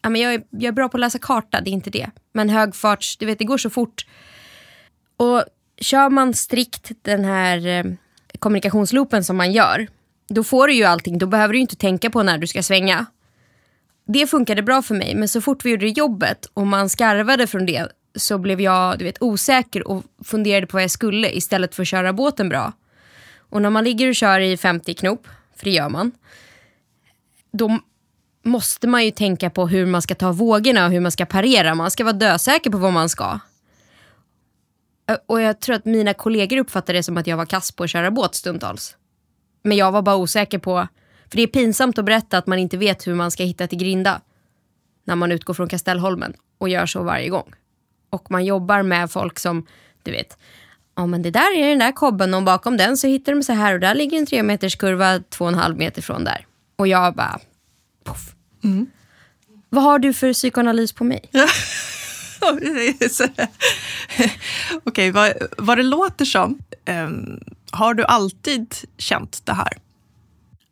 ja, 0.06 0.10
men 0.10 0.20
jag, 0.20 0.34
är, 0.34 0.42
jag 0.50 0.64
är 0.64 0.72
bra 0.72 0.88
på 0.88 0.96
att 0.96 1.00
läsa 1.00 1.18
karta, 1.18 1.60
det 1.60 1.70
är 1.70 1.72
inte 1.72 1.90
det. 1.90 2.10
Men 2.32 2.48
högfarts, 2.48 3.16
du 3.16 3.26
vet 3.26 3.38
det 3.38 3.44
går 3.44 3.58
så 3.58 3.70
fort. 3.70 4.06
Och 5.16 5.44
kör 5.80 6.10
man 6.10 6.34
strikt 6.34 6.90
den 7.02 7.24
här 7.24 7.66
eh, 7.66 7.84
kommunikationsloopen 8.38 9.24
som 9.24 9.36
man 9.36 9.52
gör 9.52 9.86
då 10.28 10.44
får 10.44 10.68
du 10.68 10.74
ju 10.74 10.84
allting. 10.84 11.18
Då 11.18 11.26
behöver 11.26 11.54
du 11.54 11.60
inte 11.60 11.76
tänka 11.76 12.10
på 12.10 12.22
när 12.22 12.38
du 12.38 12.46
ska 12.46 12.62
svänga. 12.62 13.06
Det 14.06 14.26
funkade 14.26 14.62
bra 14.62 14.82
för 14.82 14.94
mig, 14.94 15.14
men 15.14 15.28
så 15.28 15.40
fort 15.40 15.64
vi 15.64 15.70
gjorde 15.70 15.88
jobbet 15.88 16.46
och 16.54 16.66
man 16.66 16.88
skarvade 16.88 17.46
från 17.46 17.66
det 17.66 17.88
så 18.14 18.38
blev 18.38 18.60
jag 18.60 18.98
du 18.98 19.04
vet, 19.04 19.22
osäker 19.22 19.88
och 19.88 20.02
funderade 20.24 20.66
på 20.66 20.76
vad 20.76 20.82
jag 20.82 20.90
skulle 20.90 21.36
istället 21.36 21.74
för 21.74 21.82
att 21.82 21.88
köra 21.88 22.12
båten 22.12 22.48
bra. 22.48 22.72
Och 23.38 23.62
när 23.62 23.70
man 23.70 23.84
ligger 23.84 24.08
och 24.08 24.14
kör 24.14 24.40
i 24.40 24.56
50 24.56 24.94
knop, 24.94 25.28
för 25.56 25.64
det 25.64 25.70
gör 25.70 25.88
man, 25.88 26.12
då 27.52 27.80
måste 28.46 28.86
man 28.86 29.04
ju 29.04 29.10
tänka 29.10 29.50
på 29.50 29.68
hur 29.68 29.86
man 29.86 30.02
ska 30.02 30.14
ta 30.14 30.32
vågorna 30.32 30.86
och 30.86 30.92
hur 30.92 31.00
man 31.00 31.12
ska 31.12 31.26
parera. 31.26 31.74
Man 31.74 31.90
ska 31.90 32.04
vara 32.04 32.12
dösäker 32.12 32.70
på 32.70 32.78
vad 32.78 32.92
man 32.92 33.08
ska. 33.08 33.38
Och 35.26 35.40
jag 35.40 35.60
tror 35.60 35.76
att 35.76 35.84
mina 35.84 36.14
kollegor 36.14 36.58
uppfattade 36.58 36.98
det 36.98 37.02
som 37.02 37.16
att 37.16 37.26
jag 37.26 37.36
var 37.36 37.46
kass 37.46 37.72
på 37.72 37.84
att 37.84 37.90
köra 37.90 38.10
båt 38.10 38.34
stundtals. 38.34 38.96
Men 39.62 39.76
jag 39.76 39.92
var 39.92 40.02
bara 40.02 40.16
osäker 40.16 40.58
på, 40.58 40.88
för 41.30 41.36
det 41.36 41.42
är 41.42 41.46
pinsamt 41.46 41.98
att 41.98 42.04
berätta 42.04 42.38
att 42.38 42.46
man 42.46 42.58
inte 42.58 42.76
vet 42.76 43.06
hur 43.06 43.14
man 43.14 43.30
ska 43.30 43.42
hitta 43.44 43.66
till 43.66 43.78
Grinda. 43.78 44.20
När 45.04 45.16
man 45.16 45.32
utgår 45.32 45.54
från 45.54 45.68
Kastellholmen 45.68 46.34
och 46.58 46.68
gör 46.68 46.86
så 46.86 47.02
varje 47.02 47.28
gång. 47.28 47.54
Och 48.10 48.30
man 48.30 48.44
jobbar 48.44 48.82
med 48.82 49.10
folk 49.10 49.38
som, 49.38 49.66
du 50.02 50.10
vet, 50.10 50.38
ja 50.96 51.06
men 51.06 51.22
det 51.22 51.30
där 51.30 51.56
är 51.56 51.68
den 51.68 51.78
där 51.78 51.92
kobben 51.92 52.34
och 52.34 52.42
bakom 52.42 52.76
den 52.76 52.96
så 52.96 53.06
hittar 53.06 53.32
de 53.32 53.42
så 53.42 53.52
här 53.52 53.74
och 53.74 53.80
där 53.80 53.94
ligger 53.94 54.18
en 54.18 54.26
tre 54.26 54.42
meters 54.42 54.76
kurva 54.76 55.20
två 55.30 55.44
och 55.44 55.50
en 55.50 55.58
halv 55.58 55.76
meter 55.76 56.02
från 56.02 56.24
där. 56.24 56.46
Och 56.76 56.88
jag 56.88 57.14
bara, 57.14 57.40
poff. 58.04 58.35
Mm. 58.66 58.86
Vad 59.70 59.84
har 59.84 59.98
du 59.98 60.12
för 60.12 60.32
psykoanalys 60.32 60.92
på 60.92 61.04
mig? 61.04 61.30
Okej, 62.40 62.98
okay, 64.84 65.10
vad, 65.10 65.32
vad 65.58 65.78
det 65.78 65.82
låter 65.82 66.24
som. 66.24 66.58
Um, 66.88 67.40
har 67.70 67.94
du 67.94 68.04
alltid 68.04 68.74
känt 68.98 69.46
det 69.46 69.52
här? 69.52 69.72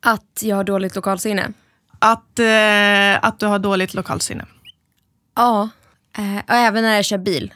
Att 0.00 0.42
jag 0.42 0.56
har 0.56 0.64
dåligt 0.64 0.96
lokalsinne? 0.96 1.52
Att, 1.98 2.38
eh, 2.38 3.24
att 3.24 3.38
du 3.38 3.46
har 3.46 3.58
dåligt 3.58 3.94
lokalsinne? 3.94 4.46
Ja, 5.34 5.68
eh, 6.16 6.38
och 6.48 6.54
även 6.54 6.82
när 6.82 6.96
jag 6.96 7.04
kör 7.04 7.18
bil. 7.18 7.54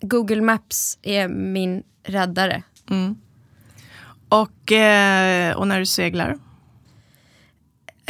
Google 0.00 0.40
Maps 0.40 0.98
är 1.02 1.28
min 1.28 1.82
räddare. 2.04 2.62
Mm. 2.90 3.16
Och, 4.28 4.72
eh, 4.72 5.56
och 5.56 5.68
när 5.68 5.78
du 5.78 5.86
seglar? 5.86 6.38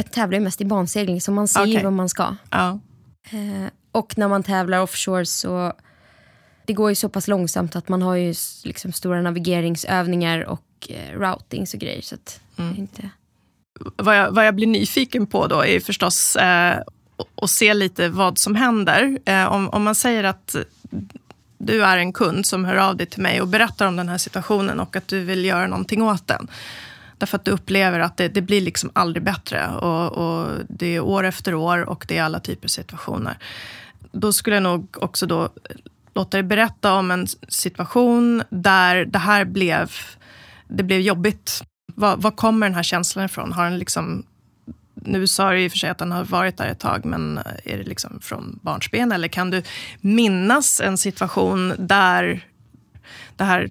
Tävlar 0.03 0.37
ju 0.37 0.43
mest 0.43 0.61
i 0.61 0.65
bansegling 0.65 1.21
så 1.21 1.31
man 1.31 1.47
ser 1.47 1.65
ju 1.65 1.73
Okej. 1.73 1.83
vad 1.83 1.93
man 1.93 2.09
ska. 2.09 2.35
Ja. 2.49 2.79
Eh, 3.31 3.67
och 3.91 4.17
när 4.17 4.27
man 4.27 4.43
tävlar 4.43 4.81
offshore 4.81 5.25
så 5.25 5.73
det 6.65 6.73
går 6.73 6.89
ju 6.89 6.95
så 6.95 7.09
pass 7.09 7.27
långsamt 7.27 7.75
att 7.75 7.89
man 7.89 8.01
har 8.01 8.15
ju 8.15 8.33
liksom 8.63 8.91
stora 8.93 9.21
navigeringsövningar 9.21 10.43
och 10.45 10.63
eh, 10.89 11.19
routings 11.19 11.73
och 11.73 11.79
grejer. 11.79 12.01
Så 12.01 12.15
att 12.15 12.39
Mm. 12.57 12.75
inte... 12.77 13.09
vad, 13.97 14.17
jag, 14.17 14.31
vad 14.31 14.47
jag 14.47 14.55
blir 14.55 14.67
nyfiken 14.67 15.27
på 15.27 15.47
då 15.47 15.65
är 15.65 15.79
förstås 15.79 16.35
eh, 16.35 16.77
att 17.41 17.49
se 17.49 17.73
lite 17.73 18.09
vad 18.09 18.37
som 18.37 18.55
händer. 18.55 19.19
Eh, 19.25 19.45
om, 19.53 19.69
om 19.69 19.83
man 19.83 19.95
säger 19.95 20.23
att 20.23 20.55
du 21.57 21.83
är 21.83 21.97
en 21.97 22.13
kund 22.13 22.45
som 22.45 22.65
hör 22.65 22.75
av 22.75 22.97
dig 22.97 23.07
till 23.07 23.21
mig 23.21 23.41
och 23.41 23.47
berättar 23.47 23.87
om 23.87 23.95
den 23.95 24.09
här 24.09 24.17
situationen 24.17 24.79
och 24.79 24.95
att 24.95 25.07
du 25.07 25.19
vill 25.19 25.45
göra 25.45 25.67
någonting 25.67 26.01
åt 26.03 26.27
den. 26.27 26.47
Därför 27.21 27.37
att 27.37 27.45
du 27.45 27.51
upplever 27.51 27.99
att 27.99 28.17
det, 28.17 28.27
det 28.27 28.41
blir 28.41 28.61
liksom 28.61 28.91
aldrig 28.93 29.23
bättre. 29.23 29.67
Och, 29.67 30.11
och 30.11 30.59
det 30.69 30.95
är 30.95 30.99
år 30.99 31.23
efter 31.23 31.53
år 31.53 31.89
och 31.89 32.05
det 32.07 32.17
är 32.17 32.23
alla 32.23 32.39
typer 32.39 32.65
av 32.65 32.69
situationer. 32.69 33.37
Då 34.11 34.33
skulle 34.33 34.55
jag 34.55 34.63
nog 34.63 34.97
också 35.01 35.25
då 35.25 35.49
låta 36.13 36.37
dig 36.37 36.43
berätta 36.43 36.93
om 36.93 37.11
en 37.11 37.27
situation 37.47 38.43
där 38.49 39.05
det 39.05 39.19
här 39.19 39.45
blev, 39.45 39.91
det 40.67 40.83
blev 40.83 40.99
jobbigt. 40.99 41.63
Var, 41.95 42.17
var 42.17 42.31
kommer 42.31 42.67
den 42.67 42.75
här 42.75 42.83
känslan 42.83 43.25
ifrån? 43.25 43.51
Har 43.51 43.63
den 43.63 43.77
liksom, 43.77 44.23
nu 44.93 45.27
sa 45.27 45.51
du 45.51 45.61
i 45.61 45.67
och 45.67 45.71
för 45.71 45.79
sig 45.79 45.89
att 45.89 45.97
den 45.97 46.11
har 46.11 46.23
varit 46.23 46.57
där 46.57 46.67
ett 46.67 46.79
tag, 46.79 47.05
men 47.05 47.37
är 47.63 47.77
det 47.77 47.83
liksom 47.83 48.19
från 48.21 48.59
barnsben? 48.61 49.11
Eller 49.11 49.27
kan 49.27 49.49
du 49.49 49.63
minnas 49.99 50.81
en 50.81 50.97
situation 50.97 51.73
där 51.79 52.45
det 53.35 53.43
här 53.43 53.69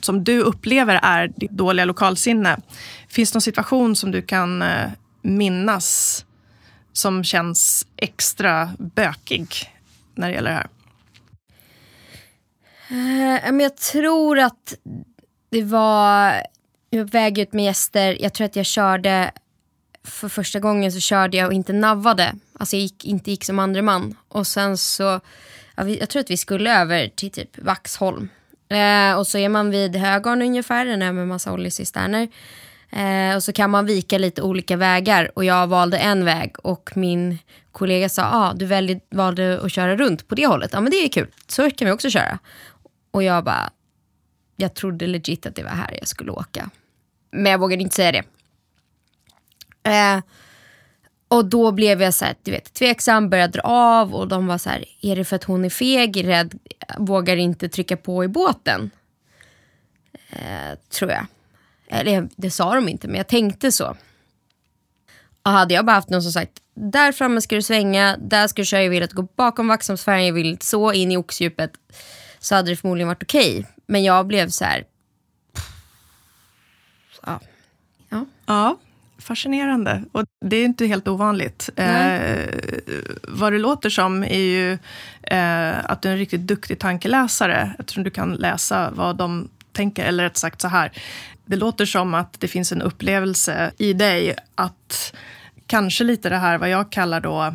som 0.00 0.24
du 0.24 0.40
upplever 0.40 1.00
är 1.02 1.28
ditt 1.36 1.50
dåliga 1.50 1.84
lokalsinne. 1.84 2.60
Finns 3.08 3.32
det 3.32 3.36
någon 3.36 3.42
situation 3.42 3.96
som 3.96 4.10
du 4.10 4.22
kan 4.22 4.62
eh, 4.62 4.90
minnas 5.22 6.24
som 6.92 7.24
känns 7.24 7.86
extra 7.96 8.70
bökig 8.78 9.48
när 10.14 10.28
det 10.28 10.34
gäller 10.34 10.50
det 10.50 10.56
här? 10.56 10.68
Eh, 12.90 13.52
men 13.52 13.60
jag 13.60 13.76
tror 13.76 14.38
att 14.38 14.74
det 15.50 15.62
var... 15.62 16.42
Jag 16.90 16.98
var 16.98 17.04
på 17.04 17.10
väg 17.10 17.38
ut 17.38 17.52
med 17.52 17.64
gäster. 17.64 18.22
Jag 18.22 18.34
tror 18.34 18.44
att 18.44 18.56
jag 18.56 18.66
körde... 18.66 19.30
För 20.04 20.28
första 20.28 20.60
gången 20.60 20.92
så 20.92 21.00
körde 21.00 21.36
jag 21.36 21.46
och 21.46 21.52
inte 21.52 21.72
navvade. 21.72 22.34
Alltså 22.58 22.76
jag 22.76 22.82
gick, 22.82 23.04
inte 23.04 23.30
gick 23.30 23.44
som 23.44 23.58
andre 23.58 23.82
man. 23.82 24.16
Och 24.28 24.46
sen 24.46 24.78
så... 24.78 25.20
Jag 25.76 26.08
tror 26.08 26.20
att 26.20 26.30
vi 26.30 26.36
skulle 26.36 26.80
över 26.80 27.08
till 27.08 27.30
typ 27.30 27.58
Vaxholm. 27.58 28.28
Eh, 28.68 29.18
och 29.18 29.26
så 29.26 29.38
är 29.38 29.48
man 29.48 29.70
vid 29.70 29.96
Högarn 29.96 30.42
ungefär, 30.42 30.84
den 30.84 31.02
är 31.02 31.12
med 31.12 31.28
massa 31.28 31.52
oljecisterner. 31.52 32.28
Eh, 32.90 33.36
och 33.36 33.42
så 33.42 33.52
kan 33.52 33.70
man 33.70 33.86
vika 33.86 34.18
lite 34.18 34.42
olika 34.42 34.76
vägar. 34.76 35.30
Och 35.34 35.44
jag 35.44 35.66
valde 35.66 35.98
en 35.98 36.24
väg 36.24 36.54
och 36.58 36.90
min 36.94 37.38
kollega 37.72 38.08
sa, 38.08 38.22
ah, 38.22 38.54
du 38.54 38.66
välj, 38.66 39.00
valde 39.10 39.60
att 39.62 39.72
köra 39.72 39.96
runt 39.96 40.28
på 40.28 40.34
det 40.34 40.46
hållet. 40.46 40.70
Ja 40.72 40.80
men 40.80 40.90
det 40.90 40.96
är 40.96 41.08
kul, 41.08 41.26
så 41.46 41.70
kan 41.70 41.86
vi 41.86 41.92
också 41.92 42.10
köra. 42.10 42.38
Och 43.10 43.22
jag 43.22 43.44
bara, 43.44 43.70
jag 44.56 44.74
trodde 44.74 45.06
legit 45.06 45.46
att 45.46 45.54
det 45.54 45.62
var 45.62 45.70
här 45.70 45.96
jag 45.98 46.08
skulle 46.08 46.30
åka. 46.30 46.70
Men 47.30 47.52
jag 47.52 47.58
vågade 47.58 47.82
inte 47.82 47.96
säga 47.96 48.12
det. 48.12 48.24
Eh, 49.90 50.20
och 51.28 51.44
då 51.44 51.72
blev 51.72 52.02
jag 52.02 52.14
så 52.14 52.24
här, 52.24 52.34
du 52.42 52.50
vet, 52.50 52.74
tveksam, 52.74 53.30
började 53.30 53.52
dra 53.52 53.62
av 53.62 54.14
och 54.14 54.28
de 54.28 54.46
var 54.46 54.58
så 54.58 54.70
här, 54.70 54.84
är 55.00 55.16
det 55.16 55.24
för 55.24 55.36
att 55.36 55.44
hon 55.44 55.64
är 55.64 55.70
feg, 55.70 56.26
rädd, 56.28 56.58
vågar 56.98 57.36
inte 57.36 57.68
trycka 57.68 57.96
på 57.96 58.24
i 58.24 58.28
båten? 58.28 58.90
Eh, 60.30 60.78
tror 60.88 61.10
jag. 61.10 61.26
Eller 61.88 62.28
det 62.36 62.50
sa 62.50 62.74
de 62.74 62.88
inte, 62.88 63.08
men 63.08 63.16
jag 63.16 63.28
tänkte 63.28 63.72
så. 63.72 63.96
Och 65.42 65.50
hade 65.50 65.74
jag 65.74 65.86
bara 65.86 65.92
haft 65.92 66.10
någon 66.10 66.22
som 66.22 66.32
sagt, 66.32 66.52
där 66.74 67.12
framme 67.12 67.40
ska 67.40 67.54
du 67.54 67.62
svänga, 67.62 68.16
där 68.16 68.46
ska 68.46 68.62
du 68.62 68.66
köra, 68.66 68.82
jag 68.82 68.90
vill 68.90 69.02
att 69.02 69.10
du 69.10 69.16
går 69.16 69.28
bakom 69.36 69.68
Vaxholmsfärjan, 69.68 70.26
jag 70.26 70.32
vill 70.32 70.58
så 70.60 70.92
in 70.92 71.12
i 71.12 71.16
oxdjupet. 71.16 71.72
Så 72.38 72.54
hade 72.54 72.70
det 72.70 72.76
förmodligen 72.76 73.08
varit 73.08 73.22
okej. 73.22 73.66
Men 73.86 74.04
jag 74.04 74.26
blev 74.26 74.48
så 74.48 74.64
här, 74.64 74.84
ja. 77.26 77.40
ja. 78.08 78.26
Ja, 78.46 78.78
fascinerande. 79.28 80.04
Och 80.12 80.24
det 80.44 80.56
är 80.56 80.64
inte 80.64 80.86
helt 80.86 81.08
ovanligt. 81.08 81.70
Eh, 81.76 82.44
vad 83.22 83.52
det 83.52 83.58
låter 83.58 83.90
som 83.90 84.24
är 84.24 84.38
ju 84.38 84.72
eh, 85.22 85.90
att 85.90 86.02
du 86.02 86.08
är 86.08 86.12
en 86.12 86.18
riktigt 86.18 86.40
duktig 86.40 86.78
tankeläsare, 86.78 87.74
eftersom 87.78 88.04
du 88.04 88.10
kan 88.10 88.34
läsa 88.34 88.90
vad 88.90 89.16
de 89.16 89.48
tänker, 89.72 90.04
eller 90.04 90.24
rätt 90.24 90.36
sagt 90.36 90.60
så 90.60 90.68
här. 90.68 90.92
Det 91.46 91.56
låter 91.56 91.86
som 91.86 92.14
att 92.14 92.40
det 92.40 92.48
finns 92.48 92.72
en 92.72 92.82
upplevelse 92.82 93.72
i 93.78 93.92
dig 93.92 94.34
att 94.54 95.14
kanske 95.66 96.04
lite 96.04 96.28
det 96.28 96.36
här 96.36 96.58
vad 96.58 96.70
jag 96.70 96.92
kallar 96.92 97.20
då 97.20 97.54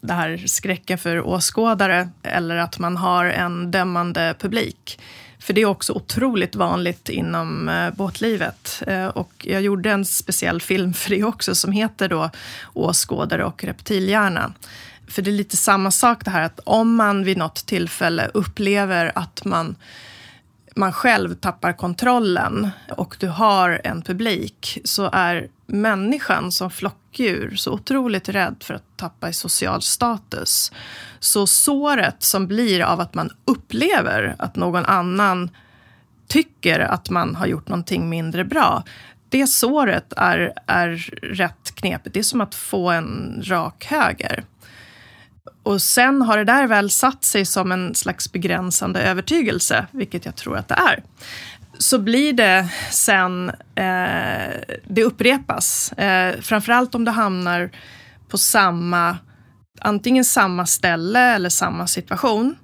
det 0.00 0.12
här 0.12 0.36
skräcken 0.46 0.98
för 0.98 1.26
åskådare 1.26 2.08
eller 2.22 2.56
att 2.56 2.78
man 2.78 2.96
har 2.96 3.24
en 3.24 3.70
dömande 3.70 4.34
publik. 4.38 5.00
För 5.38 5.52
det 5.52 5.60
är 5.60 5.66
också 5.66 5.92
otroligt 5.92 6.56
vanligt 6.56 7.08
inom 7.08 7.68
eh, 7.68 7.90
båtlivet. 7.90 8.82
Eh, 8.86 9.06
och 9.06 9.32
jag 9.48 9.62
gjorde 9.62 9.90
en 9.90 10.04
speciell 10.04 10.60
film 10.60 10.94
för 10.94 11.10
det 11.10 11.24
också 11.24 11.54
som 11.54 11.72
heter 11.72 12.08
då 12.08 12.30
Åskådare 12.74 13.44
och 13.44 13.64
reptilhjärna. 13.64 14.52
För 15.08 15.22
det 15.22 15.30
är 15.30 15.32
lite 15.32 15.56
samma 15.56 15.90
sak 15.90 16.24
det 16.24 16.30
här 16.30 16.42
att 16.42 16.60
om 16.64 16.94
man 16.94 17.24
vid 17.24 17.36
något 17.36 17.66
tillfälle 17.66 18.30
upplever 18.34 19.12
att 19.14 19.44
man 19.44 19.76
man 20.76 20.92
själv 20.92 21.34
tappar 21.34 21.72
kontrollen 21.72 22.70
och 22.96 23.16
du 23.20 23.28
har 23.28 23.80
en 23.84 24.02
publik 24.02 24.78
så 24.84 25.10
är 25.12 25.48
människan 25.68 26.52
som 26.52 26.70
flockdjur 26.70 27.56
så 27.56 27.72
otroligt 27.72 28.28
rädd 28.28 28.56
för 28.60 28.74
att 28.74 28.96
tappa 28.96 29.28
i 29.28 29.32
social 29.32 29.82
status. 29.82 30.72
Så 31.18 31.46
såret 31.46 32.22
som 32.22 32.46
blir 32.46 32.80
av 32.82 33.00
att 33.00 33.14
man 33.14 33.30
upplever 33.44 34.36
att 34.38 34.56
någon 34.56 34.84
annan 34.84 35.50
tycker 36.26 36.80
att 36.80 37.10
man 37.10 37.34
har 37.34 37.46
gjort 37.46 37.68
någonting 37.68 38.08
mindre 38.08 38.44
bra. 38.44 38.84
Det 39.28 39.46
såret 39.46 40.12
är, 40.16 40.52
är 40.66 40.90
rätt 41.22 41.74
knepigt. 41.74 42.14
Det 42.14 42.20
är 42.20 42.22
som 42.24 42.40
att 42.40 42.54
få 42.54 42.90
en 42.90 43.42
rak 43.46 43.84
höger. 43.84 44.44
Och 45.62 45.82
sen 45.82 46.22
har 46.22 46.38
det 46.38 46.44
där 46.44 46.66
väl 46.66 46.90
satt 46.90 47.24
sig 47.24 47.44
som 47.44 47.72
en 47.72 47.94
slags 47.94 48.32
begränsande 48.32 49.00
övertygelse, 49.02 49.86
vilket 49.90 50.24
jag 50.24 50.36
tror 50.36 50.56
att 50.56 50.68
det 50.68 50.74
är. 50.74 51.02
Så 51.78 51.98
blir 51.98 52.32
det 52.32 52.68
sen, 52.90 53.48
eh, 53.74 54.76
det 54.86 55.04
upprepas. 55.04 55.92
Eh, 55.92 56.40
framförallt 56.40 56.94
om 56.94 57.04
du 57.04 57.10
hamnar 57.10 57.70
på 58.28 58.38
samma, 58.38 59.18
antingen 59.80 60.24
samma 60.24 60.66
ställe 60.66 61.20
eller 61.20 61.48
samma 61.48 61.86
situation. 61.86 62.56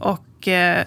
Och 0.00 0.48
eh, 0.48 0.84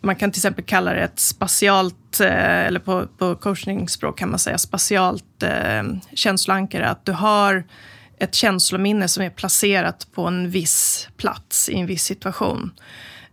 man 0.00 0.16
kan 0.16 0.30
till 0.30 0.38
exempel 0.38 0.64
kalla 0.64 0.92
det 0.92 1.00
ett 1.00 1.20
spatialt, 1.20 2.20
eh, 2.20 2.66
eller 2.66 2.80
på, 2.80 3.06
på 3.18 3.34
coachningsspråk 3.34 4.18
kan 4.18 4.30
man 4.30 4.38
säga 4.38 4.58
spatialt 4.58 5.42
eh, 5.42 5.82
känsloankare. 6.14 6.88
Att 6.88 7.04
du 7.04 7.12
har 7.12 7.64
ett 8.18 8.34
känslominne 8.34 9.08
som 9.08 9.22
är 9.22 9.30
placerat 9.30 10.06
på 10.14 10.26
en 10.26 10.50
viss 10.50 11.08
plats 11.16 11.68
i 11.68 11.78
en 11.78 11.86
viss 11.86 12.04
situation. 12.04 12.72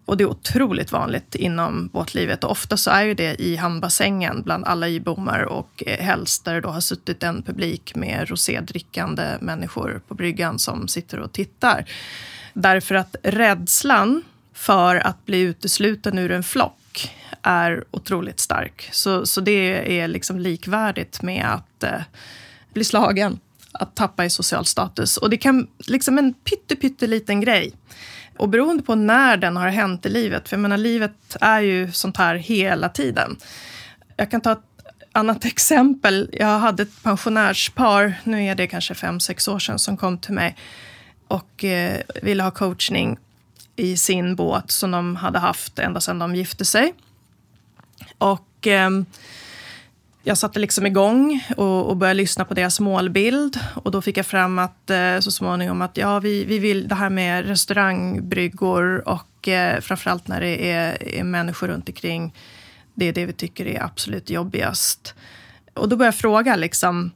Och 0.05 0.17
det 0.17 0.23
är 0.23 0.29
otroligt 0.29 0.91
vanligt 0.91 1.35
inom 1.35 1.87
båtlivet 1.87 2.43
och 2.43 2.51
ofta 2.51 2.77
så 2.77 2.91
är 2.91 3.03
ju 3.03 3.13
det 3.13 3.41
i 3.41 3.55
hamnbassängen 3.55 4.41
bland 4.41 4.65
alla 4.65 4.87
ibommar. 4.87 5.41
och 5.43 5.83
eh, 5.85 6.05
helst 6.05 6.45
där 6.45 6.53
det 6.53 6.61
då 6.61 6.69
har 6.69 6.81
suttit 6.81 7.23
en 7.23 7.43
publik 7.43 7.95
med 7.95 8.29
rosédrickande 8.29 9.37
människor 9.41 10.01
på 10.07 10.13
bryggan 10.13 10.59
som 10.59 10.87
sitter 10.87 11.19
och 11.19 11.31
tittar. 11.31 11.85
Därför 12.53 12.95
att 12.95 13.15
rädslan 13.23 14.23
för 14.53 14.95
att 14.95 15.25
bli 15.25 15.39
utesluten 15.39 16.17
ur 16.17 16.31
en 16.31 16.43
flock 16.43 17.11
är 17.41 17.83
otroligt 17.91 18.39
stark. 18.39 18.89
Så, 18.91 19.25
så 19.25 19.41
det 19.41 19.99
är 19.99 20.07
liksom 20.07 20.39
likvärdigt 20.39 21.21
med 21.21 21.45
att 21.53 21.83
eh, 21.83 22.01
bli 22.73 22.83
slagen 22.83 23.39
att 23.71 23.95
tappa 23.95 24.25
i 24.25 24.29
social 24.29 24.65
status. 24.65 25.17
Och 25.17 25.29
det 25.29 25.37
kan, 25.37 25.67
liksom 25.77 26.17
en 26.17 26.33
pytteliten 26.33 27.41
grej. 27.41 27.73
Och 28.37 28.49
beroende 28.49 28.83
på 28.83 28.95
när 28.95 29.37
den 29.37 29.57
har 29.57 29.69
hänt 29.69 30.05
i 30.05 30.09
livet, 30.09 30.49
för 30.49 30.55
jag 30.55 30.61
menar 30.61 30.77
livet 30.77 31.37
är 31.41 31.59
ju 31.59 31.91
sånt 31.91 32.17
här 32.17 32.35
hela 32.35 32.89
tiden. 32.89 33.37
Jag 34.17 34.31
kan 34.31 34.41
ta 34.41 34.51
ett 34.51 34.59
annat 35.11 35.45
exempel. 35.45 36.29
Jag 36.33 36.59
hade 36.59 36.83
ett 36.83 37.03
pensionärspar, 37.03 38.13
nu 38.23 38.43
är 38.43 38.55
det 38.55 38.67
kanske 38.67 38.93
fem, 38.93 39.19
sex 39.19 39.47
år 39.47 39.59
sedan, 39.59 39.79
som 39.79 39.97
kom 39.97 40.17
till 40.17 40.33
mig 40.33 40.55
och 41.27 41.63
eh, 41.63 42.01
ville 42.21 42.43
ha 42.43 42.51
coachning 42.51 43.17
i 43.75 43.97
sin 43.97 44.35
båt 44.35 44.71
som 44.71 44.91
de 44.91 45.15
hade 45.15 45.39
haft 45.39 45.79
ända 45.79 46.01
sedan 46.01 46.19
de 46.19 46.35
gifte 46.35 46.65
sig. 46.65 46.93
Och 48.17 48.67
eh, 48.67 48.89
jag 50.27 50.37
satte 50.37 50.59
liksom 50.59 50.85
igång 50.85 51.47
och, 51.57 51.89
och 51.89 51.97
började 51.97 52.17
lyssna 52.17 52.45
på 52.45 52.53
deras 52.53 52.79
målbild. 52.79 53.59
Och 53.73 53.91
då 53.91 54.01
fick 54.01 54.17
jag 54.17 54.25
fram 54.25 54.59
att 54.59 54.89
eh, 54.89 55.19
så 55.19 55.31
småningom 55.31 55.81
att 55.81 55.97
ja, 55.97 56.19
vi, 56.19 56.45
vi 56.45 56.59
vill 56.59 56.87
det 56.87 56.95
här 56.95 57.09
med 57.09 57.45
restaurangbryggor 57.45 59.09
och 59.09 59.47
eh, 59.47 59.81
framförallt 59.81 60.27
när 60.27 60.41
det 60.41 60.71
är, 60.71 61.03
är 61.19 61.23
människor 61.23 61.67
runt 61.67 61.89
omkring. 61.89 62.33
Det 62.93 63.05
är 63.05 63.13
det 63.13 63.25
vi 63.25 63.33
tycker 63.33 63.67
är 63.67 63.83
absolut 63.83 64.29
jobbigast. 64.29 65.15
Och 65.73 65.89
då 65.89 65.95
började 65.95 66.15
jag 66.15 66.21
fråga, 66.21 66.55
liksom, 66.55 67.11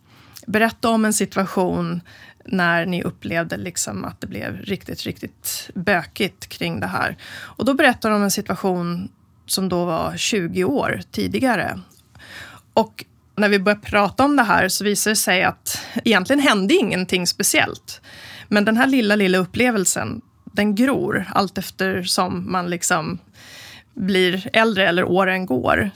berätta 0.47 0.89
om 0.89 1.05
en 1.05 1.13
situation 1.13 2.01
när 2.45 2.85
ni 2.85 3.03
upplevde 3.03 3.57
liksom 3.57 4.05
att 4.05 4.21
det 4.21 4.27
blev 4.27 4.57
riktigt, 4.57 5.03
riktigt 5.03 5.69
bökigt 5.75 6.47
kring 6.47 6.79
det 6.79 6.87
här. 6.87 7.17
Och 7.37 7.65
då 7.65 7.73
berättar 7.73 8.09
de 8.09 8.15
om 8.15 8.23
en 8.23 8.31
situation 8.31 9.09
som 9.45 9.69
då 9.69 9.85
var 9.85 10.17
20 10.17 10.63
år 10.63 11.01
tidigare. 11.11 11.79
Och 12.73 13.05
när 13.35 13.49
vi 13.49 13.59
började 13.59 13.81
prata 13.81 14.25
om 14.25 14.35
det 14.35 14.43
här 14.43 14.67
så 14.67 14.83
visade 14.83 15.11
det 15.11 15.15
sig 15.15 15.43
att 15.43 15.81
egentligen 16.05 16.39
hände 16.39 16.73
ingenting 16.73 17.27
speciellt. 17.27 18.01
Men 18.47 18.65
den 18.65 18.77
här 18.77 18.87
lilla, 18.87 19.15
lilla 19.15 19.37
upplevelsen, 19.37 20.21
den 20.45 20.75
gror 20.75 21.25
allt 21.33 21.57
eftersom 21.57 22.51
man 22.51 22.69
liksom 22.69 23.19
blir 23.93 24.49
äldre 24.53 24.87
eller 24.87 25.03
åren 25.03 25.45
går. 25.45 25.91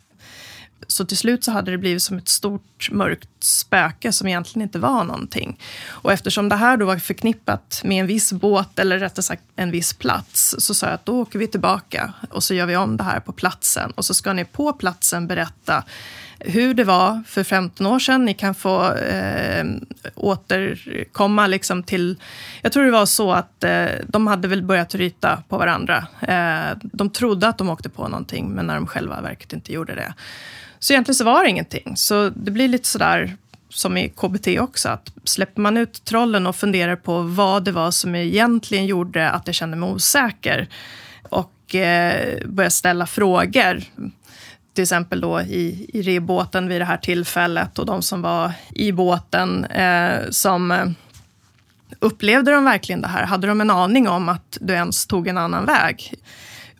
Så 0.87 1.05
till 1.05 1.17
slut 1.17 1.43
så 1.43 1.51
hade 1.51 1.71
det 1.71 1.77
blivit 1.77 2.03
som 2.03 2.17
ett 2.17 2.29
stort 2.29 2.89
mörkt 2.91 3.29
spöke 3.43 4.11
som 4.11 4.27
egentligen 4.27 4.61
inte 4.67 4.79
var 4.79 5.03
någonting. 5.03 5.59
Och 5.87 6.13
eftersom 6.13 6.49
det 6.49 6.55
här 6.55 6.77
då 6.77 6.85
var 6.85 6.97
förknippat 6.97 7.81
med 7.83 7.99
en 7.99 8.07
viss 8.07 8.33
båt, 8.33 8.79
eller 8.79 8.99
rättare 8.99 9.23
sagt 9.23 9.43
en 9.55 9.71
viss 9.71 9.93
plats, 9.93 10.55
så 10.59 10.73
sa 10.73 10.85
jag 10.85 10.93
att 10.93 11.05
då 11.05 11.21
åker 11.21 11.39
vi 11.39 11.47
tillbaka 11.47 12.13
och 12.29 12.43
så 12.43 12.53
gör 12.53 12.65
vi 12.65 12.75
om 12.75 12.97
det 12.97 13.03
här 13.03 13.19
på 13.19 13.31
platsen. 13.31 13.91
Och 13.91 14.05
så 14.05 14.13
ska 14.13 14.33
ni 14.33 14.45
på 14.45 14.73
platsen 14.73 15.27
berätta 15.27 15.83
hur 16.39 16.73
det 16.73 16.83
var 16.83 17.23
för 17.27 17.43
15 17.43 17.87
år 17.87 17.99
sedan. 17.99 18.25
Ni 18.25 18.33
kan 18.33 18.55
få 18.55 18.93
eh, 18.93 19.65
återkomma 20.15 21.47
liksom 21.47 21.83
till... 21.83 22.17
Jag 22.61 22.71
tror 22.71 22.85
det 22.85 22.91
var 22.91 23.05
så 23.05 23.31
att 23.31 23.63
eh, 23.63 23.85
de 24.07 24.27
hade 24.27 24.47
väl 24.47 24.63
börjat 24.63 24.95
ryta 24.95 25.43
på 25.49 25.57
varandra. 25.57 26.07
Eh, 26.21 26.77
de 26.81 27.09
trodde 27.09 27.47
att 27.47 27.57
de 27.57 27.69
åkte 27.69 27.89
på 27.89 28.07
någonting, 28.07 28.49
men 28.49 28.67
när 28.67 28.75
de 28.75 28.87
själva 28.87 29.21
verket 29.21 29.53
inte 29.53 29.73
gjorde 29.73 29.95
det. 29.95 30.13
Så 30.79 30.93
egentligen 30.93 31.15
så 31.15 31.23
var 31.23 31.43
det 31.43 31.49
ingenting. 31.49 31.93
Så 31.97 32.29
det 32.29 32.51
blir 32.51 32.67
lite 32.67 32.87
sådär 32.87 33.37
som 33.69 33.97
i 33.97 34.09
KBT 34.09 34.47
också, 34.59 34.89
att 34.89 35.13
släpper 35.23 35.61
man 35.61 35.77
ut 35.77 36.05
trollen 36.05 36.47
och 36.47 36.55
funderar 36.55 36.95
på 36.95 37.21
vad 37.21 37.63
det 37.63 37.71
var 37.71 37.91
som 37.91 38.15
egentligen 38.15 38.85
gjorde 38.85 39.29
att 39.29 39.47
jag 39.47 39.55
kände 39.55 39.77
mig 39.77 39.89
osäker 39.89 40.67
och 41.23 41.75
eh, 41.75 42.47
börjar 42.47 42.69
ställa 42.69 43.05
frågor 43.05 43.83
till 44.73 44.81
exempel 44.81 45.21
då 45.21 45.41
i, 45.41 45.89
i 45.93 46.01
rebåten 46.01 46.67
vid 46.67 46.81
det 46.81 46.85
här 46.85 46.97
tillfället 46.97 47.79
och 47.79 47.85
de 47.85 48.01
som 48.01 48.21
var 48.21 48.51
i 48.75 48.91
båten 48.91 49.65
eh, 49.65 50.29
som 50.29 50.71
eh, 50.71 50.85
upplevde 51.99 52.51
de 52.51 52.65
verkligen 52.65 53.01
det 53.01 53.07
här? 53.07 53.23
Hade 53.23 53.47
de 53.47 53.61
en 53.61 53.69
aning 53.69 54.07
om 54.07 54.29
att 54.29 54.57
du 54.61 54.73
ens 54.73 55.05
tog 55.05 55.27
en 55.27 55.37
annan 55.37 55.65
väg? 55.65 56.13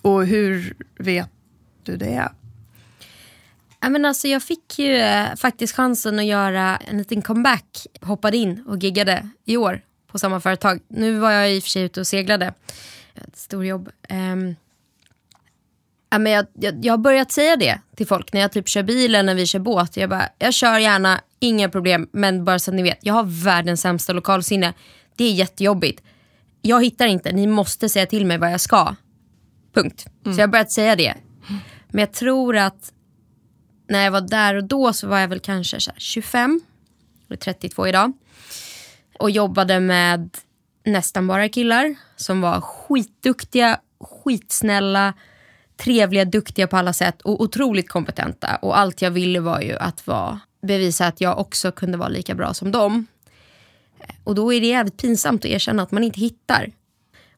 Och 0.01 0.25
hur 0.25 0.75
vet 0.97 1.29
du 1.83 1.97
det? 1.97 2.29
Ja, 3.79 3.89
men 3.89 4.05
alltså, 4.05 4.27
jag 4.27 4.43
fick 4.43 4.79
ju 4.79 4.95
eh, 4.95 5.35
faktiskt 5.35 5.75
chansen 5.75 6.19
att 6.19 6.25
göra 6.25 6.77
en 6.77 6.97
liten 6.97 7.21
comeback. 7.21 7.87
Hoppade 8.01 8.37
in 8.37 8.63
och 8.67 8.77
giggade 8.77 9.29
i 9.45 9.57
år 9.57 9.81
på 10.07 10.19
samma 10.19 10.39
företag. 10.39 10.79
Nu 10.87 11.19
var 11.19 11.31
jag 11.31 11.55
i 11.55 11.59
och 11.59 11.63
för 11.63 11.69
sig 11.69 11.83
ute 11.83 11.99
och 11.99 12.07
seglade. 12.07 12.53
Ett 13.15 13.37
stort 13.37 13.65
jobb. 13.65 13.89
Um, 14.09 14.17
ehm, 14.17 14.55
ja, 16.13 16.19
men 16.19 16.31
jag, 16.31 16.45
jag, 16.53 16.85
jag 16.85 16.93
har 16.93 16.97
börjat 16.97 17.31
säga 17.31 17.55
det 17.55 17.79
till 17.95 18.07
folk 18.07 18.33
när 18.33 18.41
jag 18.41 18.51
typ 18.51 18.67
kör 18.67 18.83
bil 18.83 19.15
eller 19.15 19.23
när 19.23 19.35
vi 19.35 19.45
kör 19.45 19.59
båt. 19.59 19.97
Jag, 19.97 20.09
bara, 20.09 20.29
jag 20.37 20.53
kör 20.53 20.79
gärna, 20.79 21.21
inga 21.39 21.69
problem. 21.69 22.09
Men 22.11 22.45
bara 22.45 22.59
så 22.59 22.71
att 22.71 22.75
ni 22.75 22.83
vet, 22.83 22.99
jag 23.01 23.13
har 23.13 23.43
världens 23.43 23.81
sämsta 23.81 24.13
lokalsinne. 24.13 24.73
Det 25.15 25.23
är 25.23 25.31
jättejobbigt. 25.31 26.03
Jag 26.61 26.83
hittar 26.83 27.07
inte, 27.07 27.31
ni 27.31 27.47
måste 27.47 27.89
säga 27.89 28.05
till 28.05 28.25
mig 28.25 28.37
vad 28.37 28.51
jag 28.51 28.61
ska. 28.61 28.95
Punkt. 29.73 30.05
Mm. 30.25 30.35
Så 30.35 30.41
jag 30.41 30.47
har 30.47 30.51
börjat 30.51 30.71
säga 30.71 30.95
det. 30.95 31.13
Men 31.87 31.99
jag 31.99 32.13
tror 32.13 32.57
att 32.57 32.93
när 33.89 34.03
jag 34.03 34.11
var 34.11 34.21
där 34.21 34.55
och 34.55 34.63
då 34.63 34.93
så 34.93 35.07
var 35.07 35.19
jag 35.19 35.27
väl 35.27 35.39
kanske 35.39 35.79
så 35.79 35.91
25, 35.97 36.61
eller 37.27 37.37
32 37.37 37.87
idag. 37.87 38.13
Och 39.19 39.31
jobbade 39.31 39.79
med 39.79 40.37
nästan 40.85 41.27
bara 41.27 41.49
killar 41.49 41.95
som 42.15 42.41
var 42.41 42.61
skitduktiga, 42.61 43.79
skitsnälla, 43.99 45.13
trevliga, 45.83 46.25
duktiga 46.25 46.67
på 46.67 46.77
alla 46.77 46.93
sätt 46.93 47.21
och 47.21 47.41
otroligt 47.41 47.89
kompetenta. 47.89 48.55
Och 48.55 48.77
allt 48.77 49.01
jag 49.01 49.11
ville 49.11 49.39
var 49.39 49.61
ju 49.61 49.77
att 49.77 50.07
vara, 50.07 50.39
bevisa 50.61 51.07
att 51.07 51.21
jag 51.21 51.39
också 51.39 51.71
kunde 51.71 51.97
vara 51.97 52.09
lika 52.09 52.35
bra 52.35 52.53
som 52.53 52.71
dem. 52.71 53.07
Och 54.23 54.35
då 54.35 54.53
är 54.53 54.61
det 54.61 54.67
jävligt 54.67 54.97
pinsamt 54.97 55.45
att 55.45 55.51
erkänna 55.51 55.83
att 55.83 55.91
man 55.91 56.03
inte 56.03 56.19
hittar. 56.19 56.71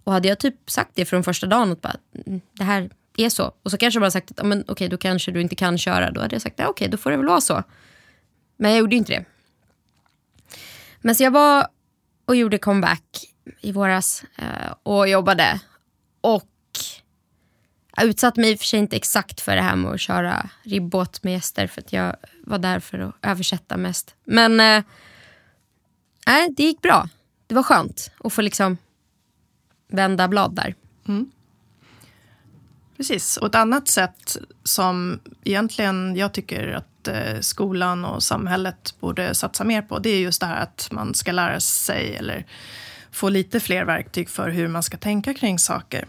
Och 0.04 0.14
hade 0.14 0.28
jag 0.28 0.39
typ 0.39 0.70
sagt 0.70 0.91
det 0.93 1.06
från 1.06 1.24
första 1.24 1.48
dagen, 1.48 1.72
att 1.72 1.82
bara, 1.82 1.96
mm, 2.26 2.41
det 2.54 2.64
här 2.64 2.89
är 3.18 3.30
så. 3.30 3.52
Och 3.64 3.72
så 3.72 3.78
kanske 3.78 4.00
man 4.00 4.12
sagt 4.12 4.39
att 4.39 4.46
men, 4.46 4.64
okay, 4.68 4.88
då 4.88 4.98
kanske 4.98 5.32
du 5.32 5.41
inte 5.41 5.56
kan 5.56 5.78
köra. 5.78 6.12
Då 6.12 6.22
hade 6.22 6.36
jag 6.36 6.41
sagt 6.41 6.60
okej, 6.60 6.68
okej, 6.68 6.88
då 6.88 6.98
får 6.98 7.12
det 7.12 7.18
väl 7.18 7.26
vara 7.26 7.41
så. 7.41 7.64
Men 8.58 8.72
jag 8.72 8.80
gjorde 8.80 8.96
inte 8.96 9.14
det. 9.14 9.26
Men 11.02 11.16
så 11.16 11.24
jag 11.24 11.32
var 11.32 11.68
och 12.26 12.36
gjorde 12.36 12.58
comeback 12.58 13.26
i 13.62 13.72
våras 13.72 14.24
eh, 14.38 14.74
och 14.84 15.10
jobbade. 15.10 15.60
Och 16.22 16.43
jag 17.96 18.06
utsatte 18.06 18.41
mig 18.41 18.58
för 18.58 18.66
sig 18.66 18.80
inte 18.80 18.96
exakt 18.96 19.41
för 19.41 19.56
det 19.56 19.62
här 19.62 19.76
med 19.76 19.91
att 19.91 20.00
köra 20.00 20.50
ribbåt 20.64 21.24
med 21.24 21.34
gäster 21.34 21.68
för 21.68 21.82
att 21.82 21.93
jag 21.93 22.16
var 22.43 22.58
där 22.58 22.80
för 22.80 23.00
att 23.00 23.16
översätta 23.22 23.78
mest. 23.78 24.16
Men 24.24 24.60
eh, 24.60 24.84
det 26.58 26.64
gick 26.64 26.82
bra. 26.82 27.10
Det 27.48 27.56
var 27.56 27.64
skönt 27.64 28.12
att 28.24 28.34
få 28.34 28.41
liksom 28.41 28.78
vända 29.88 30.28
blad 30.28 30.56
där. 30.56 30.76
Mm. 31.08 31.32
Precis, 32.98 33.38
och 33.38 33.48
ett 33.48 33.56
annat 33.56 33.88
sätt 33.88 34.38
som 34.64 35.20
egentligen 35.43 36.16
jag 36.16 36.34
tycker 36.34 36.68
att 36.74 37.08
eh, 37.08 37.39
skolan 37.39 38.06
och 38.06 38.24
samhället 38.24 38.96
borde 39.00 39.36
satsa 39.36 39.64
mer 39.64 39.82
på, 39.82 40.00
det 40.00 40.10
är 40.10 40.20
just 40.20 40.41
det 40.41 40.48
här 40.48 40.64
att 40.64 40.88
man 40.91 41.14
ska 41.14 41.32
lära 41.32 41.60
sig 41.60 42.16
eller 42.16 42.46
få 43.16 43.30
lite 43.30 43.59
fler 43.59 43.86
verktyg 43.86 44.30
för 44.30 44.49
hur 44.49 44.68
man 44.68 44.84
ska 44.84 44.97
tänka 44.97 45.34
kring 45.34 45.59
saker. 45.59 46.07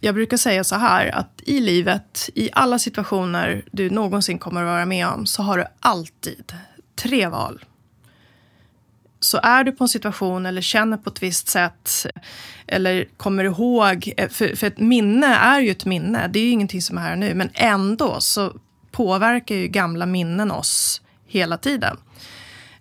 Jag 0.00 0.14
brukar 0.14 0.36
säga 0.36 0.64
så 0.64 0.76
här 0.76 1.14
att 1.14 1.40
i 1.46 1.60
livet, 1.60 2.30
i 2.34 2.50
alla 2.52 2.78
situationer 2.78 3.64
du 3.70 3.90
någonsin 3.90 4.38
kommer 4.38 4.62
att 4.62 4.66
vara 4.66 4.86
med 4.86 5.06
om, 5.06 5.26
så 5.26 5.42
har 5.42 5.58
du 5.58 5.64
alltid 5.80 6.52
tre 6.96 7.26
val 7.26 7.64
så 9.20 9.40
är 9.42 9.64
du 9.64 9.72
på 9.72 9.84
en 9.84 9.88
situation 9.88 10.46
eller 10.46 10.60
känner 10.60 10.96
på 10.96 11.10
ett 11.10 11.22
visst 11.22 11.48
sätt 11.48 12.06
eller 12.66 13.04
kommer 13.16 13.44
ihåg, 13.44 14.12
eh, 14.16 14.28
för, 14.28 14.56
för 14.56 14.66
ett 14.66 14.78
minne 14.78 15.26
är 15.26 15.60
ju 15.60 15.70
ett 15.70 15.84
minne, 15.84 16.28
det 16.28 16.38
är 16.38 16.44
ju 16.44 16.50
ingenting 16.50 16.82
som 16.82 16.98
är 16.98 17.02
här 17.02 17.16
nu, 17.16 17.34
men 17.34 17.50
ändå 17.54 18.20
så 18.20 18.52
påverkar 18.90 19.54
ju 19.54 19.68
gamla 19.68 20.06
minnen 20.06 20.50
oss 20.50 21.02
hela 21.26 21.58
tiden. 21.58 21.96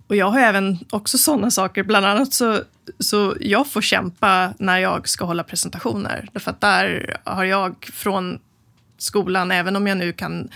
Och 0.08 0.16
jag 0.16 0.30
har 0.30 0.40
även 0.40 0.80
också 0.90 1.18
sådana 1.18 1.52
saker, 1.52 1.84
bland 1.84 2.06
annat 2.06 2.34
så, 2.34 2.62
så 3.00 3.36
jag 3.40 3.68
får 3.68 3.82
kämpa 3.82 4.54
när 4.60 4.78
jag 4.78 5.10
ska 5.10 5.26
hålla 5.26 5.44
presentationer. 5.44 6.30
Därför 6.34 6.52
att 6.52 6.62
där 6.62 7.18
har 7.24 7.44
jag 7.44 7.90
från 7.94 8.40
skolan, 8.98 9.52
även 9.52 9.76
om 9.76 9.88
jag 9.88 9.98
nu 9.98 10.14
kan 10.14 10.50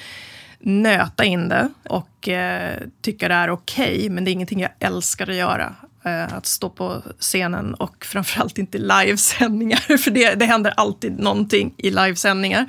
nöta 0.60 1.24
in 1.24 1.50
det 1.50 1.70
och 1.84 2.30
eh, 2.30 2.80
tycka 3.02 3.28
det 3.28 3.34
är 3.34 3.50
okej, 3.50 3.96
okay, 3.98 4.10
men 4.10 4.24
det 4.24 4.32
är 4.32 4.34
ingenting 4.34 4.62
jag 4.62 4.72
älskar 4.80 5.30
att 5.30 5.36
göra. 5.36 5.76
Eh, 6.04 6.34
att 6.34 6.46
stå 6.46 6.70
på 6.70 7.02
scenen 7.20 7.74
och 7.74 8.06
framförallt 8.06 8.58
inte 8.58 8.78
livesändningar, 8.78 9.98
för 9.98 10.12
det, 10.12 10.36
det 10.36 10.46
händer 10.46 10.74
alltid 10.78 11.20
någonting 11.20 11.74
i 11.78 11.92
livesändningar 11.92 12.68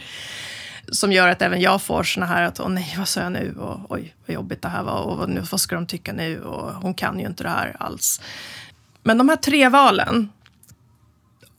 som 0.88 1.12
gör 1.12 1.28
att 1.28 1.42
även 1.42 1.60
jag 1.60 1.82
får 1.82 2.02
såna 2.02 2.26
här 2.26 2.42
att, 2.42 2.60
åh 2.60 2.68
nej, 2.68 2.94
vad 2.98 3.08
sa 3.08 3.20
jag 3.20 3.32
nu? 3.32 3.54
Och 3.58 3.78
oj, 3.88 4.14
vad 4.26 4.34
jobbigt 4.34 4.62
det 4.62 4.68
här 4.68 4.82
var. 4.82 5.02
Och 5.02 5.28
nu, 5.28 5.42
vad 5.50 5.60
ska 5.60 5.74
de 5.74 5.86
tycka 5.86 6.12
nu? 6.12 6.40
Och 6.40 6.72
hon 6.74 6.94
kan 6.94 7.20
ju 7.20 7.26
inte 7.26 7.42
det 7.42 7.48
här 7.48 7.76
alls. 7.78 8.20
Men 9.02 9.18
de 9.18 9.28
här 9.28 9.36
tre 9.36 9.68
valen. 9.68 10.28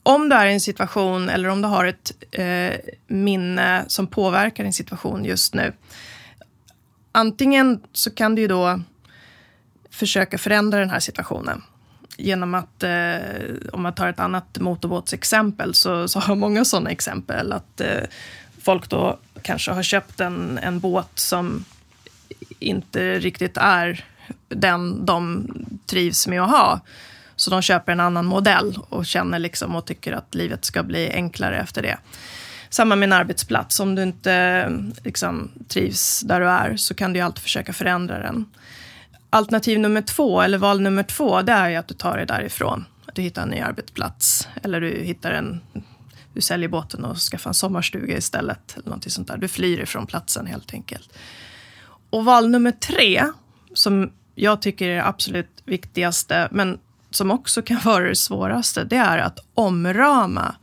Om 0.02 0.28
du 0.28 0.36
är 0.36 0.46
i 0.46 0.52
en 0.52 0.60
situation 0.60 1.28
eller 1.28 1.48
om 1.48 1.62
du 1.62 1.68
har 1.68 1.84
ett 1.84 2.12
eh, 2.30 2.80
minne 3.06 3.84
som 3.86 4.06
påverkar 4.06 4.64
din 4.64 4.72
situation 4.72 5.24
just 5.24 5.54
nu 5.54 5.72
antingen 7.14 7.80
så 7.92 8.10
kan 8.10 8.34
du 8.34 8.42
ju 8.42 8.48
då 8.48 8.80
försöka 9.90 10.38
förändra 10.38 10.78
den 10.78 10.90
här 10.90 11.00
situationen 11.00 11.62
genom 12.16 12.54
att, 12.54 12.82
eh, 12.82 13.18
om 13.72 13.82
man 13.82 13.94
tar 13.94 14.08
ett 14.08 14.20
annat 14.20 14.58
motorbåtsexempel, 14.60 15.74
så, 15.74 16.08
så 16.08 16.20
har 16.20 16.34
många 16.34 16.64
sådana 16.64 16.90
exempel. 16.90 17.52
Att 17.52 17.80
eh, 17.80 18.02
folk 18.62 18.88
då 18.88 19.18
kanske 19.42 19.70
har 19.72 19.82
köpt 19.82 20.20
en, 20.20 20.58
en 20.62 20.80
båt 20.80 21.18
som 21.18 21.64
inte 22.58 23.18
riktigt 23.18 23.56
är 23.56 24.04
den 24.48 25.06
de 25.06 25.48
trivs 25.86 26.26
med 26.26 26.42
att 26.42 26.50
ha. 26.50 26.80
Så 27.44 27.50
de 27.50 27.62
köper 27.62 27.92
en 27.92 28.00
annan 28.00 28.26
modell 28.26 28.78
och 28.88 29.06
känner 29.06 29.38
liksom 29.38 29.76
och 29.76 29.84
tycker 29.84 30.12
att 30.12 30.34
livet 30.34 30.64
ska 30.64 30.82
bli 30.82 31.10
enklare 31.12 31.60
efter 31.60 31.82
det. 31.82 31.98
Samma 32.70 32.96
med 32.96 33.06
en 33.06 33.12
arbetsplats. 33.12 33.80
Om 33.80 33.94
du 33.94 34.02
inte 34.02 34.72
liksom, 35.02 35.50
trivs 35.68 36.20
där 36.20 36.40
du 36.40 36.48
är 36.48 36.76
så 36.76 36.94
kan 36.94 37.12
du 37.12 37.20
alltid 37.20 37.42
försöka 37.42 37.72
förändra 37.72 38.18
den. 38.18 38.46
Alternativ 39.30 39.78
nummer 39.78 40.02
två, 40.02 40.40
eller 40.40 40.58
val 40.58 40.80
nummer 40.80 41.02
två, 41.02 41.42
det 41.42 41.52
är 41.52 41.78
att 41.78 41.88
du 41.88 41.94
tar 41.94 42.16
dig 42.16 42.26
därifrån. 42.26 42.84
Att 43.06 43.14
du 43.14 43.22
hittar 43.22 43.42
en 43.42 43.48
ny 43.48 43.60
arbetsplats 43.60 44.48
eller 44.62 44.80
du 44.80 44.90
hittar 44.90 45.32
en 45.32 45.60
du 46.32 46.40
säljer 46.40 46.68
båten 46.68 47.04
och 47.04 47.16
skaffar 47.16 47.50
en 47.50 47.54
sommarstuga 47.54 48.16
istället. 48.16 48.74
Eller 48.76 48.86
någonting 48.86 49.10
sånt 49.10 49.28
där. 49.28 49.36
Du 49.36 49.48
flyr 49.48 49.80
ifrån 49.80 50.06
platsen 50.06 50.46
helt 50.46 50.74
enkelt. 50.74 51.12
Och 52.10 52.24
val 52.24 52.48
nummer 52.48 52.70
tre, 52.70 53.24
som 53.74 54.12
jag 54.34 54.62
tycker 54.62 54.88
är 54.88 54.94
det 54.94 55.06
absolut 55.06 55.62
viktigaste, 55.64 56.48
men 56.50 56.78
som 57.16 57.30
också 57.30 57.62
kan 57.62 57.80
vara 57.84 58.08
det 58.08 58.16
svåraste, 58.16 58.84
det 58.84 58.96
är 58.96 59.18
att 59.18 59.38
omrama 59.54 60.54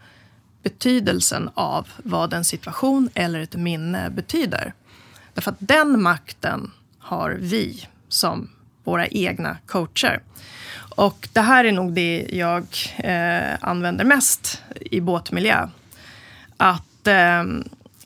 betydelsen 0.63 1.49
av 1.53 1.87
vad 2.03 2.33
en 2.33 2.45
situation 2.45 3.09
eller 3.13 3.39
ett 3.39 3.55
minne 3.55 4.09
betyder. 4.09 4.73
Därför 5.33 5.51
att 5.51 5.57
den 5.59 6.01
makten 6.01 6.71
har 6.99 7.37
vi 7.39 7.87
som 8.07 8.49
våra 8.83 9.07
egna 9.07 9.57
coacher. 9.65 10.21
Och 10.95 11.29
det 11.33 11.41
här 11.41 11.65
är 11.65 11.71
nog 11.71 11.93
det 11.93 12.27
jag 12.31 12.65
eh, 12.97 13.57
använder 13.61 14.05
mest 14.05 14.61
i 14.75 15.01
båtmiljö. 15.01 15.67
Att 16.57 17.07
eh, 17.07 17.43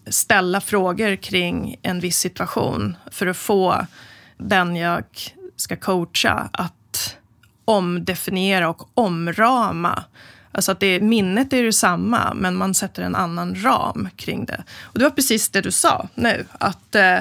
ställa 0.08 0.62
frågor 0.62 1.16
kring 1.16 1.76
en 1.82 2.00
viss 2.00 2.18
situation 2.18 2.98
för 3.12 3.28
att 3.28 3.38
få 3.38 3.86
den 4.38 4.76
jag 4.76 5.04
ska 5.56 5.76
coacha 5.76 6.50
att 6.54 6.74
omdefiniera 7.66 8.70
och 8.70 8.90
omrama. 8.94 10.04
Alltså 10.52 10.72
att 10.72 10.80
det, 10.80 11.00
minnet 11.00 11.54
är 11.54 11.64
detsamma, 11.64 12.34
men 12.36 12.56
man 12.56 12.74
sätter 12.74 13.04
en 13.04 13.16
annan 13.16 13.56
ram 13.64 14.10
kring 14.16 14.46
det. 14.46 14.64
Och 14.82 15.00
det 15.00 15.06
var 15.06 15.12
precis 15.12 15.50
det 15.50 15.62
du 15.62 15.72
sa 15.72 16.08
nu. 16.16 16.46
Att 16.52 16.96
eh, 16.96 17.20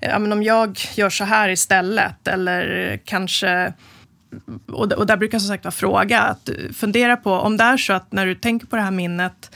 ja, 0.00 0.18
men 0.18 0.32
om 0.32 0.42
jag 0.42 0.78
gör 0.94 1.10
så 1.10 1.24
här 1.24 1.48
istället, 1.48 2.28
eller 2.28 2.96
kanske 3.04 3.72
och, 4.66 4.92
och 4.92 5.06
där 5.06 5.16
brukar 5.16 5.34
jag 5.34 5.42
som 5.42 5.48
sagt 5.48 5.74
fråga, 5.74 6.20
att 6.20 6.50
fundera 6.74 7.16
på 7.16 7.32
om 7.32 7.56
det 7.56 7.64
är 7.64 7.76
så 7.76 7.92
att 7.92 8.12
när 8.12 8.26
du 8.26 8.34
tänker 8.34 8.66
på 8.66 8.76
det 8.76 8.82
här 8.82 8.90
minnet 8.90 9.50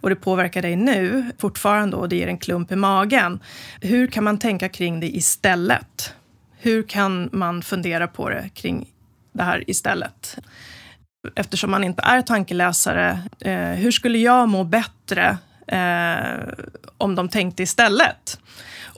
och 0.00 0.10
det 0.10 0.16
påverkar 0.16 0.62
dig 0.62 0.76
nu 0.76 1.30
fortfarande 1.38 1.96
och 1.96 2.08
det 2.08 2.16
ger 2.16 2.28
en 2.28 2.38
klump 2.38 2.72
i 2.72 2.76
magen. 2.76 3.40
Hur 3.80 4.06
kan 4.06 4.24
man 4.24 4.38
tänka 4.38 4.68
kring 4.68 5.00
det 5.00 5.16
istället? 5.16 6.14
Hur 6.58 6.82
kan 6.82 7.28
man 7.32 7.62
fundera 7.62 8.06
på 8.06 8.28
det 8.28 8.50
kring 8.54 8.88
det 9.36 9.42
här 9.42 9.70
istället? 9.70 10.38
Eftersom 11.34 11.70
man 11.70 11.84
inte 11.84 12.02
är 12.02 12.22
tankeläsare, 12.22 13.22
eh, 13.40 13.70
hur 13.70 13.90
skulle 13.90 14.18
jag 14.18 14.48
må 14.48 14.64
bättre 14.64 15.38
eh, 15.66 16.54
om 16.98 17.14
de 17.14 17.28
tänkte 17.28 17.62
istället? 17.62 18.38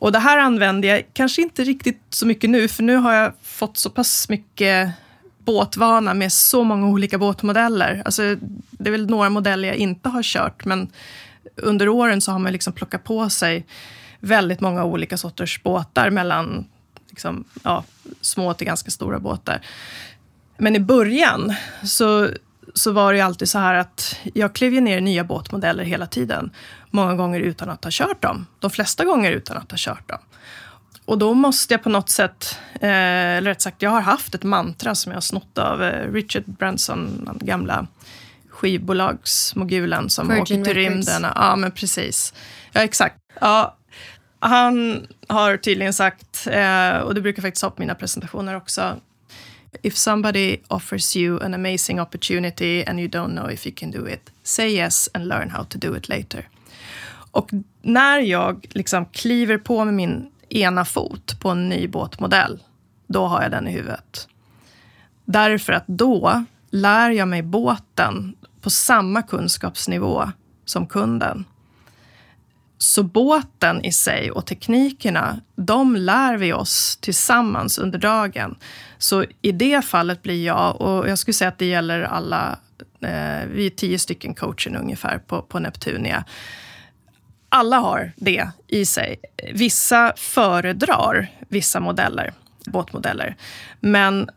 Och 0.00 0.12
det 0.12 0.18
här 0.18 0.38
använder 0.38 0.88
jag 0.88 1.02
kanske 1.12 1.42
inte 1.42 1.64
riktigt 1.64 2.02
så 2.10 2.26
mycket 2.26 2.50
nu, 2.50 2.68
för 2.68 2.82
nu 2.82 2.96
har 2.96 3.12
jag 3.12 3.32
fått 3.42 3.76
så 3.76 3.90
pass 3.90 4.28
mycket 4.28 4.90
båtvana 5.38 6.14
med 6.14 6.32
så 6.32 6.64
många 6.64 6.86
olika 6.86 7.18
båtmodeller. 7.18 8.02
Alltså, 8.04 8.36
det 8.70 8.90
är 8.90 8.92
väl 8.92 9.10
några 9.10 9.30
modeller 9.30 9.68
jag 9.68 9.76
inte 9.76 10.08
har 10.08 10.22
kört, 10.22 10.64
men 10.64 10.88
under 11.56 11.88
åren 11.88 12.20
så 12.20 12.32
har 12.32 12.38
man 12.38 12.52
liksom 12.52 12.72
plockat 12.72 13.04
på 13.04 13.30
sig 13.30 13.66
väldigt 14.20 14.60
många 14.60 14.84
olika 14.84 15.16
sorters 15.16 15.62
båtar 15.62 16.10
mellan 16.10 16.66
liksom, 17.10 17.44
ja, 17.62 17.84
små 18.20 18.54
till 18.54 18.66
ganska 18.66 18.90
stora 18.90 19.18
båtar. 19.18 19.60
Men 20.58 20.76
i 20.76 20.80
början 20.80 21.54
så, 21.84 22.30
så 22.74 22.92
var 22.92 23.12
det 23.12 23.20
alltid 23.20 23.48
så 23.48 23.58
här 23.58 23.74
att 23.74 24.16
jag 24.34 24.54
klev 24.54 24.72
ner 24.72 24.98
i 24.98 25.00
nya 25.00 25.24
båtmodeller 25.24 25.84
hela 25.84 26.06
tiden. 26.06 26.50
Många 26.90 27.14
gånger 27.14 27.40
utan 27.40 27.70
att 27.70 27.84
ha 27.84 27.90
kört 27.90 28.22
dem. 28.22 28.46
De 28.58 28.70
flesta 28.70 29.04
gånger 29.04 29.32
utan 29.32 29.56
att 29.56 29.70
ha 29.70 29.78
kört 29.78 30.08
dem. 30.08 30.18
Och 31.04 31.18
då 31.18 31.34
måste 31.34 31.74
jag 31.74 31.82
på 31.82 31.88
något 31.88 32.10
sätt, 32.10 32.58
eh, 32.74 32.90
eller 32.90 33.50
rätt 33.50 33.62
sagt, 33.62 33.82
jag 33.82 33.90
har 33.90 34.00
haft 34.00 34.34
ett 34.34 34.42
mantra 34.42 34.94
som 34.94 35.12
jag 35.12 35.16
har 35.16 35.20
snott 35.20 35.58
av 35.58 35.82
eh, 35.82 36.12
Richard 36.12 36.44
Branson, 36.46 37.24
den 37.24 37.46
gamla 37.46 37.86
skivbolagsmogulen 38.50 40.10
som 40.10 40.28
Virgin 40.28 40.42
åker 40.42 40.64
till 40.64 40.74
rymden. 40.74 41.26
Ja, 41.34 41.56
men 41.56 41.72
precis. 41.72 42.34
Ja, 42.72 42.80
exakt. 42.80 43.16
Ja, 43.40 43.76
han 44.40 45.06
har 45.28 45.56
tydligen 45.56 45.92
sagt, 45.92 46.46
eh, 46.50 46.96
och 46.96 47.14
det 47.14 47.20
brukar 47.20 47.42
faktiskt 47.42 47.62
ha 47.62 47.70
på 47.70 47.82
mina 47.82 47.94
presentationer 47.94 48.56
också, 48.56 48.96
If 49.82 49.96
somebody 49.96 50.56
offers 50.68 51.16
you 51.16 51.40
an 51.40 51.54
amazing 51.54 52.00
opportunity 52.00 52.84
and 52.84 53.00
you 53.00 53.08
don't 53.08 53.34
know 53.34 53.50
if 53.50 53.66
you 53.66 53.74
can 53.76 53.90
do 53.90 54.08
it, 54.08 54.30
say 54.42 54.68
yes 54.68 55.08
and 55.14 55.28
learn 55.28 55.50
how 55.50 55.64
to 55.64 55.78
do 55.78 55.96
it 55.96 56.08
later. 56.08 56.48
Och 57.30 57.50
när 57.82 58.18
jag 58.18 58.66
liksom 58.70 59.06
kliver 59.06 59.58
på 59.58 59.84
med 59.84 59.94
min 59.94 60.30
ena 60.48 60.84
fot 60.84 61.40
på 61.40 61.50
en 61.50 61.68
ny 61.68 61.88
båtmodell, 61.88 62.62
då 63.06 63.26
har 63.26 63.42
jag 63.42 63.50
den 63.50 63.68
i 63.68 63.70
huvudet. 63.70 64.28
Därför 65.24 65.72
att 65.72 65.84
då 65.86 66.44
lär 66.70 67.10
jag 67.10 67.28
mig 67.28 67.42
båten 67.42 68.36
på 68.60 68.70
samma 68.70 69.22
kunskapsnivå 69.22 70.30
som 70.64 70.86
kunden. 70.86 71.44
Så 72.78 73.02
båten 73.02 73.84
i 73.84 73.92
sig 73.92 74.30
och 74.30 74.46
teknikerna, 74.46 75.40
de 75.56 75.96
lär 75.96 76.36
vi 76.36 76.52
oss 76.52 76.96
tillsammans 76.96 77.78
under 77.78 77.98
dagen. 77.98 78.58
Så 78.98 79.24
i 79.42 79.52
det 79.52 79.84
fallet 79.84 80.22
blir 80.22 80.46
jag, 80.46 80.80
och 80.80 81.08
jag 81.08 81.18
skulle 81.18 81.34
säga 81.34 81.48
att 81.48 81.58
det 81.58 81.66
gäller 81.66 82.02
alla, 82.02 82.58
eh, 83.00 83.46
vi 83.52 83.66
är 83.66 83.70
tio 83.70 83.98
stycken 83.98 84.34
coacher 84.34 84.76
ungefär 84.76 85.18
på, 85.18 85.42
på 85.42 85.58
Neptunia. 85.58 86.24
Alla 87.48 87.78
har 87.78 88.12
det 88.16 88.48
i 88.66 88.84
sig. 88.84 89.16
Vissa 89.52 90.12
föredrar 90.16 91.30
vissa 91.48 91.80
modeller, 91.80 92.32
båtmodeller. 92.66 93.36
Men 93.80 94.28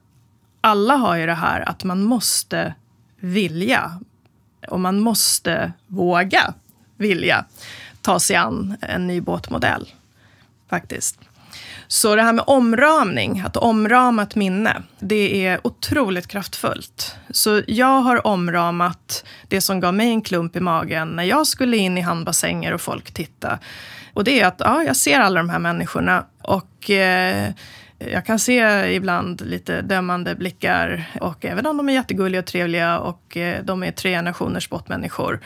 alla 0.62 0.96
har 0.96 1.16
ju 1.16 1.26
det 1.26 1.34
här 1.34 1.70
att 1.70 1.84
man 1.84 2.04
måste 2.04 2.74
vilja. 3.20 4.00
Och 4.68 4.80
man 4.80 5.00
måste 5.00 5.74
våga 5.88 6.54
vilja 6.98 7.46
ta 8.02 8.20
sig 8.20 8.36
an 8.36 8.78
en 8.82 9.08
ny 9.08 9.22
båtmodell. 9.22 9.90
Faktiskt. 10.70 11.20
Så 11.88 12.16
det 12.16 12.22
här 12.22 12.34
med 12.34 12.44
omramning, 12.48 13.44
att 13.46 13.58
omrama 13.58 14.24
ett 14.24 14.36
minne, 14.36 14.82
det 15.00 15.46
är 15.46 15.68
otroligt 15.68 16.28
kraftfullt. 16.28 17.16
Så 17.30 17.62
jag 17.68 18.02
har 18.02 18.28
omramat 18.28 19.26
det 19.48 19.62
som 19.62 19.80
gav 19.80 19.94
mig 19.94 20.10
en 20.10 20.22
klump 20.22 20.56
i 20.56 20.60
magen 20.60 21.10
när 21.10 21.24
jag 21.24 21.48
skulle 21.48 21.78
in 21.78 21.98
i 21.98 22.02
handbassänger 22.02 22.74
och 22.74 22.82
folk 22.82 23.12
titta. 23.12 23.60
Och 24.14 24.24
det 24.24 24.42
är 24.42 24.48
att 24.48 24.56
ja, 24.60 24.84
jag 24.84 24.96
ser 24.96 25.20
alla 25.20 25.40
de 25.40 25.50
här 25.50 25.60
människorna 25.60 26.26
och 26.42 26.90
eh, 26.90 27.52
jag 27.98 28.26
kan 28.26 28.40
se 28.40 28.86
ibland 28.96 29.42
lite 29.42 29.82
dömande 29.82 30.36
blickar 30.36 31.10
och 31.22 31.46
även 31.46 31.66
om 31.66 31.78
de 31.78 31.90
är 31.90 31.94
jättegulliga 31.94 32.40
och 32.40 32.46
trevliga 32.46 33.00
och 33.00 33.38
eh, 33.38 33.64
de 33.64 33.84
är 33.84 33.92
tre 33.92 34.12
generationers 34.12 34.70
båtmänniskor 34.70 35.40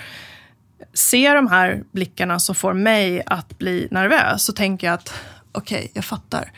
ser 0.98 1.36
de 1.36 1.48
här 1.48 1.84
blickarna 1.92 2.40
som 2.40 2.56
får 2.56 2.74
mig 2.74 3.24
att 3.26 3.58
bli 3.58 3.88
nervös 3.92 4.44
så 4.44 4.54
tänker 4.54 4.88
jag 4.88 4.94
att 4.94 5.14
okej, 5.52 5.78
okay, 5.78 5.90
jag 5.94 6.06
fattar. 6.06 6.52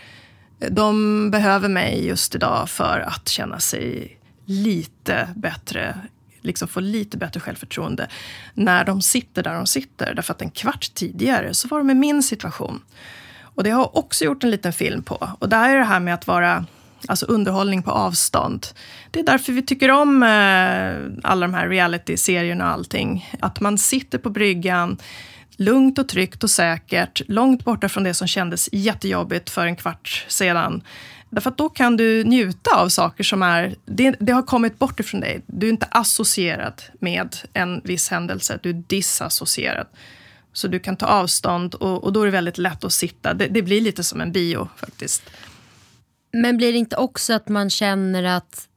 De 0.69 1.31
behöver 1.31 1.69
mig 1.69 2.07
just 2.07 2.35
idag 2.35 2.69
för 2.69 2.99
att 2.99 3.29
känna 3.29 3.59
sig 3.59 4.17
lite 4.45 5.29
bättre, 5.35 5.97
liksom 6.41 6.67
få 6.67 6.79
lite 6.79 7.17
bättre 7.17 7.39
självförtroende 7.39 8.07
när 8.53 8.85
de 8.85 9.01
sitter 9.01 9.43
där 9.43 9.53
de 9.53 9.67
sitter. 9.67 10.13
Därför 10.13 10.33
att 10.33 10.41
en 10.41 10.51
kvart 10.51 10.93
tidigare 10.93 11.53
så 11.53 11.67
var 11.67 11.77
de 11.77 11.89
i 11.89 11.93
min 11.93 12.23
situation. 12.23 12.81
Och 13.41 13.63
det 13.63 13.69
har 13.69 13.81
jag 13.81 13.97
också 13.97 14.25
gjort 14.25 14.43
en 14.43 14.51
liten 14.51 14.73
film 14.73 15.03
på. 15.03 15.29
Och 15.39 15.49
där 15.49 15.69
är 15.69 15.77
det 15.77 15.83
här 15.83 15.99
med 15.99 16.13
att 16.13 16.27
vara 16.27 16.65
Alltså 17.07 17.25
underhållning 17.25 17.83
på 17.83 17.91
avstånd. 17.91 18.67
Det 19.11 19.19
är 19.19 19.23
därför 19.23 19.53
vi 19.53 19.61
tycker 19.61 19.91
om 19.91 20.23
eh, 20.23 21.29
alla 21.29 21.47
de 21.47 21.53
här 21.53 21.69
reality-serierna 21.69 22.65
och 22.65 22.71
allting. 22.71 23.29
Att 23.39 23.59
man 23.59 23.77
sitter 23.77 24.17
på 24.17 24.29
bryggan, 24.29 24.97
lugnt 25.57 25.99
och 25.99 26.07
tryggt 26.09 26.43
och 26.43 26.49
säkert, 26.49 27.21
långt 27.27 27.65
borta 27.65 27.89
från 27.89 28.03
det 28.03 28.13
som 28.13 28.27
kändes 28.27 28.69
jättejobbigt 28.71 29.49
för 29.49 29.65
en 29.65 29.75
kvart 29.75 30.25
sedan. 30.27 30.83
Därför 31.29 31.49
att 31.49 31.57
då 31.57 31.69
kan 31.69 31.97
du 31.97 32.23
njuta 32.23 32.75
av 32.75 32.89
saker 32.89 33.23
som 33.23 33.43
är, 33.43 33.75
det, 33.85 34.15
det, 34.19 34.31
har 34.31 34.43
kommit 34.43 34.79
bort 34.79 34.99
ifrån 34.99 35.21
dig. 35.21 35.41
Du 35.45 35.67
är 35.67 35.71
inte 35.71 35.87
associerad 35.91 36.81
med 36.99 37.35
en 37.53 37.81
viss 37.83 38.09
händelse, 38.09 38.59
du 38.63 38.69
är 38.69 38.83
disassocierad. 38.87 39.87
Så 40.53 40.67
du 40.67 40.79
kan 40.79 40.95
ta 40.95 41.05
avstånd 41.05 41.75
och, 41.75 42.03
och 42.03 42.13
då 42.13 42.21
är 42.21 42.25
det 42.25 42.31
väldigt 42.31 42.57
lätt 42.57 42.83
att 42.83 42.93
sitta. 42.93 43.33
Det, 43.33 43.47
det 43.47 43.61
blir 43.61 43.81
lite 43.81 44.03
som 44.03 44.21
en 44.21 44.31
bio 44.31 44.69
faktiskt. 44.75 45.23
Men 46.41 46.57
blir 46.57 46.71
det 46.71 46.77
inte 46.77 46.95
också 46.95 47.33
att 47.33 47.49
man 47.49 47.69
känner 47.69 48.23
att 48.23 48.67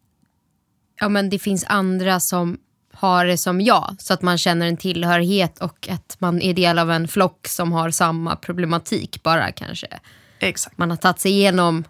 ja, 1.00 1.08
men 1.08 1.30
det 1.30 1.38
finns 1.38 1.64
andra 1.68 2.20
som 2.20 2.58
har 2.92 3.26
det 3.26 3.38
som 3.38 3.61
jag. 3.61 3.96
Så 3.98 4.14
att 4.14 4.22
man 4.22 4.38
känner 4.38 4.66
en 4.66 4.76
tillhörighet 4.76 5.58
och 5.58 5.88
att 5.88 6.16
man 6.18 6.42
är 6.42 6.54
del 6.54 6.78
av 6.78 6.90
en 6.90 7.08
flock 7.08 7.48
som 7.48 7.72
har 7.72 7.90
samma 7.90 8.36
problematik 8.36 9.22
bara 9.22 9.52
kanske. 9.52 9.86
Exakt. 10.38 10.78
Man 10.78 10.90
har 10.90 10.96
tagit 10.96 11.20
sig 11.20 11.32
igenom, 11.32 11.84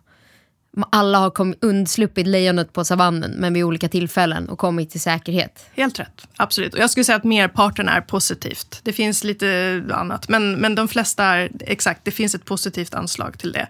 alla 0.90 1.18
har 1.18 1.30
kom, 1.30 1.54
undsluppit 1.60 2.26
lejonet 2.26 2.72
på 2.72 2.84
savannen 2.84 3.30
men 3.30 3.54
vid 3.54 3.64
olika 3.64 3.88
tillfällen 3.88 4.48
och 4.48 4.58
kommit 4.58 4.90
till 4.90 5.00
säkerhet. 5.00 5.66
Helt 5.74 6.00
rätt, 6.00 6.28
absolut. 6.36 6.74
Och 6.74 6.80
jag 6.80 6.90
skulle 6.90 7.04
säga 7.04 7.16
att 7.16 7.24
merparten 7.24 7.88
är 7.88 8.00
positivt. 8.00 8.80
Det 8.82 8.92
finns 8.92 9.24
lite 9.24 9.82
annat, 9.92 10.28
men, 10.28 10.52
men 10.52 10.74
de 10.74 10.88
flesta 10.88 11.24
är 11.24 11.50
exakt, 11.60 12.04
det 12.04 12.10
finns 12.10 12.34
ett 12.34 12.44
positivt 12.44 12.94
anslag 12.94 13.38
till 13.38 13.52
det. 13.52 13.68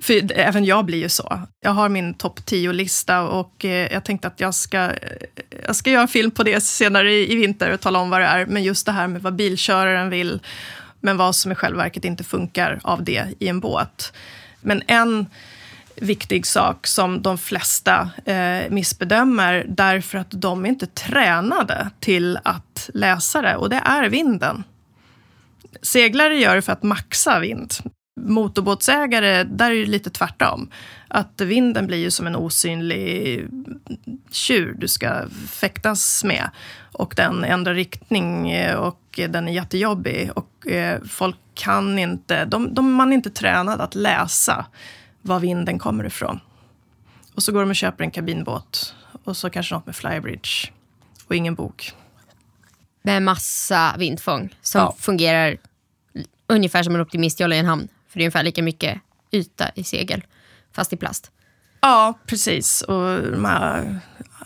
För 0.00 0.32
även 0.32 0.64
jag 0.64 0.84
blir 0.84 0.98
ju 0.98 1.08
så. 1.08 1.40
Jag 1.60 1.70
har 1.70 1.88
min 1.88 2.14
topp 2.14 2.40
10-lista 2.40 3.22
och 3.22 3.64
eh, 3.64 3.92
jag 3.92 4.04
tänkte 4.04 4.28
att 4.28 4.40
jag 4.40 4.54
ska, 4.54 4.78
eh, 4.78 4.92
jag 5.66 5.76
ska 5.76 5.90
göra 5.90 6.02
en 6.02 6.08
film 6.08 6.30
på 6.30 6.42
det 6.42 6.60
senare 6.60 7.12
i, 7.12 7.32
i 7.32 7.36
vinter 7.36 7.72
och 7.72 7.80
tala 7.80 7.98
om 7.98 8.10
vad 8.10 8.20
det 8.20 8.26
är. 8.26 8.46
Men 8.46 8.62
just 8.62 8.86
det 8.86 8.92
här 8.92 9.08
med 9.08 9.22
vad 9.22 9.34
bilköraren 9.34 10.10
vill, 10.10 10.40
men 11.00 11.16
vad 11.16 11.36
som 11.36 11.52
i 11.52 11.54
själva 11.54 11.82
verket 11.82 12.04
inte 12.04 12.24
funkar 12.24 12.80
av 12.82 13.04
det 13.04 13.24
i 13.38 13.48
en 13.48 13.60
båt. 13.60 14.12
Men 14.60 14.82
en 14.86 15.26
viktig 15.96 16.46
sak 16.46 16.86
som 16.86 17.22
de 17.22 17.38
flesta 17.38 18.10
eh, 18.24 18.70
missbedömer 18.70 19.64
därför 19.68 20.18
att 20.18 20.30
de 20.30 20.66
inte 20.66 20.84
är 20.84 20.86
tränade 20.86 21.90
till 22.00 22.38
att 22.44 22.90
läsa 22.94 23.42
det 23.42 23.56
och 23.56 23.70
det 23.70 23.80
är 23.84 24.08
vinden. 24.08 24.64
Seglare 25.82 26.36
gör 26.36 26.56
det 26.56 26.62
för 26.62 26.72
att 26.72 26.82
maxa 26.82 27.40
vind. 27.40 27.74
Motorbåtsägare, 28.20 29.44
där 29.44 29.70
är 29.70 29.74
det 29.80 29.86
lite 29.86 30.10
tvärtom. 30.10 30.70
Att 31.08 31.40
vinden 31.40 31.86
blir 31.86 31.98
ju 31.98 32.10
som 32.10 32.26
en 32.26 32.36
osynlig 32.36 33.46
tjur 34.30 34.74
du 34.78 34.88
ska 34.88 35.28
fäktas 35.50 36.24
med. 36.24 36.50
Och 36.92 37.14
den 37.16 37.44
ändrar 37.44 37.74
riktning 37.74 38.50
eh, 38.50 38.76
och 38.76 39.00
den 39.28 39.48
är 39.48 39.52
jättejobbig. 39.52 40.30
Och 40.34 40.66
eh, 40.66 41.00
folk 41.08 41.36
kan 41.54 41.98
inte, 41.98 42.44
de, 42.44 42.74
de, 42.74 42.92
man 42.92 43.08
är 43.12 43.14
inte 43.14 43.30
tränad 43.30 43.80
att 43.80 43.94
läsa 43.94 44.66
var 45.22 45.40
vinden 45.40 45.78
kommer 45.78 46.04
ifrån. 46.04 46.40
Och 47.34 47.42
så 47.42 47.52
går 47.52 47.60
de 47.60 47.70
och 47.70 47.76
köper 47.76 48.04
en 48.04 48.10
kabinbåt 48.10 48.94
och 49.24 49.36
så 49.36 49.50
kanske 49.50 49.74
något 49.74 49.86
med 49.86 49.96
flybridge 49.96 50.70
och 51.26 51.34
ingen 51.34 51.54
bok. 51.54 51.92
Med 53.02 53.22
massa 53.22 53.94
vindfång 53.98 54.54
som 54.62 54.80
Ja. 54.80 54.94
fungerar 54.98 55.56
ungefär 56.46 56.82
som 56.82 56.94
en 56.94 57.00
optimistjolle 57.00 57.56
i 57.56 57.58
en 57.58 57.66
hamn. 57.66 57.88
För 58.16 58.18
det 58.18 58.22
är 58.22 58.26
ungefär 58.26 58.42
lika 58.42 58.62
mycket 58.62 59.00
yta 59.30 59.70
i 59.74 59.84
segel, 59.84 60.24
fast 60.72 60.92
i 60.92 60.96
plast. 60.96 61.30
Ja, 61.80 62.18
precis. 62.26 62.82
Och 62.82 63.22
de 63.22 63.44
här 63.44 64.00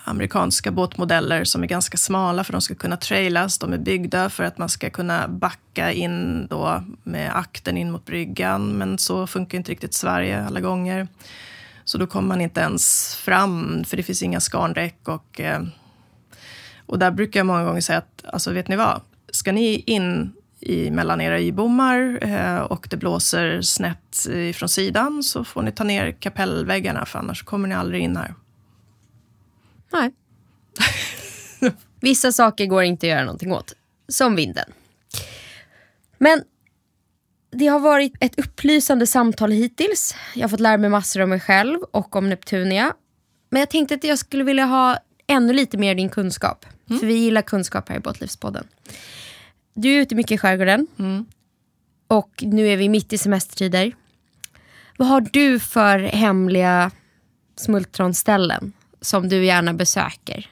amerikanska 0.05 0.71
båtmodeller 0.71 1.45
som 1.45 1.62
är 1.62 1.66
ganska 1.66 1.97
smala 1.97 2.45
för 2.45 2.53
de 2.53 2.61
ska 2.61 2.75
kunna 2.75 2.97
trailas. 2.97 3.59
De 3.59 3.73
är 3.73 3.79
byggda 3.79 4.31
för 4.31 4.45
att 4.45 4.59
man 4.59 4.68
ska 4.68 4.91
kunna 4.91 5.29
backa 5.29 5.93
in 5.93 6.47
då 6.47 6.85
med 7.03 7.37
akten 7.37 7.77
in 7.77 7.91
mot 7.91 8.07
bryggan. 8.07 8.79
Men 8.79 8.99
så 8.99 9.27
funkar 9.27 9.59
inte 9.59 9.73
riktigt 9.73 9.95
Sverige 9.95 10.45
alla 10.45 10.61
gånger. 10.61 11.09
Så 11.85 11.99
då 11.99 12.07
kommer 12.07 12.29
man 12.29 12.41
inte 12.41 12.61
ens 12.61 13.16
fram, 13.16 13.85
för 13.85 13.97
det 13.97 14.03
finns 14.03 14.23
inga 14.23 14.41
skarndäck. 14.41 15.09
Och, 15.09 15.41
eh, 15.41 15.62
och 16.87 16.99
där 16.99 17.11
brukar 17.11 17.41
jag 17.41 17.47
många 17.47 17.64
gånger 17.64 17.81
säga 17.81 17.99
att, 17.99 18.25
alltså 18.33 18.53
vet 18.53 18.68
ni 18.68 18.77
vad? 18.77 19.01
Ska 19.33 19.53
ni 19.53 19.75
in 19.87 20.33
i, 20.61 20.90
mellan 20.90 21.20
era 21.20 21.40
y-bommar 21.40 22.18
eh, 22.22 22.58
och 22.58 22.86
det 22.90 22.96
blåser 22.96 23.62
snett 23.62 24.26
från 24.54 24.68
sidan 24.68 25.22
så 25.22 25.44
får 25.44 25.62
ni 25.62 25.72
ta 25.72 25.84
ner 25.84 26.12
kapellväggarna 26.12 27.06
för 27.06 27.18
annars 27.18 27.42
kommer 27.42 27.68
ni 27.68 27.74
aldrig 27.74 28.02
in 28.02 28.16
här. 28.16 28.34
Nej. 29.92 30.12
Vissa 32.00 32.32
saker 32.32 32.66
går 32.66 32.82
inte 32.82 33.06
att 33.06 33.11
göra 33.11 33.24
någonting 33.24 33.52
åt. 33.52 33.72
Som 34.08 34.36
vinden. 34.36 34.72
Men 36.18 36.42
det 37.50 37.66
har 37.66 37.80
varit 37.80 38.12
ett 38.20 38.38
upplysande 38.38 39.06
samtal 39.06 39.50
hittills. 39.50 40.14
Jag 40.34 40.42
har 40.42 40.48
fått 40.48 40.61
lära 40.61 40.76
mig 40.76 40.90
massor 40.90 41.20
om 41.20 41.30
mig 41.30 41.40
själv 41.40 41.78
och 41.90 42.16
om 42.16 42.28
Neptunia. 42.28 42.94
Men 43.50 43.61
jag 43.61 43.70
tänkte 43.70 43.94
att 43.94 44.04
jag 44.04 44.18
skulle 44.18 44.44
vilja 44.44 44.64
ha 44.64 44.98
ännu 45.26 45.52
lite 45.52 45.78
mer 45.78 45.94
din 45.94 46.08
kunskap. 46.08 46.66
För 46.88 47.06
vi 47.06 47.14
gillar 47.14 47.42
kunskap 47.42 47.88
här 47.88 47.96
i 47.96 48.00
Båtlivspodden. 48.00 48.66
Du 49.75 49.89
är 49.89 50.01
ute 50.01 50.14
mycket 50.14 50.33
i 50.33 50.39
skärgården. 50.39 50.87
Och 52.09 52.31
nu 52.43 52.68
är 52.68 52.77
vi 52.77 52.89
mitt 52.89 53.12
i 53.12 53.18
semestertider. 53.18 53.93
Vad 54.97 55.09
har 55.09 55.21
du 55.21 55.61
för 55.61 55.99
hemliga 55.99 56.91
smultronställen 57.57 58.73
som 59.01 59.29
du 59.29 59.45
gärna 59.45 59.75
besöker 59.75 60.51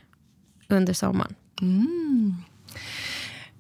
under 0.69 0.93
sommaren? 0.93 1.35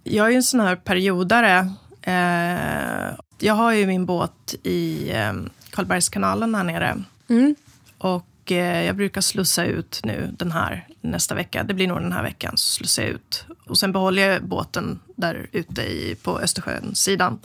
Jag 0.04 0.26
är 0.26 0.30
ju 0.30 0.36
en 0.36 0.42
sån 0.42 0.60
här 0.60 0.76
periodare. 0.76 1.72
Eh, 2.02 3.14
jag 3.38 3.54
har 3.54 3.72
ju 3.72 3.86
min 3.86 4.06
båt 4.06 4.54
i 4.62 5.10
eh, 5.10 5.32
Karlbergskanalen 5.70 6.54
här 6.54 6.64
nere. 6.64 7.04
Mm. 7.28 7.54
Och 7.98 8.52
eh, 8.52 8.86
jag 8.86 8.96
brukar 8.96 9.20
slussa 9.20 9.64
ut 9.64 10.00
nu 10.04 10.34
den 10.38 10.52
här 10.52 10.86
nästa 11.00 11.34
vecka. 11.34 11.62
Det 11.62 11.74
blir 11.74 11.88
nog 11.88 12.00
den 12.00 12.12
här 12.12 12.22
veckan, 12.22 12.56
så 12.56 12.72
slussar 12.72 13.02
jag 13.02 13.12
ut. 13.12 13.44
Och 13.66 13.78
sen 13.78 13.92
behåller 13.92 14.28
jag 14.28 14.44
båten 14.44 15.00
där 15.18 15.46
ute 15.52 15.82
i, 15.82 16.16
på 16.22 16.40
Östersjön-sidan 16.40 17.38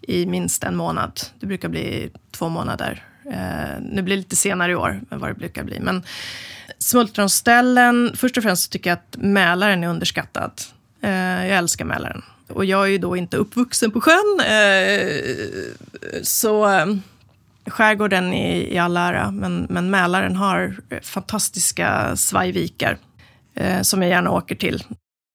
i 0.00 0.26
minst 0.26 0.64
en 0.64 0.76
månad. 0.76 1.20
Det 1.40 1.46
brukar 1.46 1.68
bli 1.68 2.10
två 2.30 2.48
månader. 2.48 3.04
Eh, 3.24 3.80
nu 3.80 4.02
blir 4.02 4.16
det 4.16 4.20
lite 4.20 4.36
senare 4.36 4.72
i 4.72 4.74
år 4.74 5.00
än 5.10 5.18
vad 5.18 5.30
det 5.30 5.34
brukar 5.34 5.64
bli. 5.64 5.80
Men 5.80 6.02
smultronställen, 6.78 8.12
först 8.16 8.36
och 8.36 8.42
främst 8.42 8.64
så 8.64 8.70
tycker 8.70 8.90
jag 8.90 8.96
att 8.96 9.16
Mälaren 9.22 9.84
är 9.84 9.88
underskattad. 9.88 10.52
Eh, 11.00 11.46
jag 11.46 11.58
älskar 11.58 11.84
Mälaren. 11.84 12.22
Och 12.48 12.64
jag 12.64 12.82
är 12.82 12.86
ju 12.86 12.98
då 12.98 13.16
inte 13.16 13.36
uppvuxen 13.36 13.90
på 13.90 14.00
sjön. 14.00 14.40
Eh, 14.46 15.22
så 16.22 16.68
eh, 16.68 16.86
skärgården 17.66 18.32
i, 18.32 18.74
i 18.74 18.78
all 18.78 18.96
ära, 18.96 19.30
men, 19.30 19.66
men 19.70 19.90
Mälaren 19.90 20.36
har 20.36 20.76
fantastiska 21.02 22.16
svajvikar 22.16 22.98
eh, 23.54 23.82
som 23.82 24.02
jag 24.02 24.10
gärna 24.10 24.30
åker 24.30 24.54
till. 24.54 24.84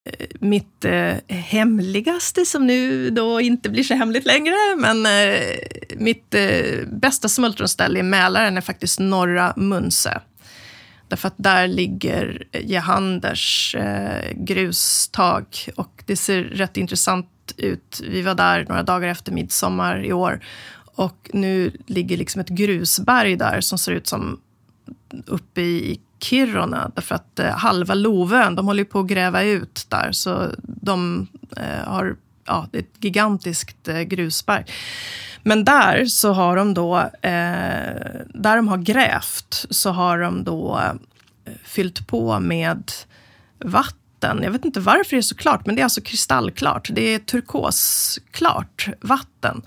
Eh, 0.04 0.26
mitt 0.40 0.84
eh, 0.84 1.14
hemligaste, 1.28 2.44
som 2.44 2.66
nu 2.66 3.10
då 3.10 3.40
inte 3.40 3.70
blir 3.70 3.82
så 3.82 3.94
hemligt 3.94 4.24
längre, 4.26 4.54
men 4.76 5.06
eh, 5.06 5.40
mitt 5.96 6.34
eh, 6.34 6.86
bästa 6.86 7.28
smultronställe 7.28 7.98
i 7.98 8.02
Mälaren 8.02 8.56
är 8.56 8.60
faktiskt 8.60 9.00
norra 9.00 9.52
Munsö. 9.56 10.18
Därför 11.08 11.28
att 11.28 11.34
där 11.36 11.66
ligger 11.66 12.44
Jehanders 12.52 13.74
eh, 13.74 14.32
grustag 14.34 15.44
och 15.76 16.02
det 16.06 16.16
ser 16.16 16.42
rätt 16.42 16.76
intressant 16.76 17.28
ut. 17.56 18.02
Vi 18.08 18.22
var 18.22 18.34
där 18.34 18.66
några 18.68 18.82
dagar 18.82 19.08
efter 19.08 19.32
midsommar 19.32 20.04
i 20.04 20.12
år 20.12 20.44
och 20.94 21.30
nu 21.32 21.72
ligger 21.86 22.16
liksom 22.16 22.40
ett 22.40 22.48
grusberg 22.48 23.36
där 23.36 23.60
som 23.60 23.78
ser 23.78 23.92
ut 23.92 24.06
som 24.06 24.40
uppe 25.26 25.60
i 25.60 26.00
Kiruna. 26.22 26.90
Därför 26.94 27.14
att 27.14 27.38
eh, 27.38 27.50
halva 27.50 27.94
Lovön, 27.94 28.54
de 28.54 28.66
håller 28.66 28.80
ju 28.80 28.84
på 28.84 29.00
att 29.00 29.06
gräva 29.06 29.42
ut 29.42 29.86
där. 29.88 30.12
Så 30.12 30.50
de 30.62 31.26
eh, 31.56 31.88
har, 31.88 32.16
ja, 32.46 32.66
det 32.72 32.78
är 32.78 32.82
ett 32.82 33.04
gigantiskt 33.04 33.88
eh, 33.88 34.00
grusberg. 34.00 34.64
Men 35.42 35.64
där 35.64 36.04
så 36.04 36.32
har 36.32 36.56
de 36.56 36.74
då, 36.74 36.98
eh, 36.98 38.20
där 38.34 38.56
de 38.56 38.68
har 38.68 38.78
grävt, 38.78 39.66
så 39.70 39.90
har 39.90 40.18
de 40.18 40.44
då 40.44 40.80
eh, 41.44 41.52
fyllt 41.64 42.06
på 42.06 42.40
med 42.40 42.92
vatten. 43.58 44.40
Jag 44.42 44.50
vet 44.50 44.64
inte 44.64 44.80
varför 44.80 45.10
det 45.10 45.16
är 45.16 45.22
så 45.22 45.36
klart, 45.36 45.66
men 45.66 45.74
det 45.74 45.80
är 45.80 45.84
alltså 45.84 46.00
kristallklart. 46.00 46.88
Det 46.92 47.14
är 47.14 47.18
turkosklart 47.18 48.88
vatten. 49.00 49.62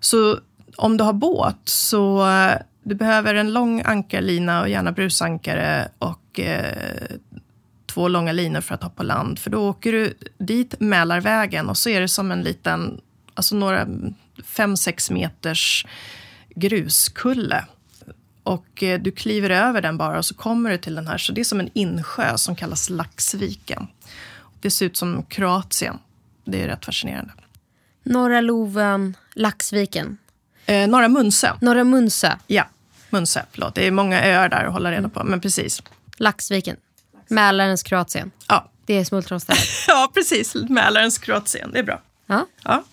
Så 0.00 0.38
om 0.76 0.96
du 0.96 1.04
har 1.04 1.12
båt 1.12 1.60
så 1.64 2.28
eh, 2.28 2.56
du 2.84 2.94
behöver 2.94 3.34
en 3.34 3.52
lång 3.52 3.82
ankarlina 3.84 4.60
och 4.60 4.68
gärna 4.68 4.92
brusankare 4.92 5.88
och 5.98 6.40
eh, 6.40 7.16
två 7.86 8.08
långa 8.08 8.32
linor 8.32 8.60
för 8.60 8.74
att 8.74 8.96
på 8.96 9.02
land. 9.02 9.38
För 9.38 9.50
då 9.50 9.68
åker 9.68 9.92
du 9.92 10.14
dit 10.38 10.74
Mälarvägen 10.80 11.68
och 11.68 11.78
så 11.78 11.88
är 11.88 12.00
det 12.00 12.08
som 12.08 12.30
en 12.30 12.42
liten, 12.42 13.00
alltså 13.34 13.56
några 13.56 13.86
fem 14.44 14.76
sex 14.76 15.10
meters 15.10 15.86
gruskulle. 16.54 17.64
Och 18.42 18.82
eh, 18.82 19.00
du 19.00 19.10
kliver 19.10 19.50
över 19.50 19.80
den 19.82 19.96
bara 19.96 20.18
och 20.18 20.24
så 20.24 20.34
kommer 20.34 20.70
du 20.70 20.78
till 20.78 20.94
den 20.94 21.06
här. 21.06 21.18
Så 21.18 21.32
det 21.32 21.40
är 21.40 21.44
som 21.44 21.60
en 21.60 21.70
insjö 21.74 22.38
som 22.38 22.56
kallas 22.56 22.90
Laxviken. 22.90 23.86
Det 24.60 24.70
ser 24.70 24.86
ut 24.86 24.96
som 24.96 25.22
Kroatien. 25.22 25.98
Det 26.44 26.62
är 26.62 26.68
rätt 26.68 26.84
fascinerande. 26.84 27.32
Norra 28.02 28.40
Loven, 28.40 29.16
Laxviken, 29.34 30.18
Eh, 30.66 30.88
Norra 30.88 31.08
Munsö. 31.08 31.52
Norra 31.60 31.84
Munsö, 31.84 32.32
Ja, 32.46 32.64
Munsö. 33.14 33.40
Förlåt. 33.52 33.74
Det 33.74 33.86
är 33.86 33.90
många 33.90 34.24
öar 34.24 34.48
där 34.48 34.64
att 34.64 34.72
hålla 34.72 34.90
reda 34.92 35.08
på. 35.08 35.24
Men 35.24 35.40
precis. 35.40 35.82
Laxviken. 36.16 36.76
Mälarens 37.28 37.82
Kroatien. 37.82 38.30
Ja, 38.48 38.70
Det 38.86 38.94
är 38.94 39.04
smultronstället. 39.04 39.62
ja 39.88 40.10
precis. 40.14 40.54
Mälarens 40.54 41.18
Kroatien. 41.18 41.70
Det 41.72 41.78
är 41.78 41.82
bra. 41.82 42.00
Ja, 42.26 42.46
Ja. 42.64 42.84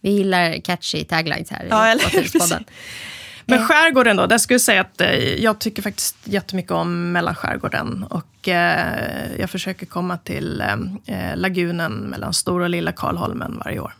vi 0.00 0.10
gillar 0.10 0.60
catchy 0.60 1.04
taglines 1.04 1.50
här 1.50 1.64
i 1.64 1.68
Ja, 1.70 1.86
eller 1.86 2.04
hur? 2.04 2.22
Båtlivspodden. 2.22 2.64
Men 3.50 3.66
skärgården 3.66 4.16
då, 4.16 4.26
där 4.26 4.38
skulle 4.38 4.54
jag 4.54 4.60
säga 4.60 4.80
att 4.80 5.00
eh, 5.00 5.10
jag 5.42 5.58
tycker 5.58 5.82
faktiskt 5.82 6.16
jättemycket 6.24 6.72
om 6.72 7.12
mellanskärgården. 7.12 8.04
Och 8.10 8.48
eh, 8.48 9.40
jag 9.40 9.50
försöker 9.50 9.86
komma 9.86 10.18
till 10.18 10.60
eh, 11.06 11.36
lagunen 11.36 11.92
mellan 11.92 12.32
Stora 12.34 12.64
och 12.64 12.70
Lilla 12.70 12.92
Karlholmen 12.92 13.58
varje 13.64 13.80
år. 13.80 13.92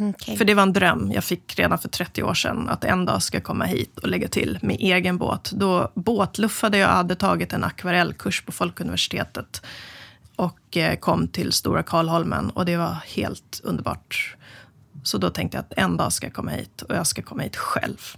Okej. 0.00 0.36
För 0.36 0.44
det 0.44 0.54
var 0.54 0.62
en 0.62 0.72
dröm 0.72 1.12
jag 1.12 1.24
fick 1.24 1.58
redan 1.58 1.78
för 1.78 1.88
30 1.88 2.22
år 2.22 2.34
sedan. 2.34 2.68
Att 2.68 2.84
en 2.84 3.04
dag 3.04 3.22
ska 3.22 3.36
jag 3.36 3.44
komma 3.44 3.64
hit 3.64 3.98
och 3.98 4.08
lägga 4.08 4.28
till 4.28 4.58
med 4.62 4.76
egen 4.80 5.18
båt. 5.18 5.50
Då 5.50 5.92
båtluffade 5.94 6.78
jag 6.78 6.88
hade 6.88 7.14
tagit 7.14 7.52
en 7.52 7.64
akvarellkurs 7.64 8.42
på 8.42 8.52
Folkuniversitetet. 8.52 9.62
Och 10.36 10.76
eh, 10.76 10.96
kom 10.96 11.28
till 11.28 11.52
Stora 11.52 11.82
Karlholmen 11.82 12.50
och 12.50 12.64
det 12.64 12.76
var 12.76 12.96
helt 13.06 13.60
underbart. 13.64 14.36
Så 15.02 15.18
då 15.18 15.30
tänkte 15.30 15.56
jag 15.56 15.62
att 15.62 15.72
en 15.76 15.96
dag 15.96 16.12
ska 16.12 16.26
jag 16.26 16.34
komma 16.34 16.50
hit 16.50 16.82
och 16.82 16.96
jag 16.96 17.06
ska 17.06 17.22
komma 17.22 17.42
hit 17.42 17.56
själv. 17.56 18.16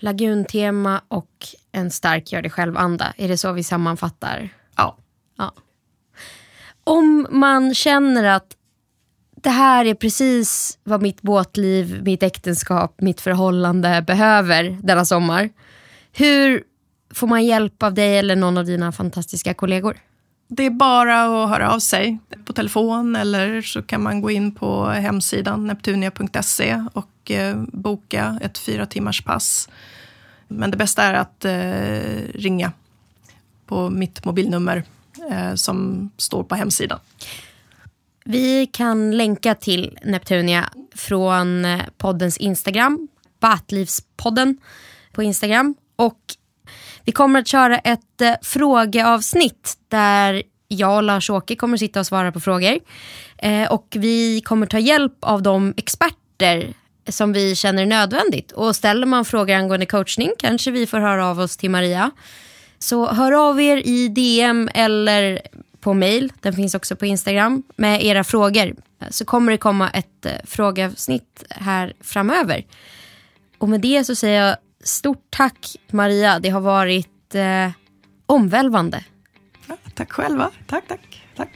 Laguntema 0.00 1.00
och 1.08 1.46
en 1.72 1.90
stark 1.90 2.32
gör 2.32 2.42
det 2.42 2.50
själv-anda. 2.50 3.12
Är 3.16 3.28
det 3.28 3.38
så 3.38 3.52
vi 3.52 3.64
sammanfattar? 3.64 4.48
Ja. 4.76 4.96
ja. 5.36 5.52
Om 6.84 7.26
man 7.30 7.74
känner 7.74 8.24
att 8.24 8.57
det 9.42 9.50
här 9.50 9.84
är 9.84 9.94
precis 9.94 10.78
vad 10.84 11.02
mitt 11.02 11.22
båtliv, 11.22 12.02
mitt 12.04 12.22
äktenskap, 12.22 13.00
mitt 13.00 13.20
förhållande 13.20 14.04
behöver 14.06 14.78
denna 14.82 15.04
sommar. 15.04 15.50
Hur 16.12 16.62
får 17.14 17.26
man 17.26 17.44
hjälp 17.44 17.82
av 17.82 17.94
dig 17.94 18.18
eller 18.18 18.36
någon 18.36 18.58
av 18.58 18.64
dina 18.64 18.92
fantastiska 18.92 19.54
kollegor? 19.54 19.96
Det 20.48 20.66
är 20.66 20.70
bara 20.70 21.22
att 21.22 21.48
höra 21.50 21.70
av 21.70 21.78
sig 21.78 22.18
på 22.44 22.52
telefon 22.52 23.16
eller 23.16 23.62
så 23.62 23.82
kan 23.82 24.02
man 24.02 24.20
gå 24.20 24.30
in 24.30 24.54
på 24.54 24.86
hemsidan 24.86 25.66
neptunia.se 25.66 26.84
och 26.92 27.30
eh, 27.30 27.56
boka 27.72 28.38
ett 28.42 28.58
fyra 28.58 28.86
timmars 28.86 29.24
pass. 29.24 29.68
Men 30.48 30.70
det 30.70 30.76
bästa 30.76 31.02
är 31.02 31.14
att 31.14 31.44
eh, 31.44 32.40
ringa 32.40 32.72
på 33.66 33.90
mitt 33.90 34.24
mobilnummer 34.24 34.82
eh, 35.30 35.54
som 35.54 36.10
står 36.16 36.44
på 36.44 36.54
hemsidan. 36.54 36.98
Vi 38.30 38.66
kan 38.66 39.16
länka 39.16 39.54
till 39.54 39.98
Neptunia 40.02 40.72
från 40.94 41.64
eh, 41.64 41.80
poddens 41.98 42.36
Instagram, 42.36 43.08
Batlivspodden 43.40 44.58
på 45.12 45.22
Instagram. 45.22 45.74
Och 45.96 46.18
vi 47.04 47.12
kommer 47.12 47.40
att 47.40 47.46
köra 47.46 47.78
ett 47.78 48.20
eh, 48.20 48.34
frågeavsnitt 48.42 49.74
där 49.88 50.42
jag 50.68 50.96
och 50.96 51.02
Lars-Åke 51.02 51.56
kommer 51.56 51.74
att 51.74 51.80
sitta 51.80 52.00
och 52.00 52.06
svara 52.06 52.32
på 52.32 52.40
frågor. 52.40 52.78
Eh, 53.38 53.72
och 53.72 53.86
vi 53.98 54.40
kommer 54.40 54.66
ta 54.66 54.78
hjälp 54.78 55.16
av 55.20 55.42
de 55.42 55.74
experter 55.76 56.74
som 57.08 57.32
vi 57.32 57.54
känner 57.54 57.82
är 57.82 57.86
nödvändigt. 57.86 58.52
Och 58.52 58.76
ställer 58.76 59.06
man 59.06 59.24
frågor 59.24 59.54
angående 59.54 59.86
coachning 59.86 60.30
kanske 60.38 60.70
vi 60.70 60.86
får 60.86 60.98
höra 60.98 61.26
av 61.26 61.40
oss 61.40 61.56
till 61.56 61.70
Maria. 61.70 62.10
Så 62.78 63.06
hör 63.06 63.32
av 63.32 63.60
er 63.60 63.76
i 63.76 64.08
DM 64.08 64.70
eller 64.74 65.40
på 65.88 65.94
mail, 65.94 66.32
den 66.40 66.52
finns 66.52 66.74
också 66.74 66.96
på 66.96 67.06
Instagram, 67.06 67.62
med 67.76 68.04
era 68.04 68.24
frågor. 68.24 68.74
Så 69.10 69.24
kommer 69.24 69.52
det 69.52 69.58
komma 69.58 69.90
ett 69.90 70.26
eh, 70.26 70.32
frågeavsnitt 70.44 71.44
här 71.50 71.92
framöver. 72.00 72.66
Och 73.58 73.68
med 73.68 73.80
det 73.80 74.04
så 74.04 74.14
säger 74.14 74.46
jag 74.46 74.56
stort 74.84 75.26
tack 75.30 75.76
Maria, 75.90 76.38
det 76.38 76.48
har 76.48 76.60
varit 76.60 77.34
eh, 77.34 77.70
omvälvande. 78.26 79.04
Ja, 79.66 79.76
tack 79.94 80.12
själva, 80.12 80.50
tack, 80.66 80.84
tack, 80.88 81.22
tack. 81.36 81.50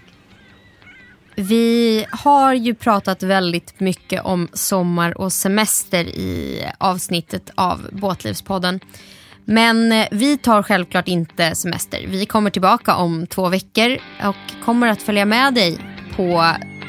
Vi 1.37 2.07
har 2.11 2.55
ju 2.55 2.75
pratat 2.75 3.23
väldigt 3.23 3.81
mycket 3.81 4.25
om 4.25 4.49
sommar 4.53 5.19
och 5.19 5.33
semester 5.33 6.05
i 6.05 6.65
avsnittet 6.79 7.51
av 7.55 7.89
Båtlivspodden. 7.93 8.81
Men 9.45 9.93
eh, 9.93 10.07
vi 10.11 10.37
tar 10.37 10.63
självklart 10.63 11.09
inte 11.09 11.55
semester. 11.55 12.05
Vi 12.09 12.27
kommer 12.27 12.51
tillbaka 12.51 12.95
om 12.95 13.27
två 13.27 13.49
veckor 13.49 13.99
och 14.25 14.65
kommer 14.65 14.87
att 14.87 15.03
följa 15.03 15.25
med 15.25 15.55
dig 15.55 15.79
på 16.17 16.47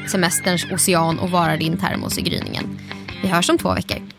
semesterns 0.08 0.66
ocean 0.72 1.18
och 1.18 1.30
vara 1.30 1.56
din 1.56 1.76
termos 1.76 2.18
i 2.18 2.22
gryningen. 2.22 2.78
Vi 3.22 3.28
hörs 3.28 3.50
om 3.50 3.58
två 3.58 3.74
veckor. 3.74 4.13